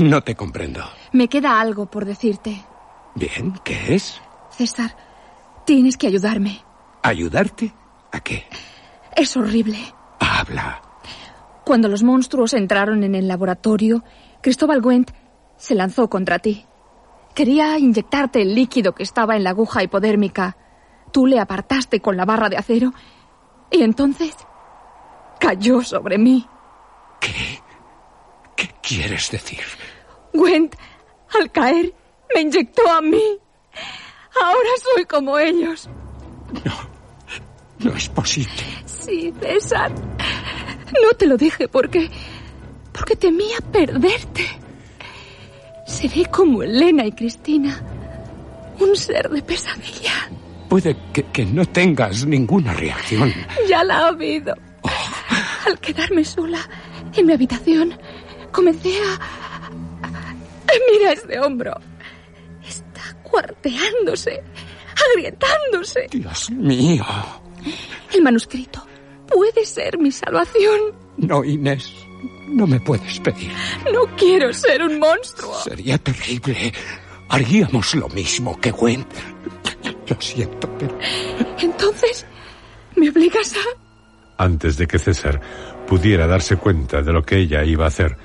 No 0.00 0.22
te 0.22 0.34
comprendo. 0.34 0.82
Me 1.12 1.28
queda 1.28 1.60
algo 1.60 1.86
por 1.86 2.04
decirte. 2.04 2.64
Bien, 3.14 3.52
¿qué 3.62 3.94
es? 3.94 4.20
César, 4.50 4.96
tienes 5.66 5.96
que 5.96 6.06
ayudarme. 6.06 6.62
¿Ayudarte? 7.02 7.74
¿A 8.10 8.20
qué? 8.20 8.46
Es 9.14 9.36
horrible. 9.36 9.78
Habla. 10.18 10.80
Cuando 11.64 11.88
los 11.88 12.02
monstruos 12.02 12.54
entraron 12.54 13.04
en 13.04 13.14
el 13.14 13.28
laboratorio, 13.28 14.02
Cristóbal 14.40 14.80
Gwent 14.80 15.12
se 15.56 15.74
lanzó 15.74 16.08
contra 16.08 16.38
ti. 16.38 16.66
Quería 17.34 17.78
inyectarte 17.78 18.42
el 18.42 18.54
líquido 18.54 18.94
que 18.94 19.04
estaba 19.04 19.36
en 19.36 19.44
la 19.44 19.50
aguja 19.50 19.82
hipodérmica. 19.82 20.56
Tú 21.12 21.26
le 21.26 21.38
apartaste 21.38 22.00
con 22.00 22.16
la 22.16 22.24
barra 22.24 22.48
de 22.48 22.56
acero 22.56 22.92
y 23.70 23.82
entonces 23.82 24.34
cayó 25.38 25.82
sobre 25.82 26.18
mí. 26.18 26.46
¿Qué 27.20 28.68
quieres 28.82 29.30
decir? 29.30 29.60
Gwent, 30.34 30.74
al 31.38 31.50
caer, 31.50 31.94
me 32.34 32.42
inyectó 32.42 32.90
a 32.90 33.00
mí. 33.00 33.38
Ahora 34.40 34.68
soy 34.94 35.04
como 35.04 35.38
ellos. 35.38 35.88
No 37.78 37.94
es 37.94 38.08
posible. 38.08 38.62
Sí, 38.86 39.32
César. 39.40 39.90
No 41.00 41.12
te 41.16 41.26
lo 41.26 41.36
dije 41.36 41.68
porque. 41.68 42.10
porque 42.92 43.16
temía 43.16 43.58
perderte. 43.72 44.46
Seré 45.86 46.26
como 46.26 46.62
Elena 46.62 47.04
y 47.06 47.12
Cristina. 47.12 47.80
Un 48.78 48.96
ser 48.96 49.28
de 49.28 49.42
pesadilla. 49.42 50.30
Puede 50.68 50.96
que, 51.12 51.24
que 51.24 51.44
no 51.44 51.64
tengas 51.66 52.26
ninguna 52.26 52.72
reacción. 52.72 53.32
Ya 53.68 53.84
la 53.84 53.98
ha 53.98 54.08
habido. 54.08 54.54
Al 55.66 55.78
quedarme 55.78 56.24
sola 56.24 56.58
en 57.14 57.26
mi 57.26 57.32
habitación, 57.32 57.98
comencé 58.50 58.96
a. 58.98 59.70
Mira 60.90 61.12
este 61.12 61.38
hombro. 61.38 61.78
Está 62.66 63.14
cuarteándose, 63.22 64.42
agrietándose. 65.14 66.06
Dios 66.10 66.50
mío. 66.50 67.04
El 68.12 68.22
manuscrito 68.22 68.84
puede 69.34 69.64
ser 69.64 69.98
mi 69.98 70.10
salvación. 70.10 70.80
No, 71.16 71.44
Inés. 71.44 71.92
No 72.48 72.66
me 72.66 72.80
puedes 72.80 73.18
pedir. 73.20 73.52
No 73.92 74.04
quiero 74.16 74.52
ser 74.52 74.82
un 74.82 74.98
monstruo. 74.98 75.54
Sería 75.62 75.98
terrible. 75.98 76.72
Haríamos 77.28 77.94
lo 77.94 78.08
mismo 78.10 78.60
que 78.60 78.70
Gwen. 78.70 79.06
Lo 80.08 80.20
siento, 80.20 80.68
pero... 80.78 80.98
Entonces, 81.60 82.26
¿me 82.96 83.08
obligas 83.08 83.54
a...? 83.54 84.44
Antes 84.44 84.76
de 84.76 84.86
que 84.86 84.98
César 84.98 85.40
pudiera 85.86 86.26
darse 86.26 86.56
cuenta 86.56 87.02
de 87.02 87.12
lo 87.12 87.24
que 87.24 87.38
ella 87.38 87.64
iba 87.64 87.84
a 87.84 87.88
hacer, 87.88 88.16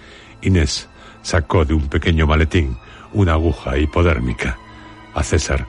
Inés 0.41 0.89
sacó 1.21 1.63
de 1.65 1.73
un 1.73 1.87
pequeño 1.87 2.27
maletín 2.27 2.77
una 3.13 3.33
aguja 3.33 3.77
hipodérmica. 3.77 4.57
A 5.13 5.23
César 5.23 5.67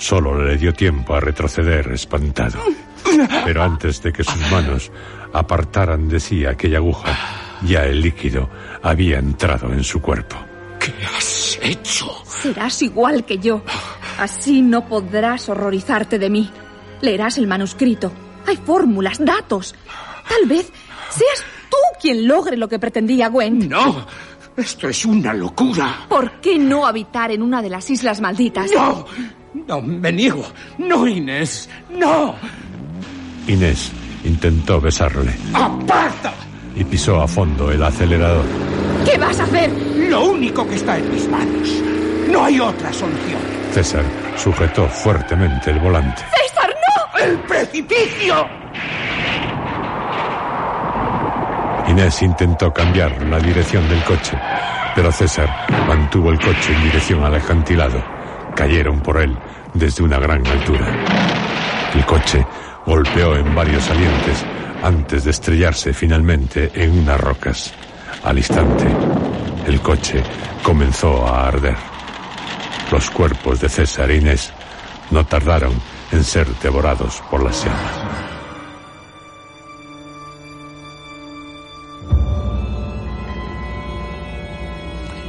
solo 0.00 0.42
le 0.42 0.56
dio 0.56 0.72
tiempo 0.72 1.14
a 1.14 1.20
retroceder 1.20 1.92
espantado. 1.92 2.58
Pero 3.44 3.62
antes 3.62 4.02
de 4.02 4.12
que 4.12 4.24
sus 4.24 4.50
manos 4.50 4.90
apartaran 5.32 6.08
de 6.08 6.18
sí 6.18 6.46
aquella 6.46 6.78
aguja, 6.78 7.16
ya 7.62 7.84
el 7.84 8.00
líquido 8.00 8.48
había 8.82 9.18
entrado 9.18 9.72
en 9.72 9.84
su 9.84 10.00
cuerpo. 10.00 10.36
¿Qué 10.78 10.92
has 11.14 11.58
hecho? 11.62 12.10
Serás 12.24 12.80
igual 12.80 13.24
que 13.26 13.38
yo. 13.38 13.62
Así 14.18 14.62
no 14.62 14.86
podrás 14.88 15.48
horrorizarte 15.50 16.18
de 16.18 16.30
mí. 16.30 16.50
Leerás 17.02 17.36
el 17.36 17.46
manuscrito. 17.46 18.10
Hay 18.46 18.56
fórmulas, 18.56 19.22
datos. 19.22 19.74
Tal 20.26 20.48
vez 20.48 20.72
seas 21.10 21.44
tú 21.68 21.76
quien 22.00 22.26
logre 22.26 22.56
lo 22.56 22.68
que 22.68 22.78
pretendía 22.78 23.28
Gwen. 23.28 23.68
No, 23.68 24.06
esto 24.56 24.88
es 24.88 25.04
una 25.04 25.34
locura. 25.34 26.06
¿Por 26.08 26.40
qué 26.40 26.58
no 26.58 26.86
habitar 26.86 27.30
en 27.30 27.42
una 27.42 27.60
de 27.60 27.68
las 27.68 27.90
islas 27.90 28.22
malditas? 28.22 28.70
No, 28.74 29.04
no, 29.66 29.80
me 29.80 30.12
niego. 30.12 30.44
No, 30.78 31.06
Inés, 31.06 31.68
no. 31.90 32.34
Inés 33.46 33.92
intentó 34.24 34.80
besarle. 34.80 35.32
¡Aparta! 35.54 36.32
Y 36.76 36.84
pisó 36.84 37.20
a 37.20 37.26
fondo 37.26 37.70
el 37.70 37.82
acelerador. 37.82 38.44
¿Qué 39.04 39.18
vas 39.18 39.38
a 39.40 39.44
hacer? 39.44 39.70
Lo 40.08 40.24
único 40.24 40.66
que 40.68 40.76
está 40.76 40.98
en 40.98 41.12
mis 41.12 41.28
manos. 41.28 41.68
No 42.30 42.44
hay 42.44 42.60
otra 42.60 42.92
solución. 42.92 43.40
César 43.72 44.04
sujetó 44.36 44.88
fuertemente 44.88 45.70
el 45.70 45.78
volante. 45.78 46.22
¡César, 46.22 46.70
no! 46.70 47.24
¡El 47.24 47.38
precipicio! 47.40 48.46
Inés 51.88 52.22
intentó 52.22 52.72
cambiar 52.72 53.20
la 53.22 53.40
dirección 53.40 53.88
del 53.88 54.02
coche, 54.04 54.38
pero 54.94 55.10
César 55.10 55.48
mantuvo 55.88 56.30
el 56.30 56.38
coche 56.38 56.72
en 56.72 56.84
dirección 56.84 57.24
al 57.24 57.34
acantilado. 57.34 58.19
Cayeron 58.60 59.00
por 59.00 59.18
él 59.18 59.34
desde 59.72 60.02
una 60.02 60.18
gran 60.18 60.46
altura. 60.46 60.86
El 61.94 62.04
coche 62.04 62.46
golpeó 62.84 63.34
en 63.34 63.54
varios 63.54 63.84
salientes 63.84 64.44
antes 64.82 65.24
de 65.24 65.30
estrellarse 65.30 65.94
finalmente 65.94 66.70
en 66.74 66.98
unas 66.98 67.18
rocas. 67.18 67.72
Al 68.22 68.36
instante, 68.36 68.84
el 69.66 69.80
coche 69.80 70.22
comenzó 70.62 71.26
a 71.26 71.48
arder. 71.48 71.74
Los 72.92 73.08
cuerpos 73.08 73.62
de 73.62 73.70
César 73.70 74.10
e 74.10 74.16
Inés 74.16 74.52
no 75.10 75.24
tardaron 75.24 75.72
en 76.12 76.22
ser 76.22 76.46
devorados 76.58 77.22
por 77.30 77.42
las 77.42 77.64
llamas. 77.64 77.94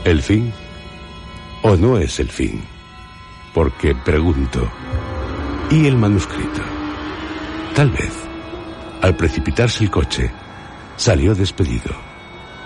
¿El 0.04 0.22
fin? 0.22 0.52
¿O 1.62 1.78
no 1.78 1.98
es 1.98 2.20
el 2.20 2.30
fin? 2.30 2.71
Porque 3.54 3.94
pregunto, 3.96 4.68
¿y 5.70 5.86
el 5.88 5.98
manuscrito? 5.98 6.62
Tal 7.76 7.90
vez, 7.90 8.14
al 9.02 9.16
precipitarse 9.16 9.84
el 9.84 9.92
coche, 9.92 10.32
salió 10.96 11.36
despedido. 11.36 11.92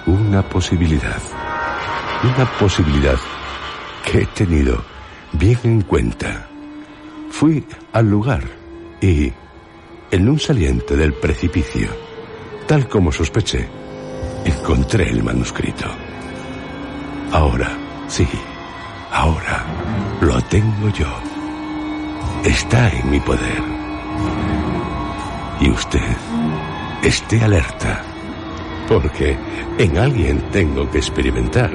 Una 0.06 0.44
posibilidad. 0.44 1.22
Una 2.24 2.46
posibilidad 2.60 3.18
que 4.06 4.22
he 4.22 4.26
tenido 4.28 4.84
bien 5.34 5.60
en 5.64 5.82
cuenta. 5.82 6.48
Fui 7.32 7.66
al 7.92 8.10
lugar 8.10 8.44
y, 9.02 9.32
en 10.12 10.30
un 10.30 10.40
saliente 10.40 10.96
del 10.96 11.14
precipicio, 11.14 11.90
tal 12.68 12.88
como 12.88 13.12
sospeché, 13.12 13.68
encontré 14.46 15.10
el 15.10 15.24
manuscrito. 15.24 15.86
Ahora, 17.32 17.76
sí, 18.08 18.28
ahora 19.16 19.66
lo 20.22 20.40
tengo 20.42 20.90
yo. 20.90 21.08
Está 22.44 22.90
en 22.90 23.10
mi 23.10 23.20
poder. 23.22 23.64
Y 25.62 25.70
usted, 25.70 26.18
esté 27.02 27.42
alerta, 27.42 28.04
porque 28.88 29.38
en 29.78 29.98
alguien 29.98 30.40
tengo 30.52 30.90
que 30.92 30.98
experimentar, 30.98 31.72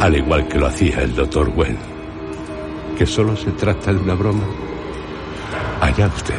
al 0.00 0.16
igual 0.16 0.48
que 0.48 0.58
lo 0.58 0.66
hacía 0.66 1.02
el 1.02 1.14
doctor 1.14 1.52
Wen. 1.54 1.78
Que 2.98 3.06
solo 3.06 3.36
se 3.36 3.52
trata 3.52 3.92
de 3.92 4.00
una 4.00 4.14
broma. 4.14 4.44
Allá 5.80 6.08
usted. 6.08 6.34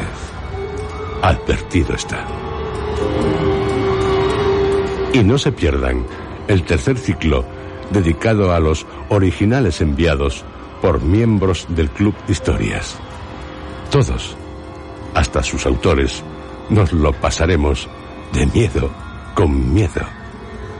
Advertido 1.22 1.94
está. 1.94 2.24
Y 5.12 5.24
no 5.24 5.38
se 5.38 5.52
pierdan 5.52 6.04
el 6.48 6.62
tercer 6.64 6.98
ciclo 6.98 7.44
dedicado 7.92 8.52
a 8.52 8.60
los 8.60 8.86
originales 9.08 9.80
enviados 9.80 10.44
por 10.80 11.00
miembros 11.00 11.66
del 11.68 11.90
Club 11.90 12.14
Historias. 12.28 12.96
Todos, 13.90 14.36
hasta 15.14 15.42
sus 15.42 15.66
autores, 15.66 16.22
nos 16.70 16.92
lo 16.92 17.12
pasaremos 17.12 17.88
de 18.32 18.46
miedo 18.46 18.90
con 19.34 19.72
miedo. 19.72 20.02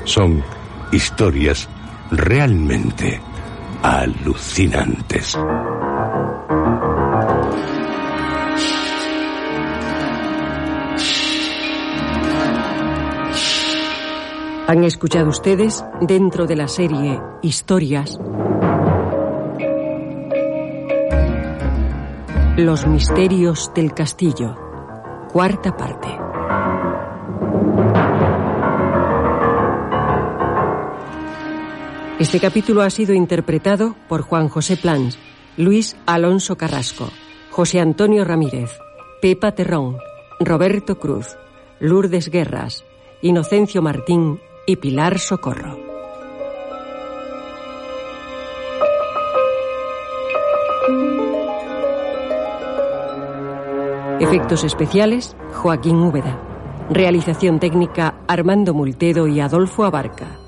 Son 0.05 0.43
historias 0.91 1.69
realmente 2.11 3.21
alucinantes. 3.83 5.37
Han 14.73 14.85
escuchado 14.85 15.29
ustedes, 15.29 15.85
dentro 16.01 16.47
de 16.47 16.57
la 16.57 16.67
serie 16.67 17.21
Historias, 17.43 18.19
Los 22.57 22.87
misterios 22.87 23.71
del 23.75 23.93
castillo, 23.93 24.57
cuarta 25.31 25.77
parte. 25.77 26.09
Este 32.19 32.41
capítulo 32.41 32.81
ha 32.81 32.89
sido 32.89 33.13
interpretado 33.13 33.95
por 34.09 34.23
Juan 34.23 34.49
José 34.49 34.79
Plans, 34.79 35.19
Luis 35.59 35.99
Alonso 36.07 36.57
Carrasco, 36.57 37.11
José 37.51 37.79
Antonio 37.79 38.25
Ramírez, 38.25 38.71
Pepa 39.21 39.53
Terrón, 39.53 39.99
Roberto 40.41 40.99
Cruz, 40.99 41.37
Lourdes 41.79 42.31
Guerras, 42.31 42.87
Inocencio 43.21 43.83
Martín 43.83 44.41
y 44.67 44.77
Pilar 44.77 45.19
Socorro. 45.19 45.79
Efectos 54.21 54.63
especiales, 54.65 55.37
Joaquín 55.53 55.97
Úbeda. 55.97 56.39
Realización 56.91 57.59
técnica, 57.59 58.23
Armando 58.29 58.73
Multedo 58.73 59.27
y 59.27 59.41
Adolfo 59.41 59.85
Abarca. 59.85 60.39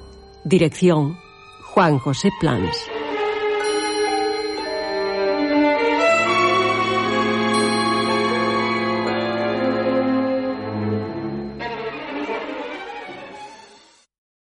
Dirección, 0.44 1.16
Juan 1.62 1.98
José 1.98 2.30
Plans. 2.40 2.93